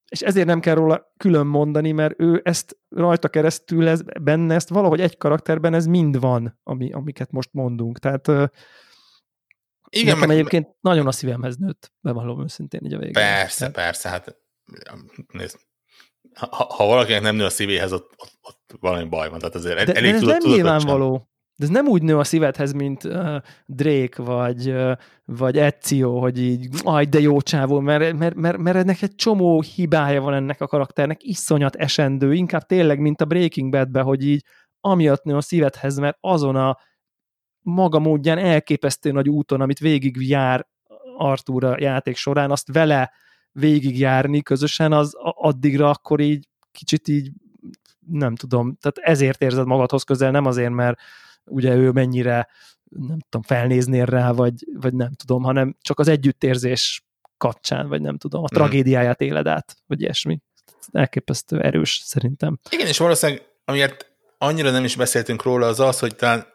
[0.07, 4.69] És ezért nem kell róla külön mondani, mert ő ezt rajta keresztül, ez, benne ezt
[4.69, 7.99] valahogy egy karakterben ez mind van, ami, amiket most mondunk.
[7.99, 8.51] Tehát
[9.91, 13.13] igen, Nekem meg, egyébként nagyon a szívemhez nőtt, bevallom őszintén így a végén.
[13.13, 13.73] Persze, Tehát...
[13.73, 14.37] persze, hát
[15.33, 15.57] nézd,
[16.33, 19.85] ha, ha valakinek nem nő a szívéhez, ott, ott, ott valami baj van, tehát azért
[19.85, 21.29] de, elég de ez tudod, nem nyilvánvaló.
[21.55, 23.35] De ez nem úgy nő a szívedhez, mint uh,
[23.65, 24.91] Drake vagy, uh,
[25.25, 29.61] vagy Ezio, hogy így, aj, de jó csávó, mert, mert, mert, mert ennek egy csomó
[29.61, 34.43] hibája van ennek a karakternek, iszonyat esendő, inkább tényleg, mint a Breaking Badbe, hogy így
[34.79, 36.77] amiatt nő a szívedhez, mert azon a
[37.61, 40.67] maga módján elképesztő nagy úton, amit végig jár
[41.17, 43.11] Artur a játék során, azt vele
[43.51, 47.31] végigjárni közösen, az addigra akkor így kicsit így
[48.07, 50.99] nem tudom, tehát ezért érzed magadhoz közel, nem azért, mert
[51.45, 52.47] ugye ő mennyire
[52.89, 57.03] nem tudom, felnéznél rá, vagy, vagy nem tudom, hanem csak az együttérzés
[57.37, 58.55] kapcsán, vagy nem tudom, a mm.
[58.55, 60.39] tragédiáját éled át, vagy ilyesmi.
[60.91, 62.59] Elképesztő erős szerintem.
[62.69, 66.45] Igen, és valószínűleg amiért annyira nem is beszéltünk róla, az az, hogy talán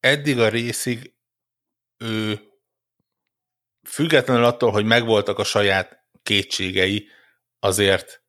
[0.00, 1.14] eddig a részig
[1.98, 2.40] ő
[3.88, 7.08] függetlenül attól, hogy megvoltak a saját kétségei,
[7.58, 8.22] azért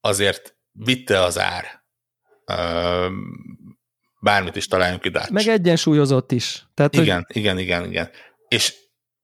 [0.00, 1.82] azért vitte az ár.
[4.20, 5.30] bármit is találjunk ki Dutch.
[5.30, 6.66] Meg egyensúlyozott is.
[6.74, 8.10] Tehát, igen, hogy, igen, igen, igen.
[8.48, 8.74] És,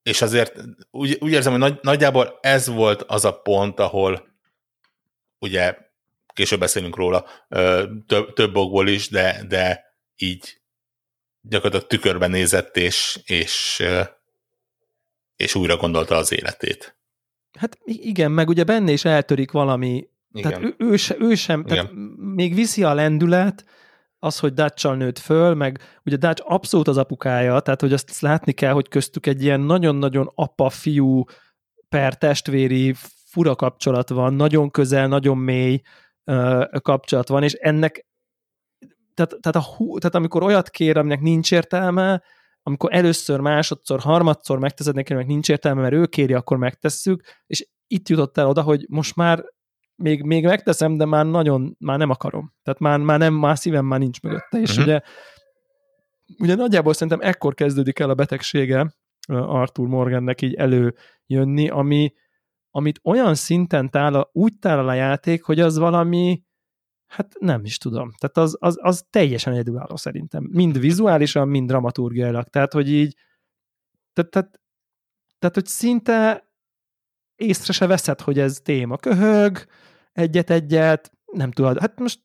[0.03, 0.61] és azért
[0.91, 4.29] úgy, úgy érzem, hogy nagy, nagyjából ez volt az a pont, ahol
[5.39, 5.77] ugye
[6.35, 7.27] később beszélünk róla
[8.07, 9.85] több, több okból is, de, de
[10.17, 10.63] így
[11.49, 13.83] gyakorlatilag tükörben nézett, és, és,
[15.37, 16.97] és újra gondolta az életét.
[17.59, 20.51] Hát igen, meg ugye benne is eltörik valami, igen.
[20.51, 21.69] tehát ő, ő, se, ő sem, igen.
[21.69, 23.65] tehát még viszi a lendület,
[24.25, 28.53] az, hogy dutch nőtt föl, meg ugye Dutch abszolút az apukája, tehát hogy azt látni
[28.53, 31.25] kell, hogy köztük egy ilyen nagyon-nagyon apa-fiú
[31.89, 32.95] per testvéri
[33.31, 35.81] fura kapcsolat van, nagyon közel, nagyon mély
[36.25, 38.07] uh, kapcsolat van, és ennek
[39.15, 42.23] tehát, tehát, a, tehát amikor olyat kér, aminek nincs értelme,
[42.63, 47.69] amikor először, másodszor, harmadszor megteszed neki, meg nincs értelme, mert ő kéri, akkor megtesszük, és
[47.87, 49.45] itt jutott el oda, hogy most már
[49.97, 52.53] még, még megteszem, de már nagyon, már nem akarom.
[52.63, 54.61] Tehát már, már nem, már szívem már nincs mögötte.
[54.61, 54.85] És uh-huh.
[54.85, 55.01] ugye,
[56.39, 58.95] ugye nagyjából szerintem ekkor kezdődik el a betegsége
[59.29, 62.13] Arthur Morgannek így előjönni, ami,
[62.71, 66.43] amit olyan szinten tál, úgy tál a játék, hogy az valami,
[67.15, 68.11] hát nem is tudom.
[68.19, 70.49] Tehát az, az, az teljesen egyedülálló szerintem.
[70.53, 72.49] Mind vizuálisan, mind dramaturgiailag.
[72.49, 73.17] Tehát, hogy így
[74.13, 74.61] tehát, tehát,
[75.39, 76.49] tehát hogy szinte
[77.37, 78.97] észre se veszed, hogy ez téma.
[78.97, 79.65] Köhög,
[80.13, 81.79] egyet-egyet, nem tudod.
[81.79, 82.21] Hát most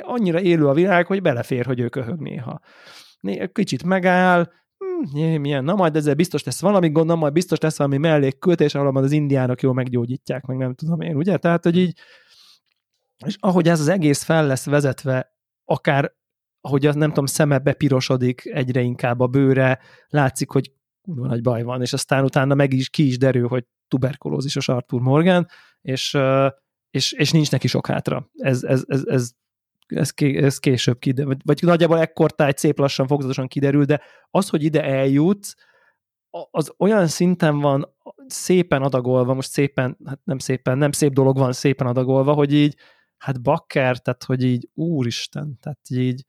[0.00, 2.60] annyira élő a világ, hogy belefér, hogy ő köhög néha.
[3.52, 7.78] Kicsit megáll, hm, milyen, na majd ezzel biztos lesz valami gond, na majd biztos lesz
[7.78, 11.36] valami mellékköltés, ahol az indiánok jól meggyógyítják, meg nem tudom én, ugye?
[11.36, 11.98] Tehát, hogy így,
[13.26, 16.12] és ahogy ez az egész fel lesz vezetve, akár
[16.60, 21.62] ahogy az nem tudom, szeme bepirosodik egyre inkább a bőre, látszik, hogy kurva nagy baj
[21.62, 25.46] van, és aztán utána meg is ki is derül, hogy tuberkulózisos Arthur Morgan,
[25.80, 26.18] és,
[26.90, 28.30] és, és nincs neki sok hátra.
[28.34, 29.30] Ez, ez, ez, ez,
[29.86, 34.00] ez, ez később kiderül, vagy nagyjából ekkortájt szép lassan, fokozatosan kiderül, de
[34.30, 35.54] az, hogy ide eljutsz,
[36.50, 37.94] az olyan szinten van
[38.26, 42.76] szépen adagolva, most szépen, hát nem szépen, nem szép dolog van szépen adagolva, hogy így,
[43.22, 46.24] hát bakker, tehát hogy így, úristen, tehát így,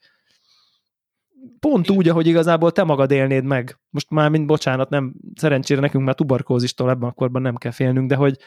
[1.59, 3.79] pont úgy, ahogy igazából te magad élnéd meg.
[3.89, 8.09] Most már, mint bocsánat, nem, szerencsére nekünk már tuberkózistól ebben a korban nem kell félnünk,
[8.09, 8.37] de hogy...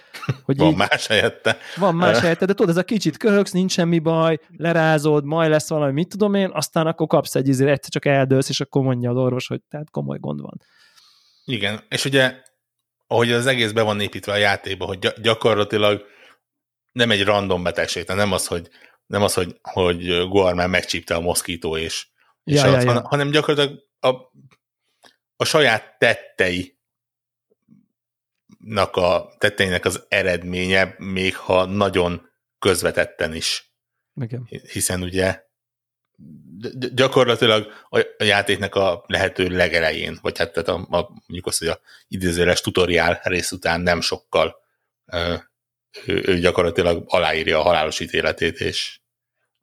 [0.43, 1.57] hogy van így, más helyette.
[1.77, 5.69] Van más helyette, de tudod, ez a kicsit köhögsz, nincs semmi baj, lerázod, majd lesz
[5.69, 9.11] valami, mit tudom én, aztán akkor kapsz egy izére, egyszer csak eldőlsz, és akkor mondja
[9.11, 10.61] az orvos, hogy tehát komoly gond van.
[11.45, 12.35] Igen, és ugye,
[13.07, 16.05] ahogy az egész be van építve a játékba, hogy gyakorlatilag
[16.97, 18.69] nem egy random betegség, nem az, hogy
[19.07, 22.07] nem az, hogy, hogy Guarmán megcsípte a moszkító, és
[22.45, 23.09] ja, ja, ja.
[23.09, 24.09] hanem gyakorlatilag a,
[25.37, 26.79] a saját tettei
[28.93, 33.75] a tetteinek az eredménye, még ha nagyon közvetetten is.
[34.21, 34.49] Igen.
[34.73, 35.45] Hiszen ugye
[36.93, 41.81] gyakorlatilag a játéknak a lehető legelején, vagy hát tehát a, a, mondjuk azt, hogy a
[42.09, 44.57] idézőles tutoriál rész után nem sokkal
[46.07, 49.01] ő, ő gyakorlatilag aláírja a halálos ítéletét, és,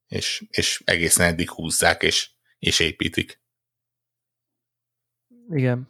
[0.08, 2.32] és, és egészen eddig húzzák, és
[2.64, 3.42] és építik.
[5.50, 5.90] Igen.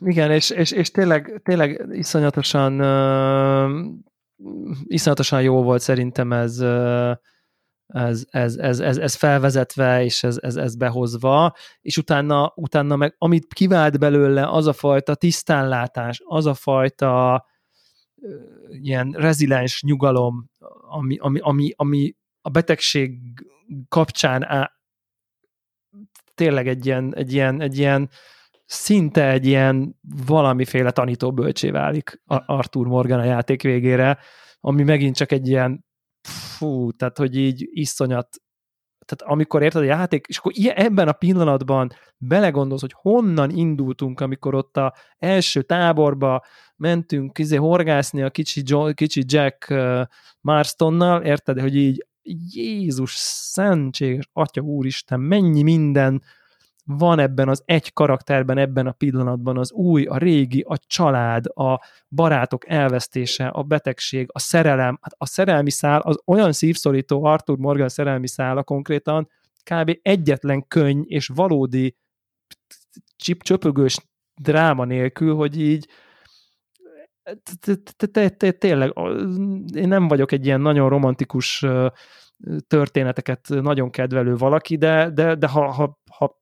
[0.00, 3.86] Igen, és, és, és tényleg, tényleg iszonyatosan uh,
[4.84, 7.16] iszonyatosan jó volt szerintem ez, uh,
[7.86, 13.14] ez, ez, ez, ez, ez felvezetve, és ez, ez, ez behozva, és utána, utána meg,
[13.18, 17.44] amit kivált belőle, az a fajta tisztánlátás, az a fajta
[18.68, 20.50] ilyen rezilens nyugalom,
[20.88, 23.18] ami, ami, ami, ami a betegség
[23.88, 24.72] kapcsán á,
[26.34, 28.10] tényleg egy ilyen, egy ilyen, egy ilyen
[28.64, 34.18] szinte egy ilyen valamiféle tanító bölcsé válik Arthur Morgan a játék végére,
[34.60, 35.84] ami megint csak egy ilyen
[36.28, 38.28] fú, tehát hogy így iszonyat
[39.08, 44.54] tehát amikor érted a játék, és akkor ebben a pillanatban belegondolsz, hogy honnan indultunk, amikor
[44.54, 46.44] ott a első táborba
[46.76, 49.74] mentünk izé, horgászni a kicsi, John, kicsi Jack
[50.40, 52.06] Marstonnal, érted, hogy így
[52.52, 56.22] Jézus szentséges Atya Úristen, mennyi minden
[56.90, 61.80] van ebben az egy karakterben, ebben a pillanatban az új, a régi, a család, a
[62.08, 64.98] barátok elvesztése, a betegség, a szerelem.
[65.00, 69.28] Hát a szerelmi szál az olyan szívszorító Arthur Morgan szerelmi szála konkrétan,
[69.70, 69.98] kb.
[70.02, 71.96] egyetlen könny és valódi
[73.38, 73.98] csöpögős
[74.40, 75.88] dráma nélkül, hogy így
[78.58, 78.92] tényleg
[79.74, 81.66] én nem vagyok egy ilyen nagyon romantikus
[82.66, 86.36] történeteket nagyon kedvelő valaki, de, de, de ha, ha, ha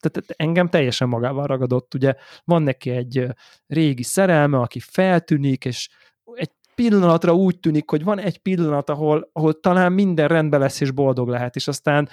[0.00, 3.26] tehát engem teljesen magával ragadott, ugye van neki egy
[3.66, 5.88] régi szerelme, aki feltűnik, és
[6.34, 10.90] egy pillanatra úgy tűnik, hogy van egy pillanat, ahol, ahol talán minden rendben lesz és
[10.90, 12.08] boldog lehet, és aztán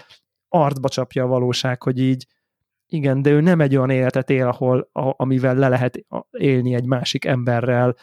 [0.48, 2.26] arcba csapja a valóság, hogy így
[2.88, 6.86] igen, de ő nem egy olyan életet él, ahol, a, amivel le lehet élni egy
[6.86, 7.96] másik emberrel,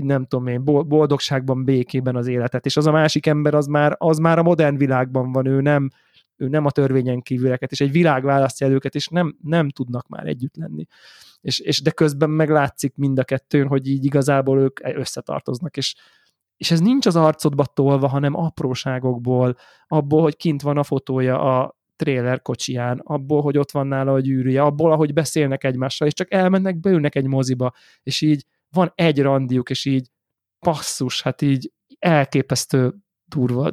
[0.00, 4.18] nem tudom én, boldogságban, békében az életet, és az a másik ember az már, az
[4.18, 5.90] már a modern világban van, ő nem,
[6.42, 10.08] ő nem a törvényen kívüleket, és egy világ választja el őket, és nem, nem tudnak
[10.08, 10.84] már együtt lenni.
[11.40, 15.94] És, és de közben meglátszik mind a kettőn, hogy így igazából ők összetartoznak, és,
[16.56, 21.76] és ez nincs az arcodba tolva, hanem apróságokból, abból, hogy kint van a fotója a
[21.96, 26.32] trailer kocsiján, abból, hogy ott van nála a gyűrűje, abból, ahogy beszélnek egymással, és csak
[26.32, 27.72] elmennek, beülnek egy moziba,
[28.02, 30.08] és így van egy randiuk, és így
[30.58, 32.94] passzus, hát így elképesztő
[33.34, 33.70] durva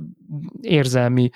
[0.62, 1.30] érzelmi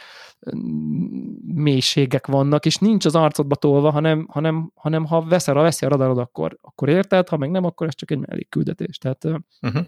[1.45, 5.89] mélységek vannak, és nincs az arcodba tolva, hanem, hanem, hanem ha veszel, a veszi a
[5.89, 8.97] radarod, akkor, akkor érted, ha meg nem, akkor ez csak egy mellékküldetés.
[8.97, 9.86] Tehát uh-huh.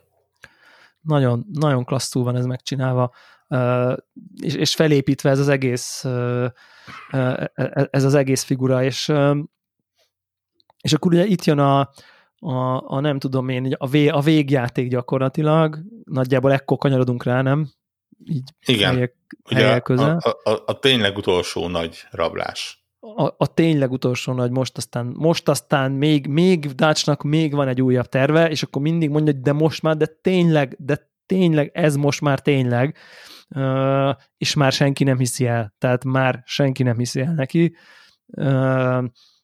[1.01, 3.11] nagyon, nagyon klasszul van ez megcsinálva,
[4.41, 6.05] és, és felépítve ez az egész
[7.89, 9.13] ez az egész figura, és
[10.85, 11.79] és akkor ugye itt jön a,
[12.39, 17.69] a, a nem tudom én, a, vé, a végjáték gyakorlatilag, nagyjából ekkor kanyarodunk rá, nem?
[18.23, 19.15] Így Igen, helyek,
[19.49, 20.17] ugye helyek közel.
[20.17, 22.85] A, a, a tényleg utolsó nagy rablás.
[22.99, 27.81] A, a tényleg utolsó nagy, most aztán, most aztán még, még Dutchnak még van egy
[27.81, 31.95] újabb terve, és akkor mindig mondja, hogy de most már, de tényleg, de tényleg, ez
[31.95, 32.97] most már tényleg,
[33.49, 37.75] uh, és már senki nem hiszi el, tehát már senki nem hiszi el neki,
[38.27, 39.03] uh,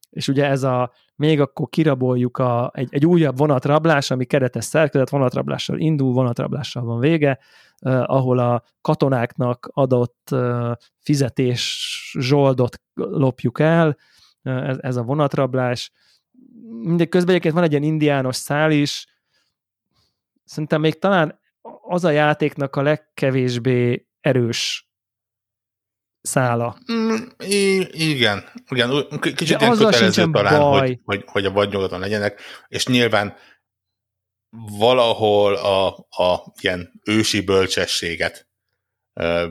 [0.10, 5.10] és ugye ez a, még akkor kiraboljuk a, egy, egy újabb vonatrablás, ami keretes szerkezet,
[5.10, 7.40] vonatrablással indul, vonatrablással van vége,
[7.86, 10.36] ahol a katonáknak adott
[11.00, 13.98] fizetés zsoldot lopjuk el,
[14.42, 15.92] ez, ez a vonatrablás.
[16.82, 19.06] Mindegy, közben egyébként van egy ilyen indiános szál is,
[20.44, 21.40] szerintem még talán
[21.82, 24.90] az a játéknak a legkevésbé erős
[26.22, 26.78] szála.
[26.92, 27.16] Mm,
[27.90, 33.36] igen, igen, kicsit De ilyen kötelező talán, hogy, hogy, hogy a vadnyugaton legyenek, és nyilván
[34.52, 38.48] valahol a, a ilyen ősi bölcsességet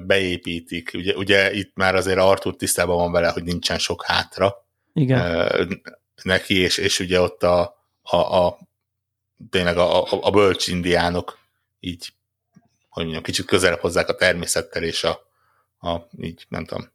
[0.06, 0.90] beépítik.
[0.94, 5.82] Ugye, ugye itt már azért Artur tisztában van vele, hogy nincsen sok hátra Igen.
[6.22, 8.58] neki, és, és ugye ott a, a, a
[9.50, 11.38] tényleg a, a, a bölcs indiánok
[11.80, 12.12] így,
[12.88, 15.20] hogy mondjam, kicsit közelebb hozzák a természettel és a,
[15.80, 16.88] a, így nem tudom,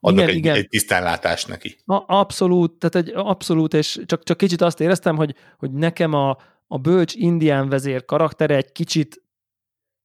[0.00, 0.54] adnak igen, egy, igen.
[0.54, 1.78] egy tisztánlátást neki.
[1.86, 6.38] A, abszolút, tehát egy abszolút, és csak, csak kicsit azt éreztem, hogy, hogy nekem a,
[6.70, 9.22] a bölcs indián vezér karaktere egy kicsit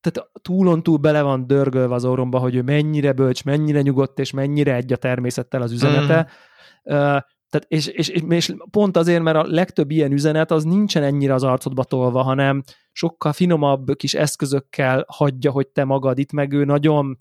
[0.02, 4.32] tehát túlon túl bele van dörgölve az orromba, hogy ő mennyire bölcs, mennyire nyugodt, és
[4.32, 6.18] mennyire egy a természettel az üzenete.
[6.20, 6.96] Mm.
[6.96, 11.34] Uh, tehát és, és, és pont azért, mert a legtöbb ilyen üzenet az nincsen ennyire
[11.34, 16.66] az arcodba tolva, hanem sokkal finomabb kis eszközökkel hagyja, hogy te magad itt meg ő
[16.66, 17.18] nagyon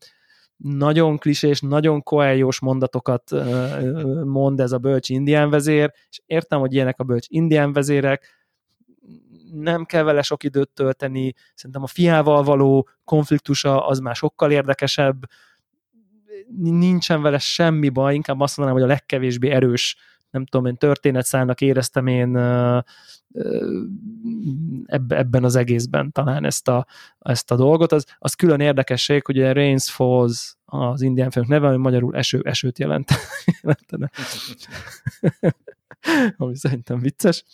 [0.57, 3.31] nagyon klisés, nagyon koeljós mondatokat
[4.25, 8.42] mond ez a bölcs indián vezér, és értem, hogy ilyenek a bölcs indián vezérek,
[9.55, 15.25] nem kell vele sok időt tölteni, szerintem a fiával való konfliktusa az már sokkal érdekesebb,
[16.57, 19.97] nincsen vele semmi baj, inkább azt mondanám, hogy a legkevésbé erős
[20.31, 22.37] nem tudom én, történetszálnak éreztem én
[25.09, 26.87] ebben az egészben talán ezt a,
[27.19, 27.93] ezt a dolgot.
[27.93, 32.41] Az, az külön érdekesség, hogy a Rains Falls az indián filmnek neve, ami magyarul eső,
[32.45, 33.11] esőt jelent.
[33.63, 34.11] jelentene.
[36.37, 37.45] ami szerintem vicces.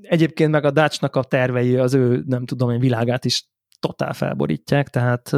[0.00, 3.48] Egyébként meg a Dutchnak a tervei az ő, nem tudom én, világát is
[3.80, 5.30] totál felborítják, tehát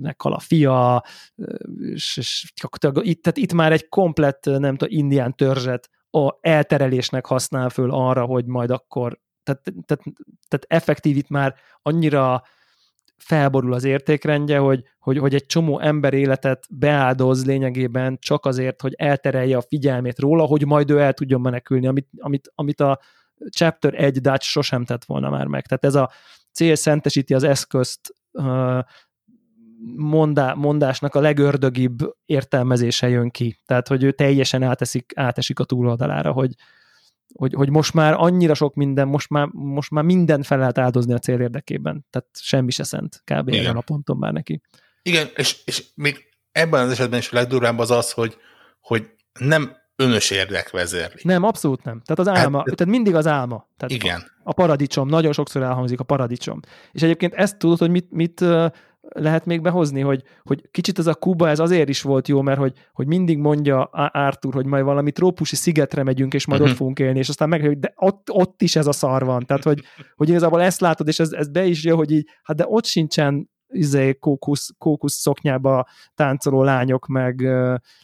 [0.00, 1.04] meghal a fia,
[1.80, 2.52] és, és
[3.00, 8.24] itt, tehát itt már egy komplett, nem tudom, indián törzset a elterelésnek használ föl arra,
[8.24, 10.04] hogy majd akkor, tehát, tehát,
[10.48, 12.42] tehát effektív itt már annyira
[13.18, 18.94] felborul az értékrendje, hogy, hogy, hogy egy csomó ember életet beáldoz lényegében csak azért, hogy
[18.96, 23.00] elterelje a figyelmét róla, hogy majd ő el tudjon menekülni, amit, amit, amit a
[23.50, 25.66] Chapter 1 Dutch sosem tett volna már meg.
[25.66, 26.10] Tehát ez a
[26.52, 28.14] cél szentesíti az eszközt,
[29.96, 33.58] mondá, mondásnak a legördögibb értelmezése jön ki.
[33.66, 36.54] Tehát, hogy ő teljesen átesik, átesik a túloldalára, hogy,
[37.38, 41.12] hogy, hogy most már annyira sok minden, most már, most már minden fel lehet áldozni
[41.12, 42.06] a cél érdekében.
[42.10, 43.48] Tehát semmi se szent kb.
[43.48, 43.76] Igen.
[43.76, 44.60] a ponton már neki.
[45.02, 48.36] Igen, és, és még ebben az esetben is a legdurvább az az, hogy,
[48.80, 49.10] hogy
[49.40, 51.20] nem önös érdek vezérli.
[51.22, 52.00] Nem, abszolút nem.
[52.04, 53.68] Tehát az álma, hát, tehát mindig az álma.
[53.76, 54.20] Tehát igen.
[54.20, 56.60] A, a paradicsom, nagyon sokszor elhangzik a paradicsom.
[56.92, 58.44] És egyébként ezt tudod, hogy mit, mit
[59.14, 62.58] lehet még behozni, hogy, hogy kicsit ez a Kuba, ez azért is volt jó, mert
[62.58, 63.82] hogy, hogy mindig mondja
[64.12, 66.72] Arthur, hogy majd valami trópusi szigetre megyünk, és majd uh-huh.
[66.72, 69.46] ott fogunk élni, és aztán meg, hogy de ott, ott is ez a szar van.
[69.46, 69.82] Tehát, hogy,
[70.16, 72.84] hogy igazából ezt látod, és ez, ez be is jön, hogy így, hát de ott
[72.84, 77.40] sincsen izé, kókusz, kókusz szoknyába táncoló lányok, meg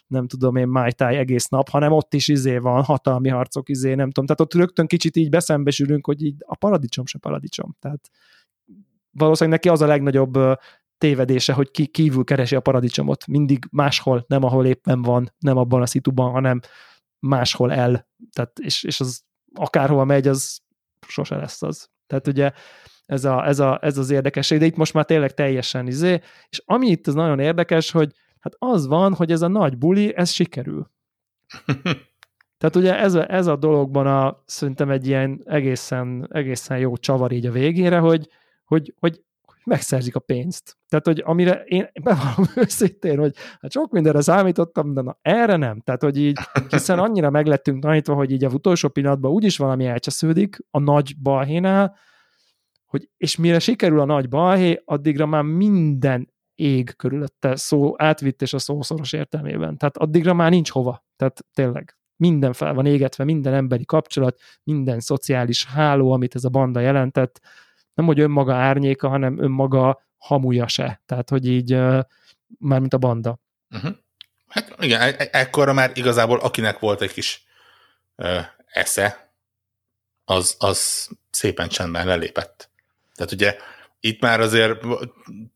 [0.07, 4.11] nem tudom én, Tai egész nap, hanem ott is izé van, hatalmi harcok izé, nem
[4.11, 4.27] tudom.
[4.27, 7.77] Tehát ott rögtön kicsit így beszembesülünk, hogy így a paradicsom se paradicsom.
[7.81, 8.11] Tehát
[9.11, 10.39] valószínűleg neki az a legnagyobb
[10.99, 13.27] tévedése, hogy ki kívül keresi a paradicsomot.
[13.27, 16.61] Mindig máshol, nem ahol éppen van, nem abban a szituban, hanem
[17.19, 18.09] máshol el.
[18.33, 19.23] Tehát, és, és az
[19.55, 20.61] akárhova megy, az
[21.07, 21.89] sose lesz az.
[22.07, 22.53] Tehát ugye
[23.07, 26.63] ez, a, ez, a, ez az érdekesség, de itt most már tényleg teljesen izé, és
[26.65, 30.31] ami itt az nagyon érdekes, hogy hát az van, hogy ez a nagy buli, ez
[30.31, 30.91] sikerül.
[32.59, 37.33] Tehát ugye ez a, ez a dologban a, szerintem egy ilyen egészen, egészen jó csavar
[37.33, 38.29] így a végére, hogy,
[38.65, 39.23] hogy, hogy
[39.67, 40.77] megszerzik a pénzt.
[40.89, 45.81] Tehát, hogy amire én bevallom őszintén, hogy hát sok mindenre számítottam, de na, erre nem.
[45.81, 46.39] Tehát, hogy így,
[46.69, 51.97] hiszen annyira meglettünk tanítva, hogy így a utolsó pillanatban úgyis valami elcsesződik a nagy balhénál,
[52.87, 58.53] hogy és mire sikerül a nagy balhé, addigra már minden ég körülötte szó átvitt és
[58.53, 59.77] a szószoros értelmében.
[59.77, 61.05] Tehát addigra már nincs hova.
[61.17, 66.49] Tehát tényleg minden fel van égetve, minden emberi kapcsolat, minden szociális háló, amit ez a
[66.49, 67.41] banda jelentett,
[67.95, 71.03] nem hogy önmaga árnyéka, hanem önmaga hamuja se.
[71.07, 71.73] Tehát, hogy így
[72.59, 73.39] már mint a banda.
[73.71, 73.97] Uh-huh.
[74.49, 77.45] Hát igen, e- e- ekkora már igazából akinek volt egy kis
[78.17, 79.35] ö, esze,
[80.25, 82.71] az, az szépen csendben lelépett.
[83.15, 83.57] Tehát ugye
[84.01, 84.81] itt már azért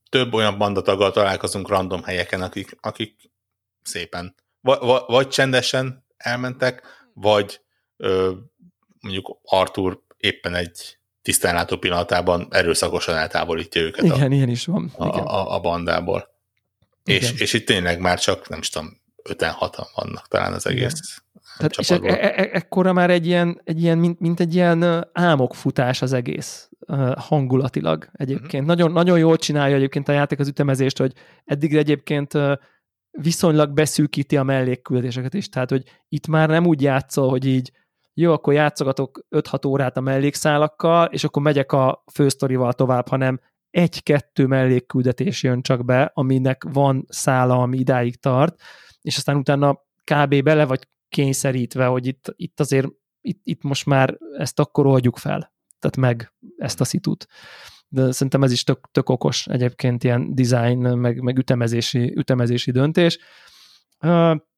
[0.08, 3.30] több olyan bandataggal találkozunk random helyeken, akik, akik
[3.82, 6.82] szépen vagy, vagy csendesen elmentek,
[7.12, 7.60] vagy
[7.96, 8.32] ö,
[9.00, 10.97] mondjuk Arthur éppen egy
[11.28, 14.92] tisztánlátó pillanatában erőszakosan eltávolítja őket Igen, a, ilyen is van.
[14.96, 15.24] A, Igen.
[15.24, 16.28] a, a bandából.
[17.04, 19.00] És, és itt tényleg már csak, nem is tudom,
[19.30, 21.46] 5-6-an vannak talán az egész Igen.
[21.56, 25.08] Tehát és e- e- e- ekkora már egy ilyen, egy ilyen mint, mint egy ilyen
[25.12, 26.70] álmokfutás az egész
[27.16, 28.52] hangulatilag egyébként.
[28.52, 28.66] Uh-huh.
[28.66, 31.12] Nagyon, nagyon jól csinálja egyébként a játék az ütemezést, hogy
[31.44, 32.32] eddig egyébként
[33.10, 35.48] viszonylag beszűkíti a mellékküldetéseket is.
[35.48, 37.72] Tehát, hogy itt már nem úgy játszol, hogy így
[38.20, 43.40] jó, akkor játszogatok 5-6 órát a mellékszálakkal, és akkor megyek a fősztorival tovább, hanem
[43.70, 48.60] egy-kettő mellékküldetés jön csak be, aminek van szála, ami idáig tart,
[49.00, 50.42] és aztán utána kb.
[50.42, 52.88] bele vagy kényszerítve, hogy itt, itt azért
[53.20, 57.26] itt, itt most már ezt akkor oldjuk fel, tehát meg ezt a szitut.
[57.88, 63.18] De szerintem ez is tök, tök okos egyébként ilyen design, meg, meg ütemezési, ütemezési döntés.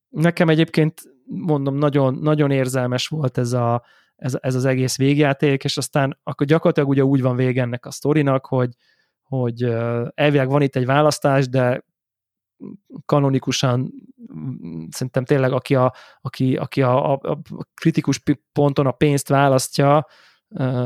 [0.08, 3.83] Nekem egyébként mondom, nagyon, nagyon érzelmes volt ez, a,
[4.16, 7.91] ez, ez az egész végjáték, és aztán akkor gyakorlatilag ugye úgy van vége ennek a
[7.91, 8.70] sztorinak, hogy,
[9.22, 9.62] hogy
[10.14, 11.85] elvileg van itt egy választás, de
[13.05, 13.93] kanonikusan
[14.91, 17.39] szerintem tényleg aki a, aki, aki a, a, a
[17.74, 18.22] kritikus
[18.53, 20.07] ponton a pénzt választja,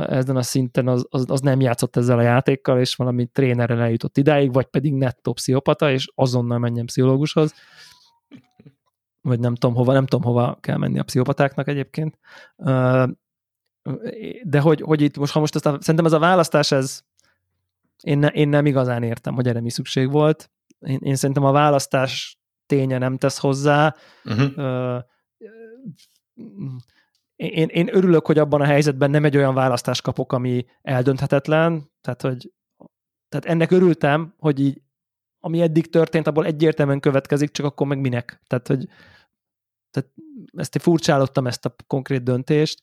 [0.07, 4.17] ezen a szinten az, az, az nem játszott ezzel a játékkal, és valami trénerrel eljutott
[4.17, 7.55] idáig, vagy pedig nettó pszichopata, és azonnal menjen pszichológushoz
[9.25, 12.19] vagy nem tudom hova, nem tudom hova kell menni a pszichopatáknak egyébként.
[14.43, 17.03] De hogy, hogy itt most, ha most ezt a, szerintem ez a választás, ez
[18.03, 20.51] én, ne, én nem igazán értem, hogy erre mi szükség volt.
[20.79, 23.95] Én, én szerintem a választás ténye nem tesz hozzá.
[24.25, 25.03] Uh-huh.
[27.37, 32.23] Én, én örülök, hogy abban a helyzetben nem egy olyan választást kapok, ami eldönthetetlen, tehát
[32.23, 32.53] hogy
[33.29, 34.83] tehát ennek örültem, hogy így
[35.45, 38.41] ami eddig történt, abból egyértelműen következik, csak akkor meg minek.
[38.47, 38.89] Tehát, hogy
[39.91, 40.11] tehát
[40.53, 42.83] ezt furcsálottam, ezt a konkrét döntést.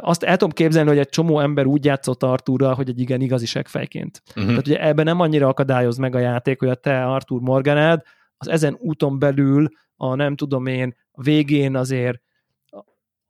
[0.00, 3.46] Azt el tudom képzelni, hogy egy csomó ember úgy játszott Artúrral, hogy egy igen igazi
[3.46, 4.22] segfejként.
[4.28, 4.46] Uh-huh.
[4.46, 8.02] Tehát ugye ebben nem annyira akadályoz meg a játék, hogy a te Artúr Morganád,
[8.36, 12.20] az ezen úton belül a nem tudom én, a végén azért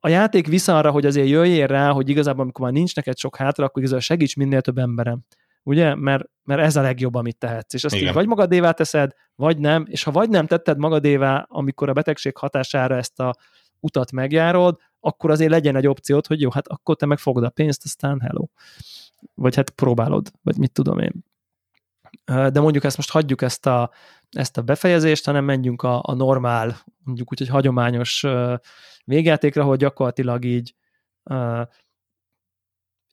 [0.00, 3.36] a játék visz arra, hogy azért jöjjél rá, hogy igazából amikor már nincs neked sok
[3.36, 5.20] hátra, akkor igazából segíts minél több emberem
[5.68, 5.94] ugye?
[5.94, 7.74] Mert, mert ez a legjobb, amit tehetsz.
[7.74, 11.88] És azt így vagy magadévá teszed, vagy nem, és ha vagy nem tetted magadévá, amikor
[11.88, 13.34] a betegség hatására ezt a
[13.80, 17.84] utat megjárod, akkor azért legyen egy opciót, hogy jó, hát akkor te megfogod a pénzt,
[17.84, 18.46] aztán hello.
[19.34, 21.24] Vagy hát próbálod, vagy mit tudom én.
[22.24, 23.90] De mondjuk ezt most hagyjuk ezt a,
[24.30, 28.26] ezt a befejezést, hanem menjünk a, a normál, mondjuk úgy, hogy hagyományos
[29.04, 30.74] végjátékra, hogy gyakorlatilag így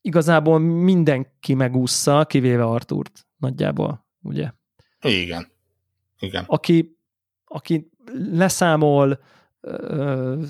[0.06, 4.52] igazából mindenki megúszza, kivéve Artúrt nagyjából, ugye?
[5.02, 5.48] Igen.
[6.20, 6.44] Igen.
[6.48, 6.98] Aki,
[7.46, 7.90] aki
[8.32, 9.20] leszámol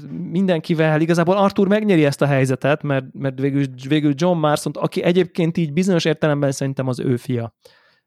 [0.09, 5.57] mindenkivel, igazából Arthur megnyeri ezt a helyzetet, mert, mert végül, végül John Marston, aki egyébként
[5.57, 7.55] így bizonyos értelemben szerintem az ő fia.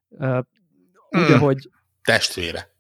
[0.09, 0.29] úgy,
[1.11, 1.35] Hmm.
[1.35, 1.71] ahogy
[2.03, 2.77] Testvére.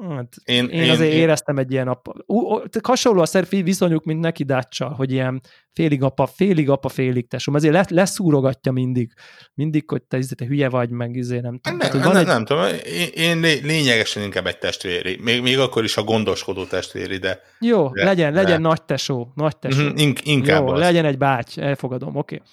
[0.00, 2.12] Hát, Én, én, én azért éreztem egy ilyen apa.
[2.54, 5.40] Tehát hasonló a szerfi viszonyuk, mint neki Dáccsal, hogy ilyen
[5.72, 7.54] félig apa, félig apa, félig tesóm.
[7.54, 9.12] Azért le, leszúrogatja mindig.
[9.54, 11.78] Mindig, hogy te, izé, te hülye vagy, meg izé, nem tudom.
[11.78, 12.64] Nem, nem, van nem, egy, nem tudom,
[12.96, 15.18] én, én lé- lényegesen inkább egy testvéri.
[15.22, 19.32] Még, még akkor is a gondoskodó testvéri, de Jó, de- legyen, de- legyen nagy tesó,
[19.34, 19.82] nagy tesó.
[19.82, 20.78] Mhm, ink, inkább Jó, az.
[20.80, 22.34] legyen egy báty, elfogadom, oké.
[22.34, 22.46] Okay.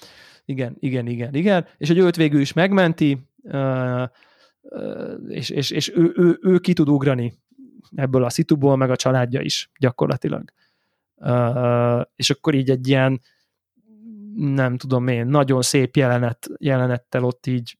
[0.45, 1.67] Igen, igen, igen, igen.
[1.77, 4.03] És hogy őt végül is megmenti, ö,
[5.27, 7.33] és, és, és ő, ő, ő ki tud ugrani
[7.95, 10.43] ebből a szituból, meg a családja is gyakorlatilag.
[12.15, 13.21] És akkor így egy ilyen
[14.35, 17.77] nem tudom én, nagyon szép jelenet, jelenettel ott így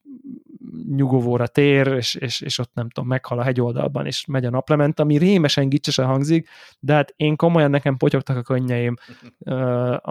[0.90, 5.00] nyugovóra tér, és, és, és ott nem tudom, meghal a hegyoldalban, és megy a naplement,
[5.00, 8.96] ami rémesen gicsesen hangzik, de hát én komolyan nekem potyogtak a könnyeim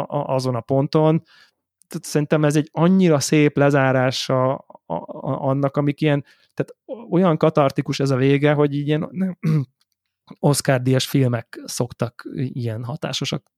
[0.06, 1.22] azon a ponton.
[2.00, 4.64] Szerintem ez egy annyira szép lezárása
[5.20, 6.24] annak, amik ilyen,
[6.54, 6.74] tehát
[7.10, 9.38] olyan katartikus ez a vége, hogy így ilyen nem,
[10.38, 13.50] Oscar-díjas filmek szoktak ilyen hatásosak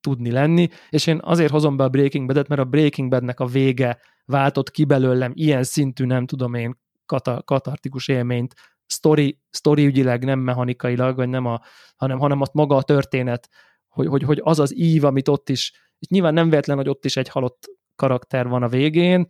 [0.00, 3.46] tudni lenni, és én azért hozom be a Breaking Bad-et, mert a Breaking Bad-nek a
[3.46, 8.54] vége váltott ki belőlem ilyen szintű, nem tudom én, kata, katartikus élményt,
[8.86, 11.60] story, story ügyileg, nem mechanikailag, vagy nem a,
[11.96, 13.48] hanem, hanem ott maga a történet,
[13.88, 17.04] hogy, hogy, hogy az az ív, amit ott is, és nyilván nem véletlen, hogy ott
[17.04, 19.26] is egy halott karakter van a végén,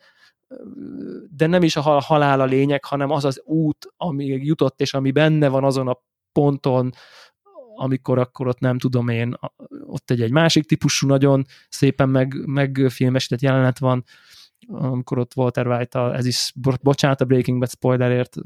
[1.30, 4.94] de nem is a hal- halál a lényeg, hanem az az út, ami jutott, és
[4.94, 5.98] ami benne van azon a
[6.32, 6.92] ponton,
[7.74, 9.34] amikor akkor ott nem tudom én,
[9.86, 14.04] ott egy, egy másik típusú nagyon szépen meg, megfilmesített jelenet van,
[14.68, 18.36] amikor ott Walter White, ez is, bo- bocsánat a Breaking Bad spoilerért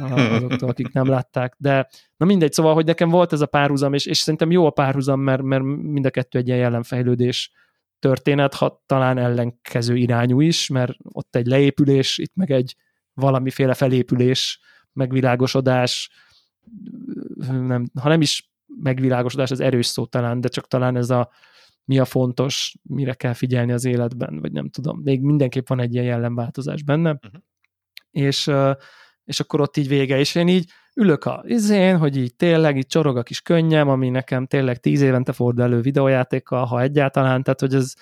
[0.00, 4.06] azoktól, akik nem látták, de na mindegy, szóval, hogy nekem volt ez a párhuzam, és,
[4.06, 7.52] és szerintem jó a párhuzam, mert, mert mind a kettő egy ilyen jelenfejlődés
[7.98, 12.76] történet, ha talán ellenkező irányú is, mert ott egy leépülés, itt meg egy
[13.14, 14.60] valamiféle felépülés,
[14.92, 16.10] megvilágosodás,
[17.46, 21.30] nem, ha nem is megvilágosodás, az erős szó talán, de csak talán ez a
[21.84, 25.00] mi a fontos, mire kell figyelni az életben, vagy nem tudom.
[25.02, 27.10] Még mindenképp van egy ilyen jellemváltozás benne.
[27.10, 27.42] Uh-huh.
[28.10, 28.50] És,
[29.24, 32.86] és akkor ott így vége, és én így ülök a izén, hogy így tényleg így
[32.86, 37.60] csorog a kis könnyem, ami nekem tényleg tíz évente fordul elő videójátékkal, ha egyáltalán, tehát
[37.60, 37.92] hogy ez,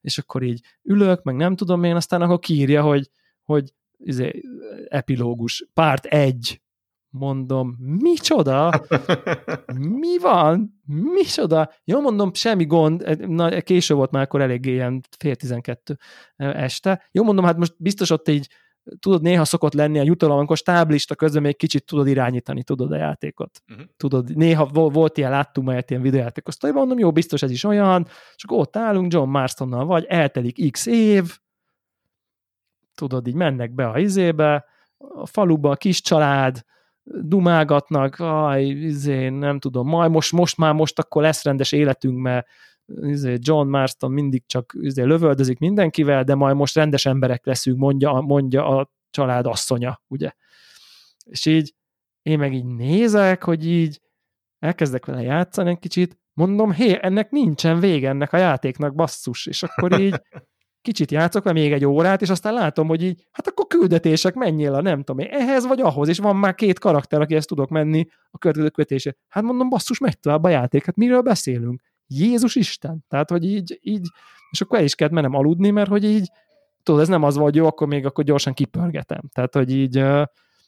[0.00, 3.10] és akkor így ülök, meg nem tudom én, aztán akkor kiírja, hogy,
[3.42, 4.42] hogy izé,
[4.88, 6.60] epilógus, párt egy,
[7.08, 8.86] mondom, micsoda?
[10.00, 10.80] Mi van?
[11.14, 11.72] Micsoda?
[11.84, 15.98] Jó, mondom, semmi gond, na, késő volt már, akkor eléggé ilyen fél tizenkettő
[16.36, 17.08] este.
[17.12, 18.48] Jó, mondom, hát most biztos ott így,
[18.98, 22.96] tudod, néha szokott lenni a jutalom, amikor stáblista közben még kicsit tudod irányítani, tudod a
[22.96, 23.62] játékot.
[23.66, 23.80] Mhm.
[23.96, 27.64] Tudod, néha vo- volt ilyen, láttunk már ilyen videójátékos, szóval mondom, jó, biztos ez is
[27.64, 28.06] olyan,
[28.36, 31.38] akkor ott állunk John Marstonnal, vagy eltelik x év,
[32.94, 34.64] tudod, így mennek be a izébe,
[34.98, 36.64] a faluba a kis család,
[37.02, 42.46] dumálgatnak, aj, izé, nem tudom, majd most, most már most akkor lesz rendes életünk, mert
[43.36, 48.66] John Marston mindig csak izé, lövöldözik mindenkivel, de majd most rendes emberek leszünk, mondja, mondja
[48.66, 50.30] a család asszonya, ugye?
[51.24, 51.74] És így
[52.22, 54.00] én meg így nézek, hogy így
[54.58, 59.62] elkezdek vele játszani egy kicsit, mondom, hé, ennek nincsen vége ennek a játéknak, basszus, és
[59.62, 60.20] akkor így
[60.86, 64.74] kicsit játszok vele még egy órát, és aztán látom, hogy így, hát akkor küldetések, menjél
[64.74, 68.06] a nem tudom én, ehhez vagy ahhoz, és van már két karakter, akihez tudok menni
[68.30, 69.16] a következő kötése.
[69.28, 71.82] Hát mondom, basszus, megy tovább a játék, hát miről beszélünk?
[72.06, 73.04] Jézus Isten!
[73.08, 74.08] Tehát, hogy így, így,
[74.50, 76.30] és akkor el is kellett mennem aludni, mert hogy így,
[76.82, 79.22] tudod, ez nem az volt, jó, akkor még akkor gyorsan kipörgetem.
[79.32, 79.94] Tehát, hogy így,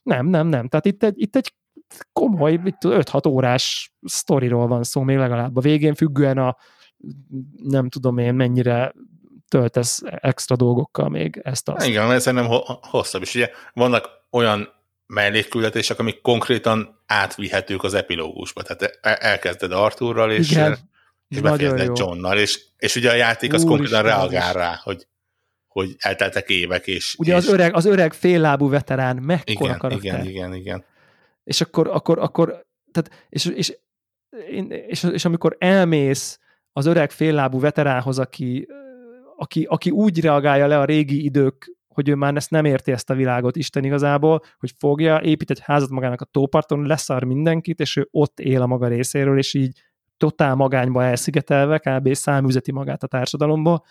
[0.02, 0.68] nem, nem, nem.
[0.68, 1.54] Tehát itt egy, itt egy
[2.12, 6.56] komoly, itt 5-6 órás sztoriról van szó, még legalább a végén függően a
[7.62, 8.92] nem tudom én mennyire
[9.48, 11.86] töltesz extra dolgokkal még ezt azt.
[11.86, 13.34] Igen, mert szerintem ho- hosszabb is.
[13.34, 14.68] Ugye vannak olyan
[15.06, 18.62] mellékküldetések, amik konkrétan átvihetők az epilógusba.
[18.62, 20.78] Tehát el- elkezded Arthurral, és, Igen,
[21.28, 21.40] és
[21.84, 21.92] jó.
[21.96, 25.06] Johnnal, és, és ugye a játék az Úristen, konkrétan az reagál rá, hogy,
[25.66, 27.14] hogy elteltek évek, és...
[27.18, 30.00] Ugye és, az öreg, az öreg féllábú veterán mekkora igen, karakter.
[30.00, 30.84] igen, igen, igen.
[31.44, 33.76] és akkor, akkor, akkor tehát, és, és,
[34.86, 36.40] és, és, amikor elmész
[36.72, 38.68] az öreg féllábú veteránhoz, aki,
[39.36, 43.10] aki, aki úgy reagálja le a régi idők, hogy ő már ezt nem érti ezt
[43.10, 47.96] a világot Isten igazából, hogy fogja, épít egy házat magának a tóparton, leszar mindenkit, és
[47.96, 49.87] ő ott él a maga részéről, és így
[50.18, 52.14] totál magányba elszigetelve, kb.
[52.14, 53.84] száműzeti magát a társadalomba,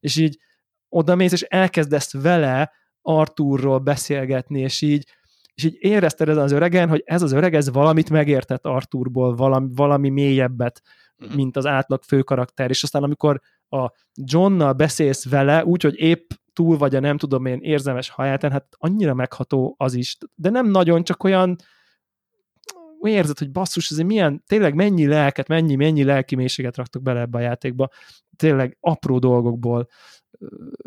[0.00, 0.38] és így
[0.88, 2.72] odamész, és elkezdesz vele
[3.02, 5.06] Artúrról beszélgetni, és így,
[5.54, 9.68] és így érezted ezen az öregen, hogy ez az öreg, ez valamit megértett Artúrból, valami,
[9.74, 10.82] valami mélyebbet,
[11.16, 11.34] Mhm.
[11.34, 16.76] mint az átlag főkarakter, és aztán amikor a Johnnal beszélsz vele, úgy, hogy épp túl
[16.76, 21.04] vagy a nem tudom én érzelmes hajátán, hát annyira megható az is, de nem nagyon,
[21.04, 21.56] csak olyan
[22.98, 27.20] úgy érzed, hogy basszus, ez milyen, tényleg mennyi lelket, mennyi, mennyi lelki mélységet raktak bele
[27.20, 27.88] ebbe a játékba,
[28.36, 29.88] tényleg apró dolgokból,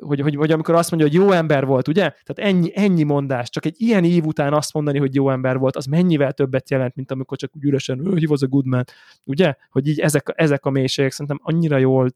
[0.01, 2.01] hogy, hogy, hogy amikor azt mondja, hogy jó ember volt, ugye?
[2.23, 5.75] Tehát ennyi, ennyi mondás, csak egy ilyen év után azt mondani, hogy jó ember volt,
[5.75, 8.83] az mennyivel többet jelent, mint amikor csak úgy üresen, he was a good man,
[9.25, 9.55] ugye?
[9.69, 12.09] Hogy így ezek, ezek a mélységek szerintem annyira jól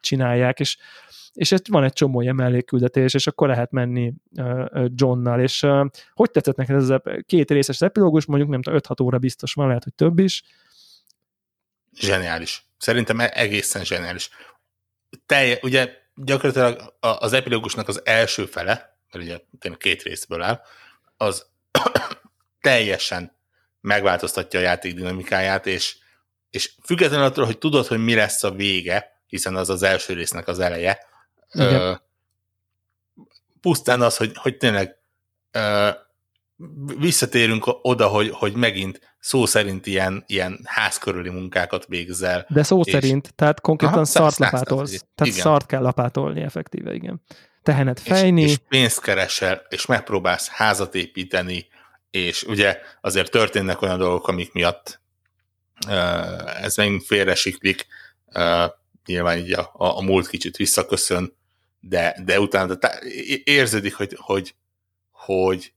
[0.00, 0.76] csinálják, és,
[1.32, 4.12] és ez van egy csomó ilyen mellékküldetés, és akkor lehet menni
[4.94, 5.66] Johnnal, és
[6.14, 9.66] hogy tetszett neked ez a két részes epilógus, mondjuk nem tudom, 5-6 óra biztos van,
[9.66, 10.42] lehet, hogy több is.
[11.98, 12.64] Zseniális.
[12.78, 14.30] Szerintem e- egészen zseniális.
[15.26, 19.38] Telje, ugye gyakorlatilag az epilógusnak az első fele, mert ugye
[19.76, 20.60] két részből áll,
[21.16, 21.46] az
[22.60, 23.36] teljesen
[23.80, 25.96] megváltoztatja a játék dinamikáját, és,
[26.50, 30.48] és függetlenül attól, hogy tudod, hogy mi lesz a vége, hiszen az az első résznek
[30.48, 30.98] az eleje,
[31.52, 31.92] ö,
[33.60, 34.96] pusztán az, hogy, hogy tényleg
[35.50, 35.88] ö,
[36.98, 42.46] visszatérünk oda, hogy, hogy megint szó szerint ilyen, ilyen házkörüli munkákat végzel.
[42.48, 42.92] De szó és...
[42.92, 44.90] szerint, tehát konkrétan Aha, szart lapátolsz.
[44.90, 45.44] Tehát igen.
[45.44, 47.20] szart kell lapátolni effektíve, igen.
[47.62, 48.42] Tehenet fejni.
[48.42, 51.66] És, és pénzt keresel, és megpróbálsz házat építeni,
[52.10, 55.00] és ugye azért történnek olyan dolgok, amik miatt
[56.60, 57.86] ez megint félresiklik,
[59.06, 61.36] nyilván így a, a, a múlt kicsit visszaköszön,
[61.80, 63.04] de, de utána tá-
[63.44, 64.54] érződik, hogy, hogy,
[65.10, 65.72] hogy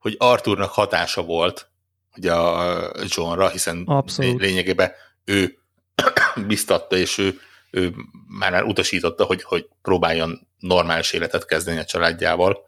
[0.00, 1.70] hogy Arthurnak hatása volt
[2.16, 4.40] ugye a Johnra, hiszen Abszolút.
[4.40, 4.92] lényegében
[5.24, 5.58] ő
[6.46, 7.38] biztatta, és ő,
[7.70, 7.94] ő
[8.38, 12.58] már, már utasította, hogy, hogy próbáljon normális életet kezdeni a családjával.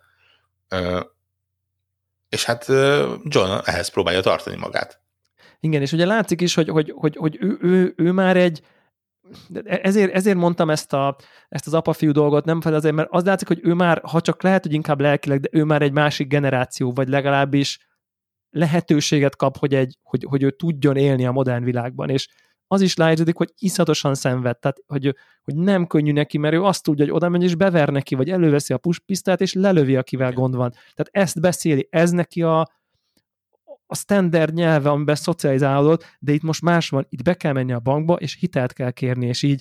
[2.29, 2.67] És hát
[3.25, 5.01] John ehhez próbálja tartani magát.
[5.61, 8.63] Igen, és ugye látszik is, hogy, hogy, hogy, hogy ő, ő, ő már egy,
[9.65, 11.17] ezért, ezért mondtam ezt, a,
[11.49, 14.43] ezt az apa-fiú dolgot, nem fel azért, mert az látszik, hogy ő már, ha csak
[14.43, 17.87] lehet, hogy inkább lelkileg, de ő már egy másik generáció, vagy legalábbis
[18.51, 22.29] lehetőséget kap, hogy, egy, hogy, hogy ő tudjon élni a modern világban, és
[22.67, 26.83] az is látszódik, hogy iszatosan szenved, tehát hogy, hogy nem könnyű neki, mert ő azt
[26.83, 30.55] tudja, hogy oda megy és bever neki, vagy előveszi a puspisztát, és lelövi, akivel gond
[30.55, 30.71] van.
[30.71, 32.69] Tehát ezt beszéli, ez neki a,
[33.93, 37.81] a standard nyelve, amiben szocializálódott, de itt most más van, itt be kell menni a
[37.81, 39.61] bankba, és hitelt kell kérni, és így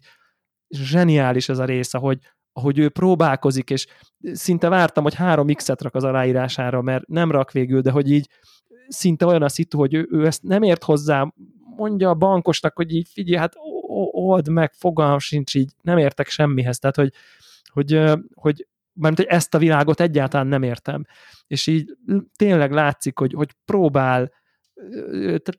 [0.69, 2.19] zseniális ez a rész, ahogy,
[2.53, 3.87] ahogy ő próbálkozik, és
[4.21, 8.29] szinte vártam, hogy három X-et rak az aláírására, mert nem rak végül, de hogy így
[8.87, 11.33] szinte olyan a szitu, hogy ő, ő ezt nem ért hozzá,
[11.75, 13.53] mondja a bankosnak, hogy így figyelj, hát
[14.11, 17.13] old meg, fogalm sincs így, nem értek semmihez, tehát hogy,
[17.71, 18.01] hogy,
[18.33, 18.67] hogy
[19.01, 21.05] mert hogy ezt a világot egyáltalán nem értem.
[21.47, 21.97] És így
[22.35, 24.31] tényleg látszik, hogy, hogy próbál,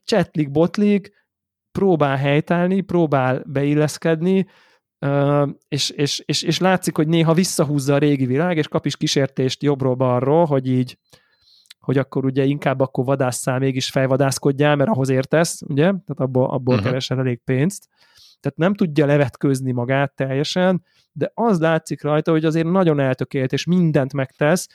[0.04, 1.10] csetlik, botlik,
[1.72, 4.46] próbál helytállni, próbál beilleszkedni,
[5.68, 9.62] és, és, és, és látszik, hogy néha visszahúzza a régi világ, és kap is kísértést
[9.62, 10.98] jobbról-balról, hogy így,
[11.78, 15.84] hogy akkor ugye inkább akkor vadásszál, mégis fejvadászkodjál, mert ahhoz értesz, ugye?
[15.84, 16.88] Tehát abból, abból uh-huh.
[16.88, 17.88] keresel elég pénzt.
[18.42, 23.64] Tehát nem tudja levetkőzni magát teljesen, de az látszik rajta, hogy azért nagyon eltökélt, és
[23.64, 24.68] mindent megtesz,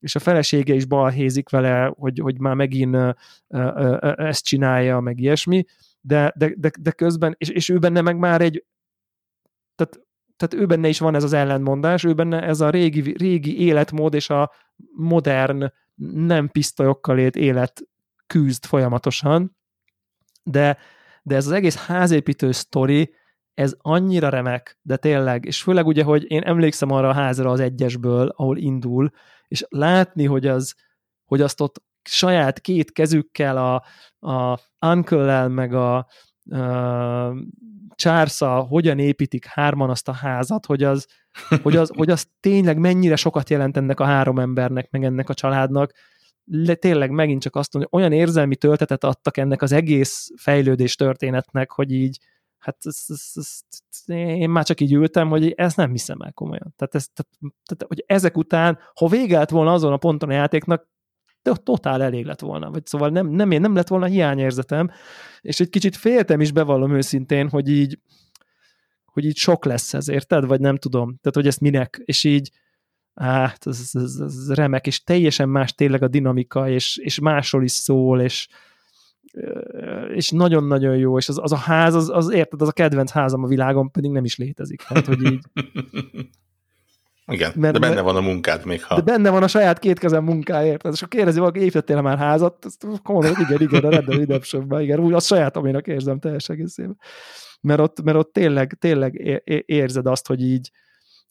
[0.00, 2.96] és a felesége is balhézik vele, hogy, hogy már megint
[4.16, 5.64] ezt csinálja, meg ilyesmi,
[6.00, 8.64] de, de, de, de közben, és, és ő benne meg már egy,
[9.74, 10.00] tehát,
[10.36, 14.14] tehát ő benne is van ez az ellentmondás, ő benne ez a régi, régi életmód
[14.14, 14.50] és a
[14.96, 15.72] modern,
[16.14, 17.82] nem pisztolyokkal élt élet
[18.26, 19.56] küzd folyamatosan,
[20.42, 20.78] de,
[21.22, 23.14] de ez az egész házépítő sztori,
[23.54, 27.60] ez annyira remek, de tényleg, és főleg ugye, hogy én emlékszem arra a házra az
[27.60, 29.10] egyesből, ahol indul,
[29.48, 30.74] és látni, hogy, az,
[31.24, 33.84] hogy azt ott saját két kezükkel a,
[34.30, 36.06] a uncle meg a, a
[37.94, 41.06] Csársa hogyan építik hárman azt a házat, hogy az,
[41.62, 45.34] hogy, az, hogy az tényleg mennyire sokat jelent ennek a három embernek, meg ennek a
[45.34, 45.92] családnak,
[46.52, 51.70] le, tényleg megint csak azt mondja, olyan érzelmi töltetet adtak ennek az egész fejlődés történetnek,
[51.70, 52.18] hogy így,
[52.58, 53.60] hát ez, ez, ez,
[54.06, 56.74] én már csak így ültem, hogy ezt nem hiszem el komolyan.
[56.76, 60.88] Tehát, ez, tehát, tehát hogy ezek után, ha végelt volna azon a ponton a játéknak,
[61.42, 62.70] de totál elég lett volna.
[62.70, 64.90] Vagy szóval nem, nem, nem lett volna hiányérzetem,
[65.40, 67.98] és egy kicsit féltem is, bevallom őszintén, hogy így,
[69.04, 70.46] hogy így sok lesz ez, érted?
[70.46, 71.06] Vagy nem tudom.
[71.06, 72.50] Tehát, hogy ezt minek, és így,
[73.14, 77.72] hát ez, ez, ez remek, és teljesen más tényleg a dinamika, és, és másról is
[77.72, 78.48] szól, és,
[80.14, 83.44] és nagyon-nagyon jó, és az, az a ház, az, az érted, az a kedvenc házam
[83.44, 84.82] a világon pedig nem is létezik.
[84.82, 85.40] Tehát, hogy így...
[87.30, 88.94] Igen, mert, de benne van a munkád még ha...
[88.94, 90.84] De benne van a saját két kezem munkáért.
[90.86, 92.64] És akkor kérdezi valaki, építettél már házat?
[92.64, 96.98] Azt mondom, hogy igen, igen, a Red Dead igen, úgy azt sajátoménak érzem teljes egészében.
[97.60, 100.70] Mert ott, mert ott tényleg, tényleg érzed azt, hogy így,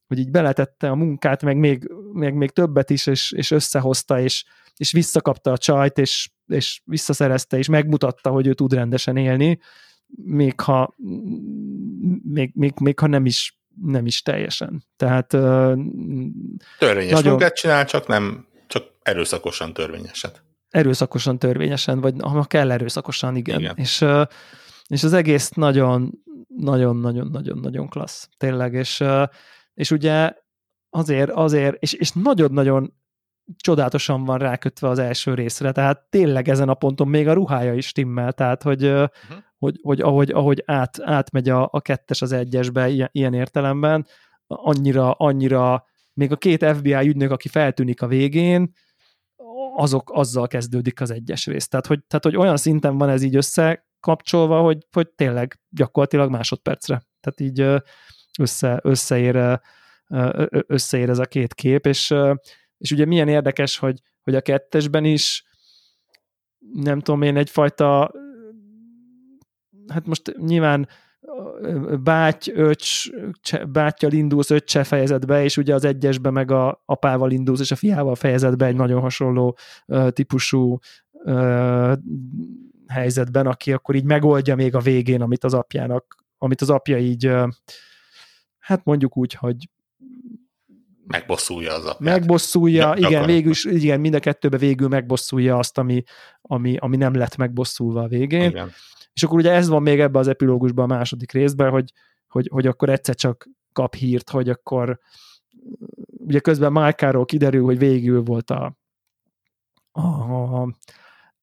[0.10, 4.44] hogy így beletette a munkát, meg még, meg még többet is, és, és összehozta, és,
[4.78, 9.60] és visszakapta a csajt, és, és visszaszerezte, és megmutatta, hogy ő tud rendesen élni,
[10.16, 10.96] még ha,
[12.24, 14.84] még, még, még ha nem is nem is teljesen.
[14.96, 15.28] Tehát
[16.80, 17.30] Törvényes nagyon...
[17.30, 20.44] munkát csinál, csak nem, csak erőszakosan törvényeset.
[20.70, 23.60] Erőszakosan törvényesen, vagy ha kell erőszakosan, igen.
[23.60, 23.76] igen.
[23.78, 24.06] És,
[24.88, 26.12] és az egész nagyon,
[26.48, 29.04] nagyon, nagyon, nagyon, nagyon klassz, tényleg, és,
[29.80, 30.34] és ugye
[30.90, 32.94] azért, azért, és, és nagyon-nagyon
[33.58, 37.88] csodálatosan van rákötve az első részre, tehát tényleg ezen a ponton még a ruhája is
[37.88, 39.10] stimmel, tehát hogy, uh-huh.
[39.58, 44.08] hogy, hogy ahogy, ahogy át, átmegy a, a kettes az egyesbe ilyen, ilyen értelemben,
[44.48, 48.74] annyira, annyira még a két FBI ügynök, aki feltűnik a végén,
[49.76, 51.68] azok azzal kezdődik az egyes rész.
[51.68, 57.02] Tehát hogy, tehát, hogy olyan szinten van ez így összekapcsolva, hogy, hogy tényleg gyakorlatilag másodpercre.
[57.20, 57.84] Tehát így
[58.40, 59.60] össze, összeér,
[60.68, 62.14] összeér ez a két kép, és,
[62.78, 65.44] és ugye milyen érdekes, hogy, hogy a kettesben is
[66.74, 68.12] nem tudom én, egyfajta
[69.88, 70.88] hát most nyilván
[72.04, 73.10] báty, öcs,
[73.68, 78.16] bátyjal indulsz öccse fejezetbe, és ugye az egyesbe meg a apával indulsz, és a fiával
[78.16, 79.58] fejezetbe egy nagyon hasonló
[80.10, 80.78] típusú
[82.88, 87.28] helyzetben, aki akkor így megoldja még a végén, amit az apjának, amit az apja így,
[87.28, 87.48] uh,
[88.70, 89.70] hát mondjuk úgy, hogy
[91.08, 92.00] megbosszulja az apját.
[92.00, 96.04] Megbosszulja, ja, igen, végül is, igen, mind a kettőbe végül megbosszulja azt, ami,
[96.42, 98.50] ami, ami nem lett megbosszulva a végén.
[98.50, 98.72] Igen.
[99.14, 101.92] És akkor ugye ez van még ebbe az epilógusban a második részben, hogy,
[102.28, 105.00] hogy, hogy akkor egyszer csak kap hírt, hogy akkor
[106.18, 108.78] ugye közben Márkáról kiderül, hogy végül volt a,
[109.92, 110.62] a,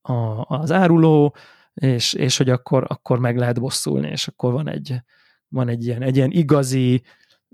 [0.00, 1.36] a, az áruló,
[1.74, 5.00] és, és hogy akkor, akkor meg lehet bosszulni, és akkor van egy,
[5.48, 7.02] van egy ilyen, egy ilyen igazi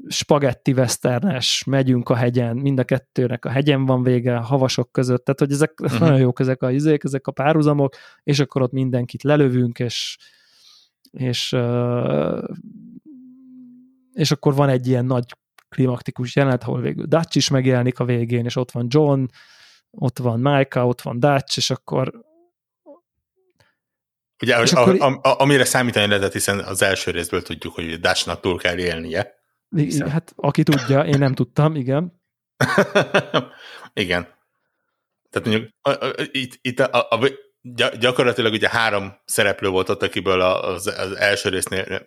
[0.08, 5.40] spagetti westernes, megyünk a hegyen, mind a kettőnek a hegyen van vége, havasok között, tehát
[5.40, 6.00] hogy ezek uh-huh.
[6.00, 10.16] nagyon jók ezek a izék, ezek a párhuzamok, és akkor ott mindenkit lelövünk, és
[11.12, 11.56] és,
[14.12, 15.24] és akkor van egy ilyen nagy
[15.68, 19.24] klimaktikus jelenet, ahol végül Dutch is megjelenik a végén, és ott van John,
[19.90, 22.24] ott van Micah, ott van Dutch, és akkor
[24.42, 24.96] Ugye, és a, akkor...
[25.00, 29.34] a, a, amire számítani lehetett, hiszen az első részből tudjuk, hogy Dutchnak túl kell élnie.
[29.68, 30.10] Hiszen...
[30.10, 32.22] Hát aki tudja, én nem tudtam, igen.
[34.04, 34.28] igen.
[35.30, 37.28] Tehát mondjuk a, a, itt, itt a, a,
[37.98, 42.06] gyakorlatilag ugye három szereplő volt ott, akiből az, az első résznél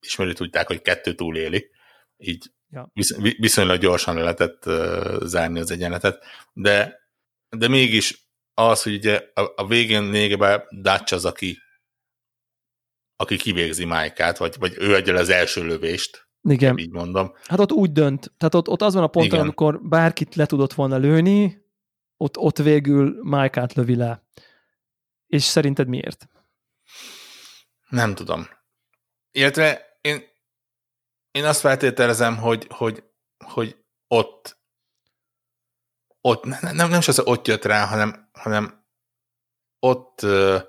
[0.00, 1.70] ismerő tudták, hogy kettő túléli.
[2.16, 2.90] Így ja.
[2.92, 6.24] visz, viszonylag gyorsan lehetett uh, zárni az egyenletet.
[6.52, 7.00] De,
[7.48, 11.58] de mégis az, hogy ugye a, a végén lényegében Dutch az, aki,
[13.22, 16.78] aki kivégzi Májkát, vagy, vagy ő adja az első lövést, igen.
[16.78, 17.34] Így mondom.
[17.44, 18.32] Hát ott úgy dönt.
[18.36, 19.40] Tehát ott, ott az van a ponton, Igen.
[19.40, 21.66] amikor bárkit le tudott volna lőni,
[22.16, 24.26] ott, ott végül Májkát lövi le.
[25.26, 26.28] És szerinted miért?
[27.88, 28.48] Nem tudom.
[29.30, 30.22] Illetve én,
[31.30, 33.04] én azt feltételezem, hogy, hogy,
[33.44, 33.76] hogy
[34.08, 34.60] ott,
[36.20, 38.84] ott nem, nem, nem is az, hogy ott jött rá, hanem, hanem
[39.78, 40.60] ott uh,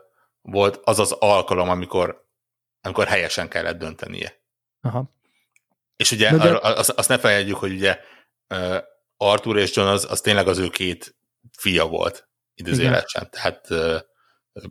[0.41, 2.22] volt az az alkalom, amikor,
[2.85, 4.41] amikor helyesen kellett döntenie.
[4.81, 5.11] Aha.
[5.95, 6.59] És ugye de...
[6.61, 7.99] azt, azt ne felejtjük, hogy ugye
[9.17, 11.15] Arthur és John az, az tényleg az ő két
[11.57, 13.29] fia volt időzélesen.
[13.29, 13.67] Tehát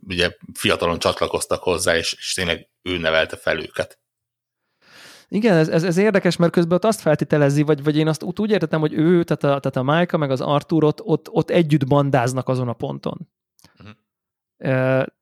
[0.07, 4.01] ugye fiatalon csatlakoztak hozzá, és, és tényleg ő nevelte fel őket.
[5.29, 8.51] Igen, ez, ez, ez érdekes, mert közben ott azt feltételezi, vagy, vagy én azt úgy
[8.51, 11.87] értettem, hogy ő, tehát a, tehát a Micah meg az Arthur ott, ott, ott együtt
[11.87, 13.29] bandáznak azon a ponton.
[13.79, 13.97] Uh-huh.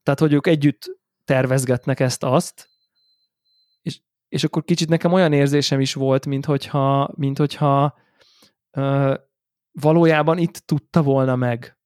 [0.03, 2.70] Tehát, hogy ők együtt tervezgetnek ezt-azt,
[4.31, 7.99] és, akkor kicsit nekem olyan érzésem is volt, mint hogyha, mint hogyha
[8.71, 9.21] e,
[9.73, 11.79] valójában itt tudta volna meg,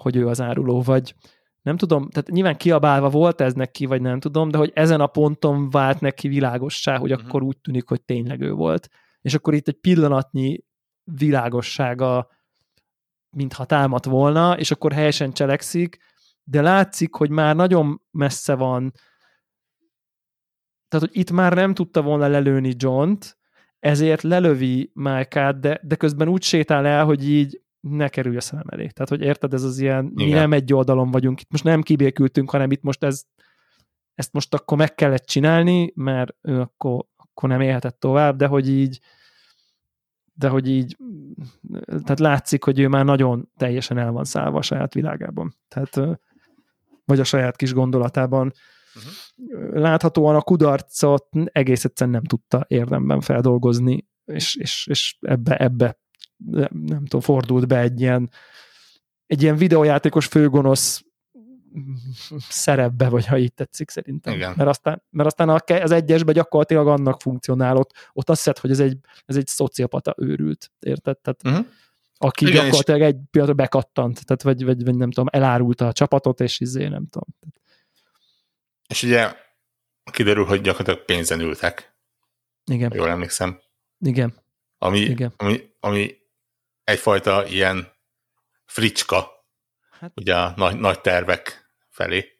[0.00, 1.14] hogy ő az áruló, vagy,
[1.62, 5.06] nem tudom, tehát nyilván kiabálva volt ez neki, vagy nem tudom, de hogy ezen a
[5.06, 7.28] ponton vált neki világossá, hogy uh-huh.
[7.28, 8.88] akkor úgy tűnik, hogy tényleg ő volt.
[9.20, 10.64] És akkor itt egy pillanatnyi
[11.04, 12.28] világossága,
[13.36, 15.98] mintha támadt volna, és akkor helyesen cselekszik,
[16.42, 18.92] de látszik, hogy már nagyon messze van,
[20.88, 23.36] tehát, hogy itt már nem tudta volna lelőni John-t,
[23.78, 28.66] ezért lelövi Mike-át, de, de közben úgy sétál el, hogy így ne kerülj a szemem
[28.68, 28.86] elé.
[28.86, 30.26] Tehát, hogy érted, ez az ilyen, Igen.
[30.26, 33.22] mi nem egy oldalon vagyunk, itt most nem kibékültünk, hanem itt most ez,
[34.14, 38.68] ezt most akkor meg kellett csinálni, mert ő akkor, akkor nem élhetett tovább, de hogy
[38.68, 39.00] így
[40.38, 40.96] de hogy így,
[41.86, 45.54] tehát látszik, hogy ő már nagyon teljesen el van szállva a saját világában.
[45.68, 46.20] Tehát,
[47.04, 48.52] vagy a saját kis gondolatában.
[48.94, 49.80] Uh-huh.
[49.80, 55.98] Láthatóan a kudarcot egész egyszerűen nem tudta érdemben feldolgozni és, és, és ebbe, ebbe
[56.70, 58.30] nem tudom, fordult be egy ilyen,
[59.26, 61.02] egy ilyen videójátékos főgonosz
[62.48, 64.34] szerepbe, vagy ha így tetszik szerintem.
[64.34, 64.54] Igen.
[64.56, 68.98] Mert aztán, mert aztán az egyesben gyakorlatilag annak funkcionál ott, azt hiszed, hogy ez egy,
[69.24, 71.18] ez egy szociopata őrült, érted?
[71.18, 71.66] Tehát, Uh-huh.
[72.16, 76.40] aki Igen, gyakorlatilag egy pillanatra bekattant, tehát vagy, vagy, vagy nem tudom, elárulta a csapatot,
[76.40, 77.28] és izé, nem tudom.
[78.88, 79.34] És ugye
[80.12, 81.94] kiderül, hogy gyakorlatilag pénzen ültek,
[82.64, 83.60] Igen, jól emlékszem.
[84.00, 84.34] igen,
[84.78, 85.32] Ami, Igen.
[85.36, 86.16] ami, ami
[86.84, 87.92] egyfajta ilyen
[88.64, 89.44] fricska,
[90.00, 92.32] Hát- ugye a nagy, nagy tervek felé.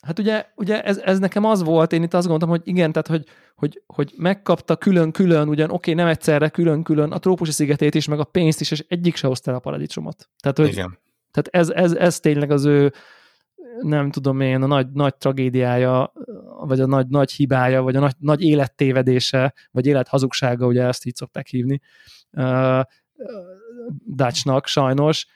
[0.00, 3.08] Hát ugye, ugye ez, ez nekem az volt, én itt azt gondoltam, hogy igen, tehát
[3.08, 8.18] hogy, hogy, hogy megkapta külön-külön, ugyan oké, nem egyszerre külön-külön a trópusi szigetét is, meg
[8.18, 10.28] a pénzt is, és egyik se hozta el a paradicsomot.
[10.40, 10.98] Tehát, hogy, Igen.
[11.30, 12.92] tehát ez, ez, ez tényleg az ő,
[13.78, 16.12] nem tudom én, a nagy, nagy tragédiája,
[16.60, 21.14] vagy a nagy, nagy hibája, vagy a nagy, nagy élettévedése, vagy élethazugsága, ugye ezt így
[21.14, 21.80] szokták hívni,
[22.32, 22.80] uh,
[24.04, 25.26] Dutchnak sajnos,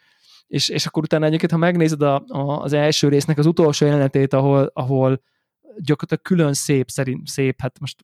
[0.46, 4.32] és, és akkor utána egyébként, ha megnézed a, a, az első résznek az utolsó jelenetét,
[4.32, 5.22] ahol, ahol
[5.76, 8.02] gyakorlatilag külön szép, szerint szép, hát most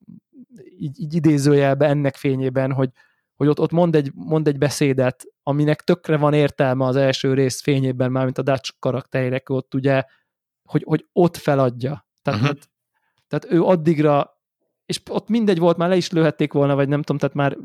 [0.78, 2.90] így, így idézőjelben ennek fényében, hogy,
[3.36, 7.61] hogy ott, ott mond, egy, mond egy beszédet, aminek tökre van értelme az első rész
[7.61, 10.05] fényében, mármint a Dutch karakterek ott ugye,
[10.71, 12.07] hogy, hogy ott feladja.
[12.23, 12.59] Tehát, uh-huh.
[13.29, 14.39] tehát ő addigra
[14.91, 17.57] és ott mindegy volt, már le is lőhették volna, vagy nem tudom, tehát már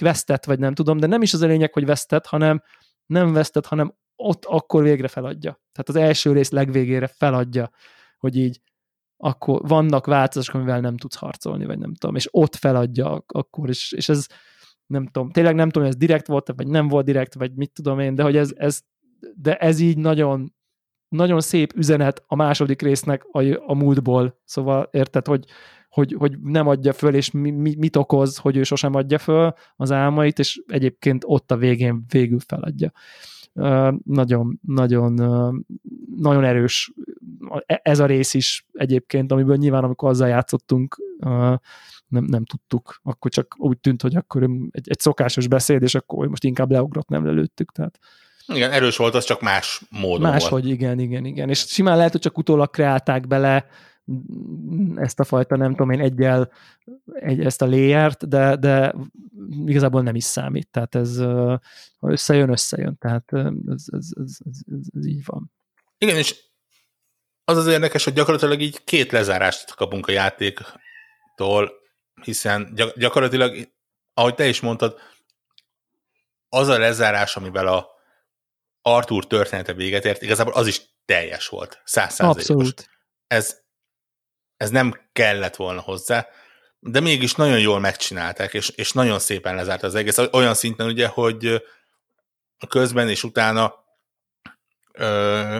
[0.00, 2.62] vesztett, vagy nem tudom, de nem is az a lényeg, hogy vesztett, hanem
[3.06, 5.50] nem vesztett, hanem ott akkor végre feladja.
[5.50, 7.70] Tehát az első rész legvégére feladja,
[8.18, 8.60] hogy így
[9.16, 13.68] akkor vannak változások, amivel nem tudsz harcolni, vagy nem tudom, és ott feladja ak- akkor
[13.68, 14.26] is, és ez
[14.86, 17.72] nem tudom, tényleg nem tudom, hogy ez direkt volt, vagy nem volt direkt, vagy mit
[17.72, 18.80] tudom én, de hogy ez, ez
[19.34, 20.54] de ez így nagyon
[21.12, 25.44] nagyon szép üzenet a második résznek a, a múltból, szóval érted, hogy,
[25.88, 29.52] hogy, hogy nem adja föl, és mi, mi, mit okoz, hogy ő sosem adja föl
[29.76, 32.92] az álmait, és egyébként ott a végén végül feladja.
[34.04, 35.12] Nagyon, nagyon,
[36.16, 36.92] nagyon erős
[37.66, 40.96] E- ez a rész is egyébként, amiből nyilván amikor azzal játszottunk,
[42.08, 46.28] nem, nem tudtuk, akkor csak úgy tűnt, hogy akkor egy, egy szokásos beszéd, és akkor
[46.28, 47.98] most inkább leugrott, nem lelőttük, tehát
[48.46, 50.74] Igen, erős volt, az csak más módon Máshogy, volt.
[50.74, 51.48] igen, igen, igen.
[51.48, 53.66] És simán lehet, hogy csak utólag kreálták bele
[54.96, 56.52] ezt a fajta, nem tudom én, egyel
[57.12, 58.94] egy, ezt a layert, de, de
[59.66, 60.68] igazából nem is számít.
[60.70, 61.18] Tehát ez,
[61.98, 62.98] ha összejön, összejön.
[62.98, 64.58] Tehát ez, ez, ez, ez,
[64.94, 65.52] ez, így van.
[65.98, 66.36] Igen, és
[67.44, 71.70] az az érdekes, hogy gyakorlatilag így két lezárást kapunk a játéktól,
[72.22, 73.68] hiszen gyak- gyakorlatilag,
[74.14, 74.98] ahogy te is mondtad,
[76.48, 77.91] az a lezárás, amivel a
[78.82, 82.40] Arthur története véget ért, igazából az is teljes volt, százszázalékos.
[82.42, 82.90] Abszolút.
[83.26, 83.60] Ez,
[84.56, 86.28] ez nem kellett volna hozzá,
[86.78, 90.18] de mégis nagyon jól megcsinálták, és, és nagyon szépen lezárt az egész.
[90.32, 91.62] Olyan szinten ugye, hogy
[92.68, 93.74] közben és utána
[94.92, 95.58] ö,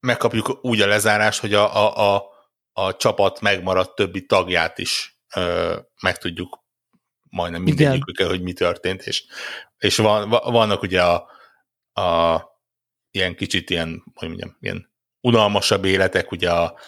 [0.00, 2.24] megkapjuk úgy a lezárást, hogy a, a, a,
[2.72, 6.64] a csapat megmaradt többi tagját is ö, megtudjuk
[7.22, 9.24] majdnem mindegyikükkel, hogy mi történt, és,
[9.78, 11.30] és van, va- vannak ugye a,
[11.94, 12.40] a
[13.10, 16.78] ilyen kicsit ilyen, hogy mondjam, ilyen unalmasabb életek, ugye a,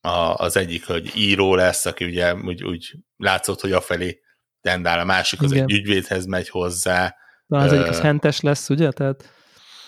[0.00, 4.20] a, az egyik, hogy író lesz, aki ugye úgy, úgy látszott, hogy afelé
[4.60, 5.62] tendál, a másik az Igen.
[5.62, 7.16] egy ügyvédhez megy hozzá.
[7.48, 8.90] Talán az Ö, egyik az hentes lesz, ugye?
[8.90, 9.32] Tehát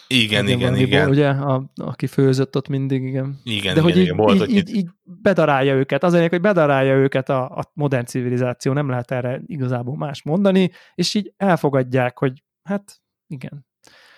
[0.07, 1.09] Igen, igen, valamiból, igen.
[1.09, 3.41] Ugye, a, aki főzött ott mindig, igen.
[3.45, 4.17] Igen, De hogy igen, így, igen.
[4.17, 6.03] Volt, így, hogy így, így bedarálja őket.
[6.03, 10.71] Az lényeg, hogy bedarálja őket a, a modern civilizáció, nem lehet erre igazából más mondani,
[10.95, 13.67] és így elfogadják, hogy hát igen.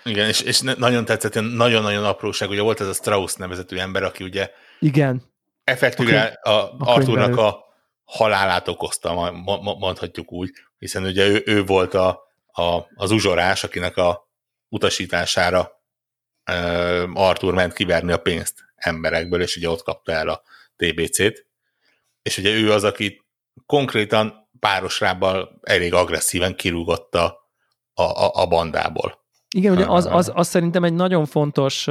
[0.07, 4.25] Igen, és, és nagyon tetszett, nagyon-nagyon apróság, ugye volt ez a Strauss nevezetű ember, aki
[4.25, 5.23] ugye Igen,
[5.65, 6.75] effektíve a, a.
[6.79, 7.65] Arthurnak a
[8.05, 9.31] halálát okozta,
[9.79, 12.09] mondhatjuk úgy, hiszen ugye ő, ő volt a,
[12.53, 14.29] a, az uzsorás, akinek a
[14.69, 15.83] utasítására
[16.51, 20.43] uh, Arthur ment kiverni a pénzt emberekből, és ugye ott kapta el a
[20.77, 21.47] TBC-t,
[22.23, 23.25] és ugye ő az, aki
[23.67, 27.51] konkrétan párosrábbal elég agresszíven kirúgotta
[27.95, 29.26] a, a, a bandából.
[29.57, 31.89] Igen, ugye az, az, az szerintem egy nagyon fontos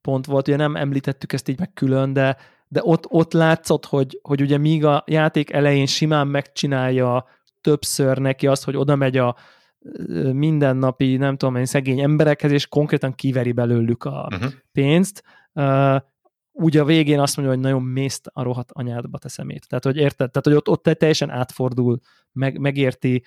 [0.00, 2.36] pont volt, ugye nem említettük ezt így meg külön, de,
[2.68, 7.26] de ott, ott látszott, hogy, hogy ugye míg a játék elején simán megcsinálja
[7.60, 9.36] többször neki azt, hogy oda megy a
[10.32, 14.52] mindennapi, nem tudom én, szegény emberekhez, és konkrétan kiveri belőlük a Uh-huh.
[14.72, 15.22] pénzt,
[15.52, 15.96] ö,
[16.52, 19.68] úgy a végén azt mondja, hogy nagyon mészt a rohadt anyádba te szemét.
[19.68, 20.30] Tehát, hogy érted?
[20.30, 21.98] Tehát, hogy ott, ott teljesen átfordul,
[22.32, 23.22] meg, megérti.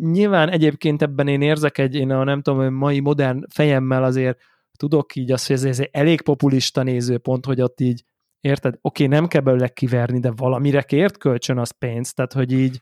[0.00, 4.38] Nyilván egyébként ebben én érzek egy, én a nem tudom, mai modern fejemmel azért
[4.76, 8.04] tudok így azt, hogy ez, egy elég populista nézőpont, hogy ott így
[8.40, 12.80] érted, oké, nem kell belőle kiverni, de valamire kért kölcsön az pénzt, tehát hogy így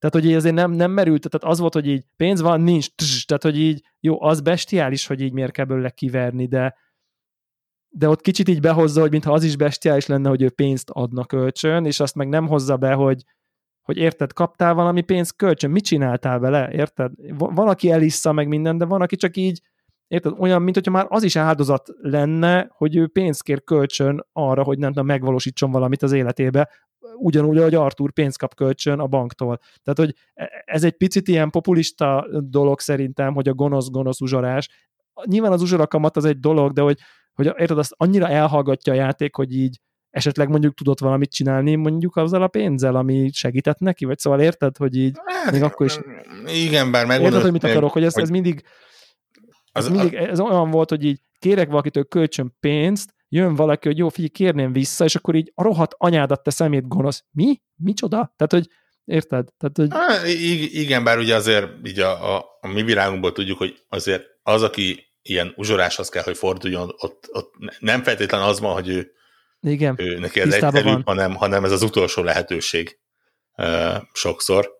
[0.00, 2.94] Tehát, hogy így azért nem, nem merült, tehát az volt, hogy így pénz van, nincs,
[2.94, 6.76] tss, tehát, hogy így jó, az bestiális, hogy így miért kell belőle kiverni, de,
[7.88, 11.24] de ott kicsit így behozza, hogy mintha az is bestiális lenne, hogy ő pénzt adna
[11.24, 13.22] kölcsön, és azt meg nem hozza be, hogy,
[13.90, 17.12] hogy érted, kaptál valami pénzt kölcsön, mit csináltál vele, érted?
[17.36, 19.60] Van, aki elissza meg minden, de van, aki csak így,
[20.06, 24.62] érted, olyan, mint hogyha már az is áldozat lenne, hogy ő pénzt kér kölcsön arra,
[24.62, 26.70] hogy nem tudom, megvalósítson valamit az életébe,
[27.16, 29.58] ugyanúgy, ahogy Artur pénzt kap kölcsön a banktól.
[29.82, 34.68] Tehát, hogy e- ez egy picit ilyen populista dolog szerintem, hogy a gonosz-gonosz uzsorás.
[35.24, 36.98] Nyilván az uzsorakamat az egy dolog, de hogy,
[37.34, 39.80] hogy érted, azt annyira elhallgatja a játék, hogy így
[40.10, 44.76] esetleg mondjuk tudott valamit csinálni mondjuk azzal a pénzzel, ami segített neki, vagy szóval érted,
[44.76, 45.98] hogy így Hát, még akkor is...
[46.46, 48.64] Igen, bár meg Érted, hogy mit akarok, hogy ez, ez mindig
[49.72, 53.98] ez, Az- mindig, ez olyan volt, hogy így kérek valakitől kölcsön pénzt, jön valaki, hogy
[53.98, 57.24] jó, figyelj, kérném vissza, és akkor így a rohadt anyádat te szemét gonosz.
[57.30, 57.60] Mi?
[57.76, 58.16] Micsoda?
[58.36, 58.68] Tehát, hogy
[59.04, 59.48] érted?
[59.58, 63.58] Tehát, hogy Á, i- igen, bár ugye azért így a, a, a mi világunkból tudjuk,
[63.58, 68.72] hogy azért az, aki ilyen uzsoráshoz kell, hogy forduljon, ott, ott nem feltétlenül az van,
[68.72, 69.10] hogy ő,
[69.62, 71.02] igen, ő neki ez egyszerűbb, van.
[71.06, 72.98] hanem, hanem ez az utolsó lehetőség
[73.56, 74.70] uh, sokszor.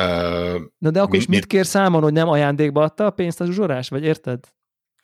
[0.00, 3.48] Uh, Na de akkor is Mit- kér számon, hogy nem ajándékba adta a pénzt az
[3.48, 4.44] uzsorás, vagy érted?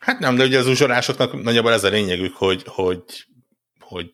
[0.05, 3.03] hát nem, de ugye az uzsorásoknak nagyjából ez a lényegük, hogy, hogy,
[3.81, 4.11] hogy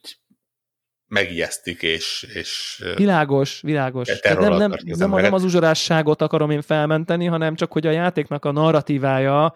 [1.06, 4.08] megijesztik, és, és Világos, világos.
[4.08, 8.44] Tehát nem, nem, nem, nem az uzsorásságot akarom én felmenteni, hanem csak, hogy a játéknak
[8.44, 9.54] a narratívája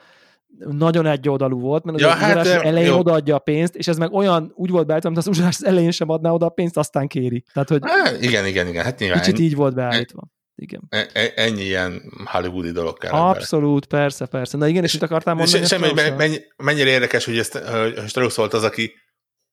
[0.59, 2.98] nagyon egyoldalú volt, mert az Ja, ja, hát, elején jó.
[2.98, 5.90] odaadja a pénzt, és ez meg olyan úgy volt beállítva, mint az uzsorás az elején
[5.90, 7.44] sem adná oda a pénzt, aztán kéri.
[7.52, 10.22] Tehát, hogy Á, igen, igen, igen, hát nyilván kicsit így volt beállítva.
[10.56, 10.86] Igen.
[10.89, 13.12] e- ennyi ilyen hollywoodi dolog kell.
[13.12, 14.56] Abszolút, persze, persze.
[14.56, 15.64] Na igen, és mit akartál mondani?
[15.64, 18.93] Se, semmi, mennyi, mennyire érdekes, hogy ezt hogy Strauss volt az, aki,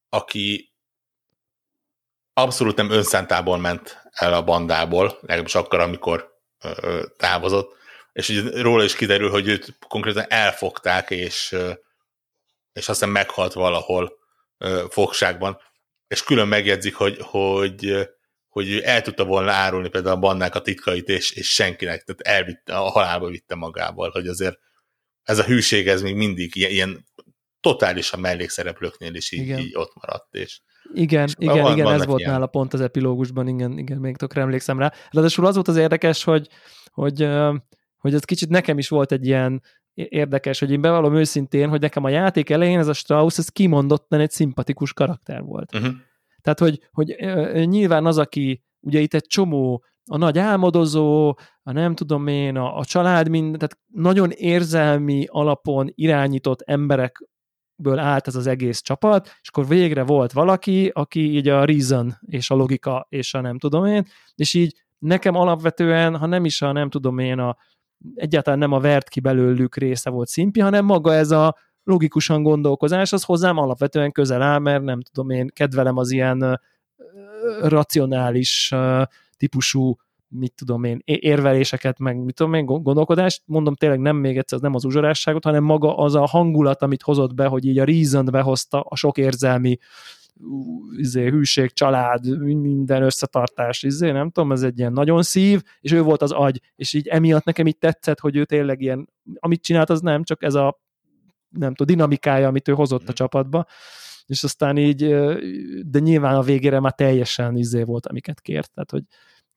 [0.09, 0.73] aki
[2.33, 6.29] abszolút nem önszántából ment el a bandából, legalábbis akkor, amikor
[6.63, 7.75] ö, távozott,
[8.13, 11.55] és ugye róla is kiderül, hogy őt konkrétan elfogták, és,
[12.73, 14.13] és aztán meghalt valahol
[14.89, 15.57] fogságban,
[16.07, 18.07] és külön megjegyzik, hogy, hogy,
[18.47, 22.21] hogy ő el tudta volna árulni például a bandák a titkait, és, és senkinek, tehát
[22.21, 24.59] elvitte, a halálba vitte magával, hogy azért
[25.23, 27.05] ez a hűség, ez még mindig ilyen, ilyen
[27.59, 29.59] totálisan mellékszereplőknél is így, Igen.
[29.59, 30.61] így ott maradt, és
[30.93, 32.31] Igen, És igen, van- igen, ez vannak volt ilyen.
[32.31, 34.93] nála pont az epilógusban, igen, igen, még tökre emlékszem rá.
[35.09, 36.47] Ráadásul az volt az érdekes, hogy,
[36.91, 37.21] hogy,
[38.01, 39.61] hogy ez kicsit nekem is volt egy ilyen
[39.93, 44.19] érdekes, hogy én bevallom őszintén, hogy nekem a játék elején ez a Strauss, ez kimondottan
[44.19, 45.75] egy szimpatikus karakter volt.
[45.75, 45.93] uh-huh.
[46.41, 47.15] Tehát, hogy, hogy
[47.67, 52.77] nyilván az, aki ugye itt egy csomó a nagy álmodozó, a nem tudom én, a,
[52.77, 59.49] a család, mind, tehát nagyon érzelmi alapon irányított emberekből állt ez az egész csapat, és
[59.49, 63.85] akkor végre volt valaki, aki így a reason és a logika és a nem tudom
[63.85, 64.05] én,
[64.35, 67.57] és így nekem alapvetően, ha nem is a nem tudom én, a,
[68.15, 73.13] egyáltalán nem a vert ki belőlük része volt szimpi, hanem maga ez a logikusan gondolkozás,
[73.13, 76.59] az hozzám alapvetően közel áll, mert nem tudom én, kedvelem az ilyen
[77.61, 78.73] racionális
[79.37, 79.95] típusú
[80.27, 84.57] mit tudom én, érveléseket, meg mit tudom én, gond- gondolkodást, mondom tényleg nem még egyszer,
[84.57, 87.83] az nem az uzsorásságot, hanem maga az a hangulat, amit hozott be, hogy így a
[87.83, 89.77] reason behozta a sok érzelmi
[90.97, 96.01] izé, hűség, család, minden összetartás, izé, nem tudom, ez egy ilyen nagyon szív, és ő
[96.01, 99.09] volt az agy, és így emiatt nekem így tetszett, hogy ő tényleg ilyen,
[99.39, 100.81] amit csinált, az nem, csak ez a
[101.49, 103.65] nem tudom, dinamikája, amit ő hozott a csapatba,
[104.26, 105.15] és aztán így,
[105.85, 109.03] de nyilván a végére már teljesen izé volt, amiket kért, tehát hogy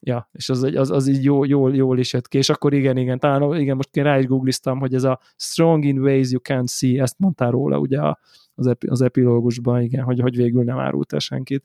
[0.01, 2.97] ja, és az, az, az így jó, jól, jól is jött ki, és akkor igen,
[2.97, 6.40] igen, talán igen, most én rá is googliztam, hogy ez a strong in ways you
[6.43, 8.19] can't see, ezt mondtál róla ugye a,
[8.55, 11.64] az, epi, az epilógusban, igen, hogy, hogy végül nem árult el senkit.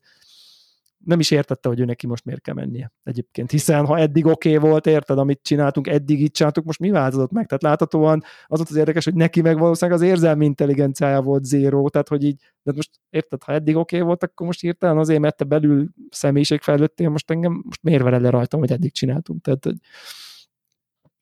[1.06, 4.56] Nem is értette, hogy ő neki most miért kell mennie egyébként, hiszen ha eddig oké
[4.56, 7.45] okay volt, érted, amit csináltunk, eddig így csináltuk, most mi változott meg?
[7.45, 11.90] Tehát láthatóan az volt az érdekes, hogy neki meg valószínűleg az érzelmi intelligenciája volt zéró,
[11.90, 15.20] tehát hogy így, de most érted, ha eddig oké okay volt, akkor most hirtelen azért,
[15.20, 19.64] mert te belül személyiségfejlődtél, most engem, most miért veled le rajtam, hogy eddig csináltunk, tehát
[19.64, 19.78] hogy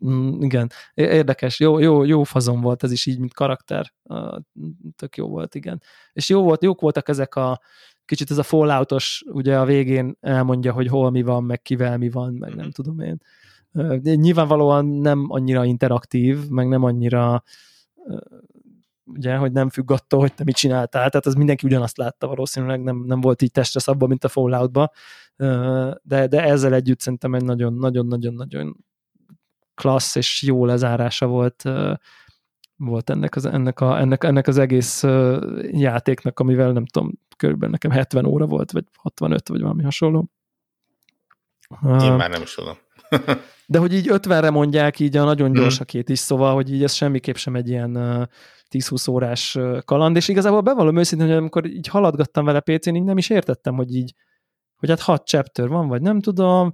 [0.05, 3.93] Mm, igen, érdekes, jó, jó, jó fazon volt ez is így, mint karakter.
[4.95, 5.81] Tök jó volt, igen.
[6.13, 7.59] És jó volt, jók voltak ezek a
[8.05, 12.09] kicsit ez a falloutos, ugye a végén elmondja, hogy hol mi van, meg kivel mi
[12.09, 13.17] van, meg nem tudom én.
[14.01, 17.43] Nyilvánvalóan nem annyira interaktív, meg nem annyira
[19.03, 22.83] ugye, hogy nem függ attól, hogy te mit csináltál, tehát az mindenki ugyanazt látta valószínűleg,
[22.83, 24.91] nem, nem volt így testre szabva, mint a Falloutba,
[26.01, 28.85] de, de ezzel együtt szerintem egy nagyon-nagyon-nagyon-nagyon
[29.81, 31.63] klassz és jó lezárása volt
[32.77, 35.03] volt ennek az, ennek, a, ennek, ennek az egész
[35.71, 40.29] játéknak, amivel nem tudom, körülbelül nekem 70 óra volt, vagy 65, vagy valami hasonló.
[41.83, 42.77] Én már nem is tudom.
[43.67, 45.59] de hogy így 50-re mondják így a nagyon Mhm.
[45.59, 48.23] gyorsakét is, szóval, hogy így ez semmiképp sem egy ilyen ö,
[48.69, 53.17] 10-20 órás kaland, és igazából bevallom őszintén, hogy amikor így haladgattam vele PC-n, így nem
[53.17, 54.13] is értettem, hogy így,
[54.75, 56.73] hogy hát hat chapter van, vagy nem tudom,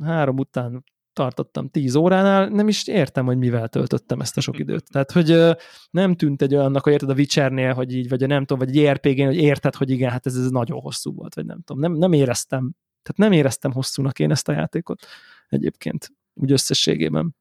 [0.00, 4.90] három után tartottam 10 óránál, nem is értem, hogy mivel töltöttem ezt a sok időt.
[4.90, 5.56] Tehát, hogy
[5.90, 8.76] nem tűnt egy olyannak, hogy érted a Witchernél, hogy így, vagy a nem tudom, vagy
[8.76, 11.82] egy RPG-n, hogy érted, hogy igen, hát ez, ez nagyon hosszú volt, vagy nem tudom.
[11.82, 12.72] Nem, nem éreztem,
[13.02, 15.06] tehát nem éreztem hosszúnak én ezt a játékot
[15.48, 17.36] egyébként, úgy összességében.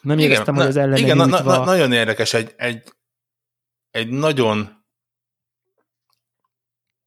[0.00, 2.92] Nem éreztem, na, hogy az ellen Igen, na, na, nagyon érdekes, egy, egy,
[3.90, 4.84] egy nagyon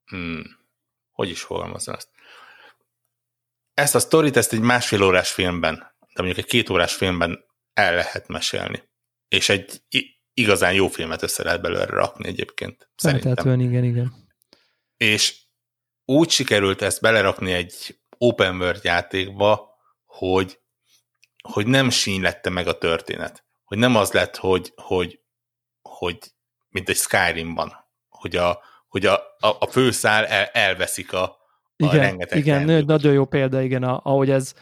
[0.05, 0.43] hmm,
[1.11, 2.09] hogy is fogalmazom ezt?
[3.73, 7.95] Ezt a sztorit, ezt egy másfél órás filmben, de mondjuk egy két órás filmben el
[7.95, 8.89] lehet mesélni.
[9.27, 9.81] És egy
[10.33, 12.89] igazán jó filmet össze lehet belőle rakni egyébként.
[12.95, 13.59] Szerintem.
[13.59, 14.13] Igen, igen.
[14.97, 15.39] És
[16.05, 19.69] úgy sikerült ezt belerakni egy open world játékba,
[20.05, 20.59] hogy,
[21.43, 23.45] hogy nem sínlette meg a történet.
[23.63, 25.19] Hogy nem az lett, hogy, hogy,
[25.81, 26.17] hogy
[26.69, 27.73] mint egy Skyrimban,
[28.09, 31.37] hogy a, hogy a, a, a főszál el, elveszik a, a
[31.75, 32.85] Igen, rengeteg igen teendőt.
[32.85, 34.53] nagyon jó példa, igen, a- ahogy ez,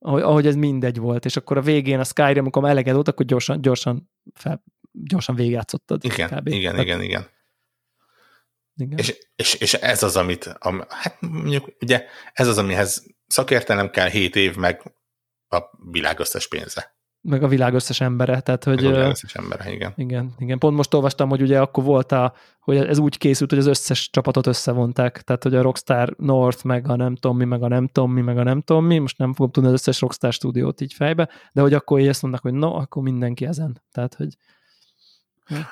[0.00, 3.26] ahogy, ahogy ez mindegy volt, és akkor a végén a Skyrim, amikor eleged volt, akkor
[3.26, 6.04] gyorsan, gyorsan, fel, gyorsan végigjátszottad.
[6.04, 6.46] Igen, kb.
[6.46, 7.26] igen, Tehát- igen, igen.
[8.76, 8.98] igen.
[8.98, 14.08] És, és, és ez az, amit, am, hát mondjuk, ugye, ez az, amihez szakértelem kell
[14.08, 14.94] 7 év, meg
[15.48, 15.58] a
[15.90, 16.98] világ összes pénze.
[17.22, 18.76] Meg a világ összes embere, tehát hogy...
[18.76, 19.92] Meg a világ összes embere, igen.
[19.96, 20.58] Igen, igen.
[20.58, 24.10] Pont most olvastam, hogy ugye akkor volt a, hogy ez úgy készült, hogy az összes
[24.10, 27.86] csapatot összevonták, tehát hogy a Rockstar North, meg a nem tudom mi, meg a nem
[27.86, 30.80] tudom mi, meg a nem tudom mi, most nem fogom tudni az összes Rockstar stúdiót
[30.80, 33.82] így fejbe, de hogy akkor így azt mondnak, hogy no, akkor mindenki ezen.
[33.92, 34.36] Tehát, hogy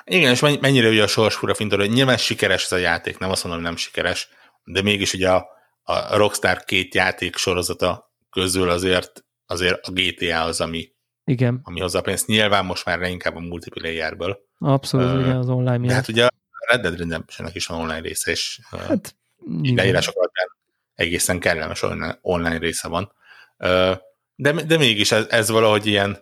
[0.03, 3.29] Igen, és mennyi- mennyire ugye a sorsfura fintor, hogy nyilván sikeres ez a játék, nem
[3.29, 4.29] azt mondom, hogy nem sikeres,
[4.63, 5.47] de mégis ugye a,
[5.83, 10.89] a Rockstar két játék sorozata közül azért, azért a GTA az, ami,
[11.29, 12.27] igen, ami hozza a pénzt.
[12.27, 14.39] Nyilván most már inkább a multiplayerből.
[14.59, 15.93] abszolút, Ö, igen, az online De miatt.
[15.93, 16.29] hát ugye a
[16.69, 19.15] Red Dead redemption is van online része, és hát, Hát,
[19.61, 20.47] leírások alapján
[20.95, 21.83] egészen kellemes
[22.21, 23.11] online, része van.
[23.57, 23.93] Ö,
[24.35, 26.17] De, de mégis ez, ez valahogy ilyen,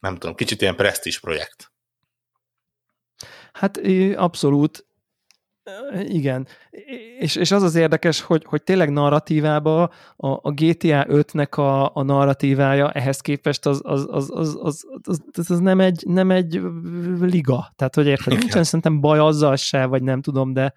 [0.00, 1.72] nem tudom, kicsit ilyen presztis projekt.
[3.52, 3.80] Hát
[4.16, 4.86] abszolút,
[6.04, 6.46] igen.
[7.18, 9.82] És, és az az érdekes, hogy, hogy tényleg narratívába
[10.16, 15.20] a, a GTA 5-nek a, a narratívája ehhez képest az, az, az, az, az, az,
[15.32, 16.60] az, az nem, egy, nem egy
[17.20, 17.72] liga.
[17.76, 18.38] Tehát, hogy érted, Igen.
[18.38, 20.72] nincsen szerintem baj azzal se, vagy nem tudom, de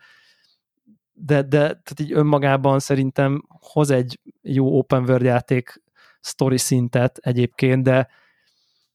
[1.23, 5.81] de, de tehát így önmagában szerintem hoz egy jó open world játék
[6.21, 8.07] story szintet egyébként, de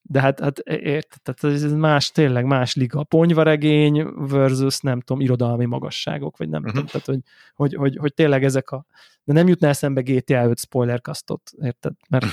[0.09, 3.03] de hát, hát érted, tehát ez más, tényleg más liga.
[3.05, 6.69] Ponyvaregény versus, nem tudom, irodalmi magasságok, vagy nem Mhm.
[6.69, 6.85] uh-huh.
[6.91, 8.85] tudom, tehát hogy, hogy, hogy, hogy, tényleg ezek a...
[9.25, 11.93] De nem jutná eszembe GTA 5 spoilerkasztot, érted?
[12.09, 12.25] Mert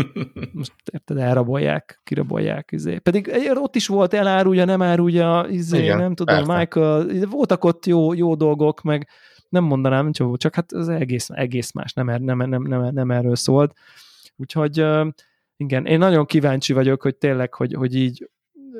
[0.52, 2.98] most érted, elrabolják, kirabolják, izé.
[2.98, 6.56] Pedig ott is volt elárulja, nem árulja, izé, Igen, nem tudom, persze.
[6.58, 9.08] Michael, voltak ott jó, jó dolgok, meg
[9.48, 13.10] nem mondanám, csak, csak hát ez egész, egész más, nem, er, nem, nem, nem, nem
[13.10, 13.72] erről szólt.
[14.36, 14.84] Úgyhogy
[15.56, 18.30] igen, én nagyon kíváncsi vagyok, hogy tényleg, hogy, hogy így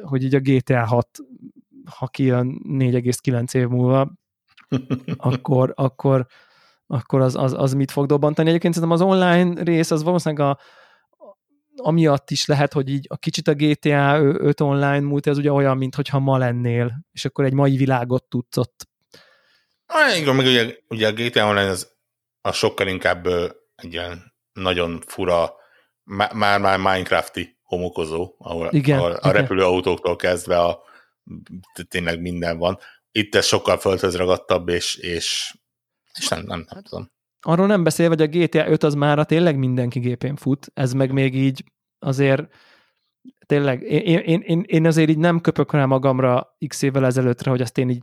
[0.03, 1.09] hogy így a GTA 6
[1.91, 4.13] ha kijön 4,9 év múlva,
[5.17, 6.27] akkor, akkor,
[6.87, 8.49] akkor az, az, az mit fog dobbantani.
[8.49, 10.59] Egyébként szerintem az online rész az valószínűleg a,
[11.77, 15.77] amiatt is lehet, hogy így a kicsit a GTA 5 online múlt, ez ugye olyan,
[15.77, 18.89] mintha ma lennél, és akkor egy mai világot tudsz ott.
[19.87, 21.93] Ah, igen, meg ugye, ugye a GTA Online az,
[22.41, 23.27] az sokkal inkább
[23.75, 25.55] egy ilyen nagyon fura,
[26.05, 29.33] má- már-már Minecrafti homokozó, ahol, Igen, ahol a igen.
[29.33, 30.83] repülőautóktól kezdve a,
[31.89, 32.79] tényleg minden van.
[33.11, 35.57] Itt ez sokkal földhöz ragadtabb, és, és,
[36.19, 37.13] és nem, nem, nem tudom.
[37.41, 41.13] Arról nem beszél, hogy a GTA 5 az már tényleg mindenki gépén fut, ez meg
[41.13, 41.65] még így
[41.99, 42.49] azért
[43.47, 47.61] tényleg, én, én, én, én azért így nem köpök rá magamra x évvel ezelőttre, hogy
[47.61, 48.03] azt én így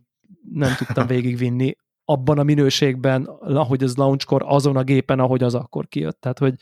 [0.51, 1.75] nem tudtam végigvinni
[2.05, 6.21] abban a minőségben, ahogy az launchkor, azon a gépen, ahogy az akkor kijött.
[6.21, 6.53] Tehát, hogy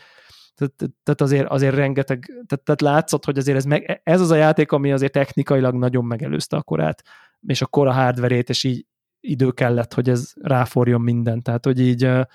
[1.03, 4.72] tehát, azért, azért rengeteg, tehát, tehát látszott, hogy azért ez, meg, ez az a játék,
[4.72, 7.03] ami azért technikailag nagyon megelőzte a korát,
[7.48, 8.86] és a kora hardverét, és így
[9.19, 11.41] idő kellett, hogy ez ráforjon minden.
[11.41, 12.26] Tehát, hogy így eh,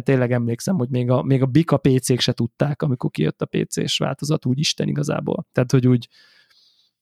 [0.00, 3.98] tényleg emlékszem, hogy még a, még a Bika PC-k se tudták, amikor kijött a PC-s
[3.98, 5.46] változat, úgy Isten igazából.
[5.52, 6.08] Tehát, hogy úgy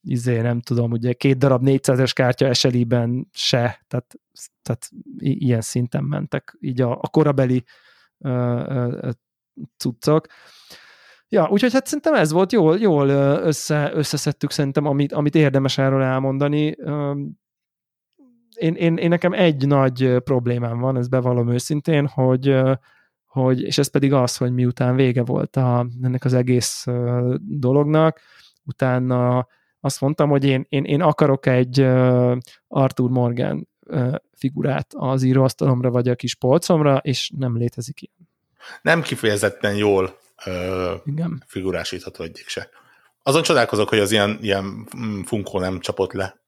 [0.00, 4.14] izé, nem tudom, ugye két darab 400-es kártya SLI-ben se, tehát,
[4.62, 4.88] tehát
[5.18, 7.64] ilyen szinten mentek így a, a korabeli
[9.76, 10.26] cuccok.
[11.28, 16.02] Ja, úgyhogy hát szerintem ez volt, jól, jól össze, összeszedtük szerintem, amit, amit érdemes erről
[16.02, 16.76] elmondani.
[18.54, 22.60] Én, én, én nekem egy nagy problémám van, ez bevallom őszintén, hogy,
[23.24, 26.86] hogy, és ez pedig az, hogy miután vége volt a, ennek az egész
[27.38, 28.20] dolognak,
[28.64, 29.46] utána
[29.80, 31.80] azt mondtam, hogy én, én, én akarok egy
[32.68, 33.68] Arthur Morgan
[34.32, 38.25] figurát az íróasztalomra vagy a kis polcomra, és nem létezik ilyen.
[38.82, 41.42] Nem kifejezetten jól uh, Igen.
[41.46, 42.68] figurásítható egyik se.
[43.22, 46.40] Azon csodálkozok, hogy az ilyen, ilyen mm, funkó nem csapott le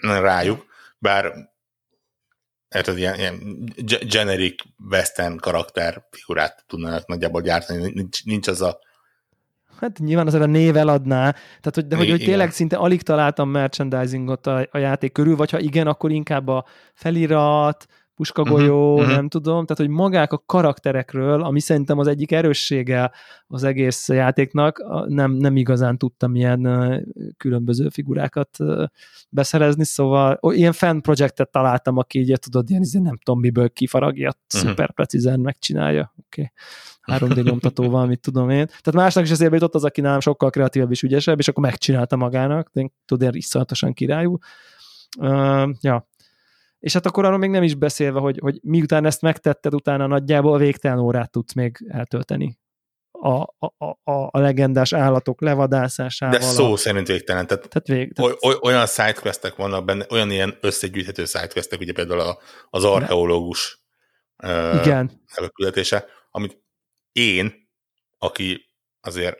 [0.02, 0.66] rájuk,
[0.98, 1.32] bár
[2.68, 3.64] ez ilyen, ilyen
[4.08, 8.78] generic western karakter figurát tudnának nagyjából gyártani, nincs, nincs az a
[9.80, 13.50] Hát nyilván azért a név eladná, tehát hogy, de hogy, hogy tényleg szinte alig találtam
[13.50, 16.64] merchandisingot a, a játék körül, vagy ha igen, akkor inkább a
[16.94, 17.86] felirat,
[18.20, 23.10] puskagolyó, uh-huh, nem tudom, tehát hogy magák a karakterekről, ami szerintem az egyik erőssége
[23.46, 26.68] az egész játéknak, nem, nem igazán tudtam ilyen
[27.36, 28.58] különböző figurákat
[29.28, 34.28] beszerezni, szóval ilyen fan projektet találtam, aki így tudod, ilyen izé nem tudom miből kifaragja,
[34.28, 34.68] uh-huh.
[34.68, 36.52] szuper precízen megcsinálja, oké.
[37.04, 37.28] Okay.
[37.28, 38.66] 3D nyomtatóval, mit tudom én.
[38.66, 42.16] Tehát másnak is azért jutott az, aki nálam sokkal kreatívabb és ügyesebb, és akkor megcsinálta
[42.16, 42.70] magának,
[43.04, 44.38] tudod, ilyen iszonyatosan királyú.
[45.18, 46.08] Uh, ja,
[46.80, 50.58] és hát akkor arról még nem is beszélve, hogy, hogy miután ezt megtetted, utána nagyjából
[50.58, 52.58] végtelen órát tudsz még eltölteni
[53.10, 56.38] a, a, a, a legendás állatok levadászásával.
[56.38, 56.76] De szó a...
[56.76, 57.46] szerint végtelen.
[57.46, 58.38] Tehát, tehát, vég, tehát...
[58.44, 62.38] Oly, olyan sidequestek vannak benne, olyan ilyen összegyűjthető sidequestek, ugye például a,
[62.70, 63.82] az archeológus
[64.82, 65.10] Igen.
[66.30, 66.62] amit
[67.12, 67.68] én,
[68.18, 68.68] aki
[69.00, 69.36] azért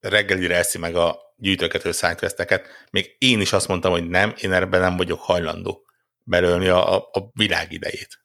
[0.00, 4.80] reggelire eszi meg a gyűjtögető sidequesteket, még én is azt mondtam, hogy nem, én ebben
[4.80, 5.83] nem vagyok hajlandó
[6.24, 8.24] belőni a, a világ idejét.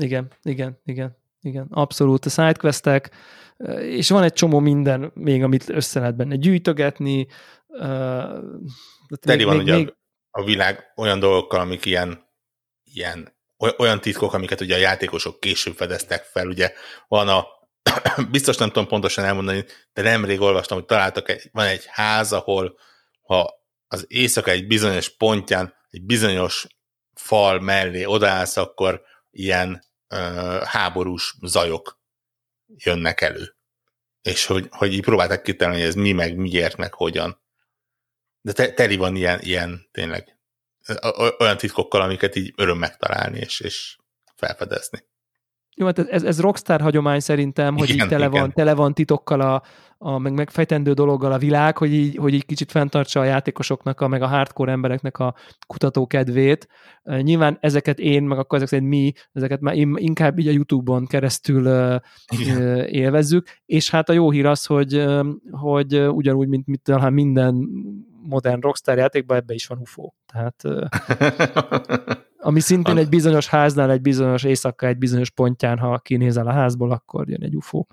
[0.00, 2.24] Igen, igen, igen, igen, abszolút.
[2.24, 3.10] A sidequestek,
[3.78, 7.26] és van egy csomó minden még, amit össze lehet benne gyűjtögetni.
[9.20, 9.94] Teli van még, ugye még...
[10.30, 12.32] a világ olyan dolgokkal, amik ilyen,
[12.82, 13.32] ilyen
[13.78, 16.72] olyan titkok, amiket ugye a játékosok később fedeztek fel, ugye
[17.08, 17.46] van a
[18.30, 22.78] biztos nem tudom pontosan elmondani, de nemrég olvastam, hogy találtak, egy, van egy ház, ahol
[23.22, 23.50] ha
[23.86, 26.66] az éjszaka egy bizonyos pontján egy bizonyos
[27.14, 30.16] fal mellé odaállsz, akkor ilyen ö,
[30.64, 32.00] háborús zajok
[32.76, 33.56] jönnek elő.
[34.22, 37.42] És hogy, hogy így próbálták kitalálni, hogy ez mi, meg miért, meg hogyan.
[38.40, 40.38] De te, teli van ilyen, ilyen tényleg
[41.38, 43.96] olyan titkokkal, amiket így öröm megtalálni és, és
[44.36, 45.06] felfedezni.
[45.76, 48.40] Jó, hát ez, ez rockstar hagyomány szerintem, hogy igen, így tele, igen.
[48.40, 49.62] van, tele van titokkal a,
[49.98, 54.08] a meg megfejtendő dologgal a világ, hogy így, hogy így kicsit fenntartsa a játékosoknak, a,
[54.08, 55.34] meg a hardcore embereknek a
[55.66, 56.68] kutatókedvét.
[57.04, 61.66] Nyilván ezeket én, meg akkor ezek szerint mi, ezeket már inkább így a YouTube-on keresztül
[62.40, 62.84] Igen.
[62.84, 65.04] élvezzük, és hát a jó hír az, hogy,
[65.50, 67.68] hogy ugyanúgy, mint, mint talán minden
[68.26, 70.10] modern rockstar játékban ebbe is van UFO.
[70.26, 70.62] Tehát
[72.44, 76.90] ami szintén egy bizonyos háznál, egy bizonyos éjszaka, egy bizonyos pontján, ha kinézel a házból,
[76.90, 77.84] akkor jön egy UFO.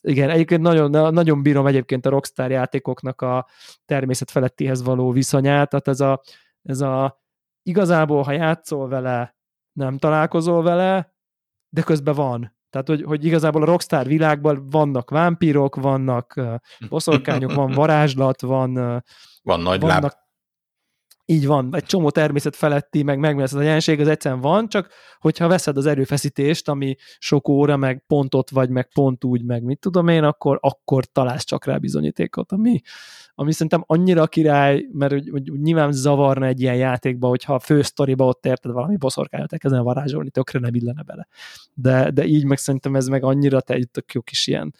[0.00, 3.46] Igen, egyébként nagyon, nagyon bírom egyébként a Rockstar játékoknak a
[3.84, 6.22] természet felettihez való viszonyát, tehát ez a,
[6.62, 7.22] ez a
[7.62, 9.36] igazából, ha játszol vele,
[9.72, 11.14] nem találkozol vele,
[11.68, 12.58] de közben van.
[12.70, 16.40] Tehát, hogy, hogy igazából a Rockstar világban vannak vámpírok, vannak
[16.88, 18.74] boszorkányok, van varázslat, van,
[19.42, 20.12] van nagy vannak, láb.
[21.30, 24.88] Így van, egy csomó természet feletti, meg megmérdez a jelenség, az egyszerűen van, csak
[25.18, 29.78] hogyha veszed az erőfeszítést, ami sok óra, meg pontot vagy, meg pont úgy, meg mit
[29.78, 32.80] tudom én, akkor, akkor találsz csak rá bizonyítékot, ami,
[33.34, 37.82] ami szerintem annyira király, mert hogy, hogy nyilván zavarna egy ilyen játékba, hogyha a fő
[37.82, 41.28] sztoriba ott érted valami boszorkányot elkezdenem varázsolni, tökre nem illene bele.
[41.74, 44.74] De, de így meg szerintem ez meg annyira te egy tök jó kis ilyen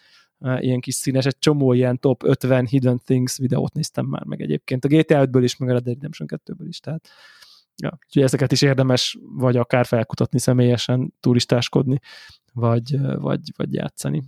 [0.59, 4.85] ilyen kis színes, egy csomó ilyen top 50 hidden things videót néztem már meg egyébként.
[4.85, 7.09] A GTA 5-ből is, meg a Red Dead Redemption 2-ből is, tehát
[7.75, 11.99] ja, úgyhogy ezeket is érdemes vagy akár felkutatni személyesen, turistáskodni,
[12.53, 14.23] vagy, vagy, vagy játszani.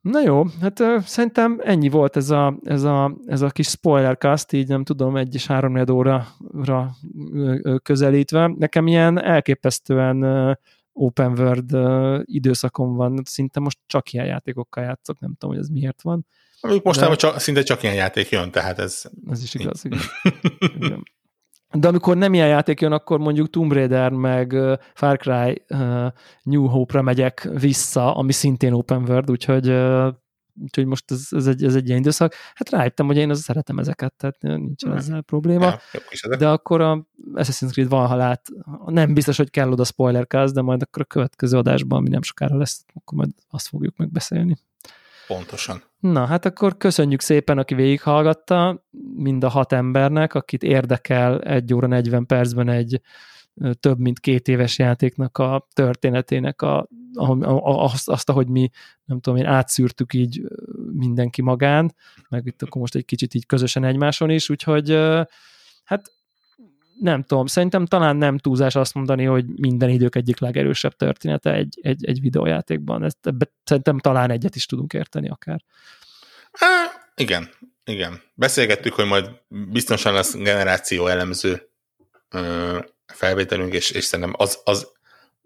[0.00, 4.68] Na jó, hát szerintem ennyi volt ez a, ez a, ez a kis spoilercast, így
[4.68, 6.26] nem tudom, egy és három óra
[7.82, 8.54] közelítve.
[8.58, 10.54] Nekem ilyen elképesztően uh,
[10.98, 15.68] open world uh, időszakom van, szinte most csak ilyen játékokkal játszok, nem tudom, hogy ez
[15.68, 16.26] miért van.
[16.82, 17.14] Most de...
[17.14, 19.02] csak, szinte csak ilyen játék jön, tehát ez...
[19.30, 20.00] Ez is igaz, igen.
[20.78, 21.02] igen.
[21.72, 24.54] De amikor nem ilyen játék jön, akkor mondjuk Tomb Raider meg
[24.94, 26.06] Far Cry uh,
[26.42, 30.08] New Hope-ra megyek vissza, ami szintén open world, úgyhogy uh,
[30.62, 32.34] úgyhogy most ez, ez, egy, ez egy ilyen időszak.
[32.54, 34.96] Hát rájöttem, hogy én az szeretem ezeket, tehát nincs hmm.
[34.96, 35.78] ezzel probléma.
[35.92, 38.48] Ja, de akkor a Assassin's Creed Valhallát
[38.86, 42.56] nem biztos, hogy kell oda spoilercast, de majd akkor a következő adásban, ami nem sokára
[42.56, 44.56] lesz, akkor majd azt fogjuk megbeszélni.
[45.26, 45.82] Pontosan.
[46.00, 51.86] Na, hát akkor köszönjük szépen, aki végighallgatta, mind a hat embernek, akit érdekel egy óra
[51.86, 53.00] 40 percben egy
[53.80, 58.70] több mint két éves játéknak a történetének a azt, azt, ahogy mi,
[59.04, 60.42] nem tudom én, átszűrtük így
[60.92, 61.94] mindenki magán,
[62.28, 64.98] meg itt akkor most egy kicsit így közösen egymáson is, úgyhogy
[65.84, 66.12] hát
[67.00, 71.78] nem tudom, szerintem talán nem túlzás azt mondani, hogy minden idők egyik legerősebb története egy,
[71.82, 73.04] egy, egy videójátékban.
[73.04, 73.18] Ezt,
[73.64, 75.64] szerintem talán egyet is tudunk érteni akár.
[76.52, 76.66] Há,
[77.14, 77.48] igen,
[77.84, 78.22] igen.
[78.34, 81.70] Beszélgettük, hogy majd biztosan lesz generáció elemző
[83.06, 84.92] felvételünk, és, és szerintem az, az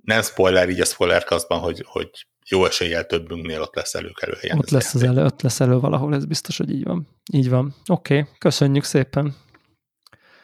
[0.02, 4.58] nem spoiler így a spoilerkasztban, hogy, hogy jó eséllyel többünknél ott lesz előkelő helyen.
[4.58, 7.08] Ott lesz, az elő, ott lesz elő valahol, ez biztos, hogy így van.
[7.32, 7.74] Így van.
[7.86, 8.32] Oké, okay.
[8.38, 9.36] köszönjük szépen.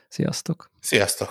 [0.09, 0.70] Sziasztok!
[0.80, 1.30] Sziasztok!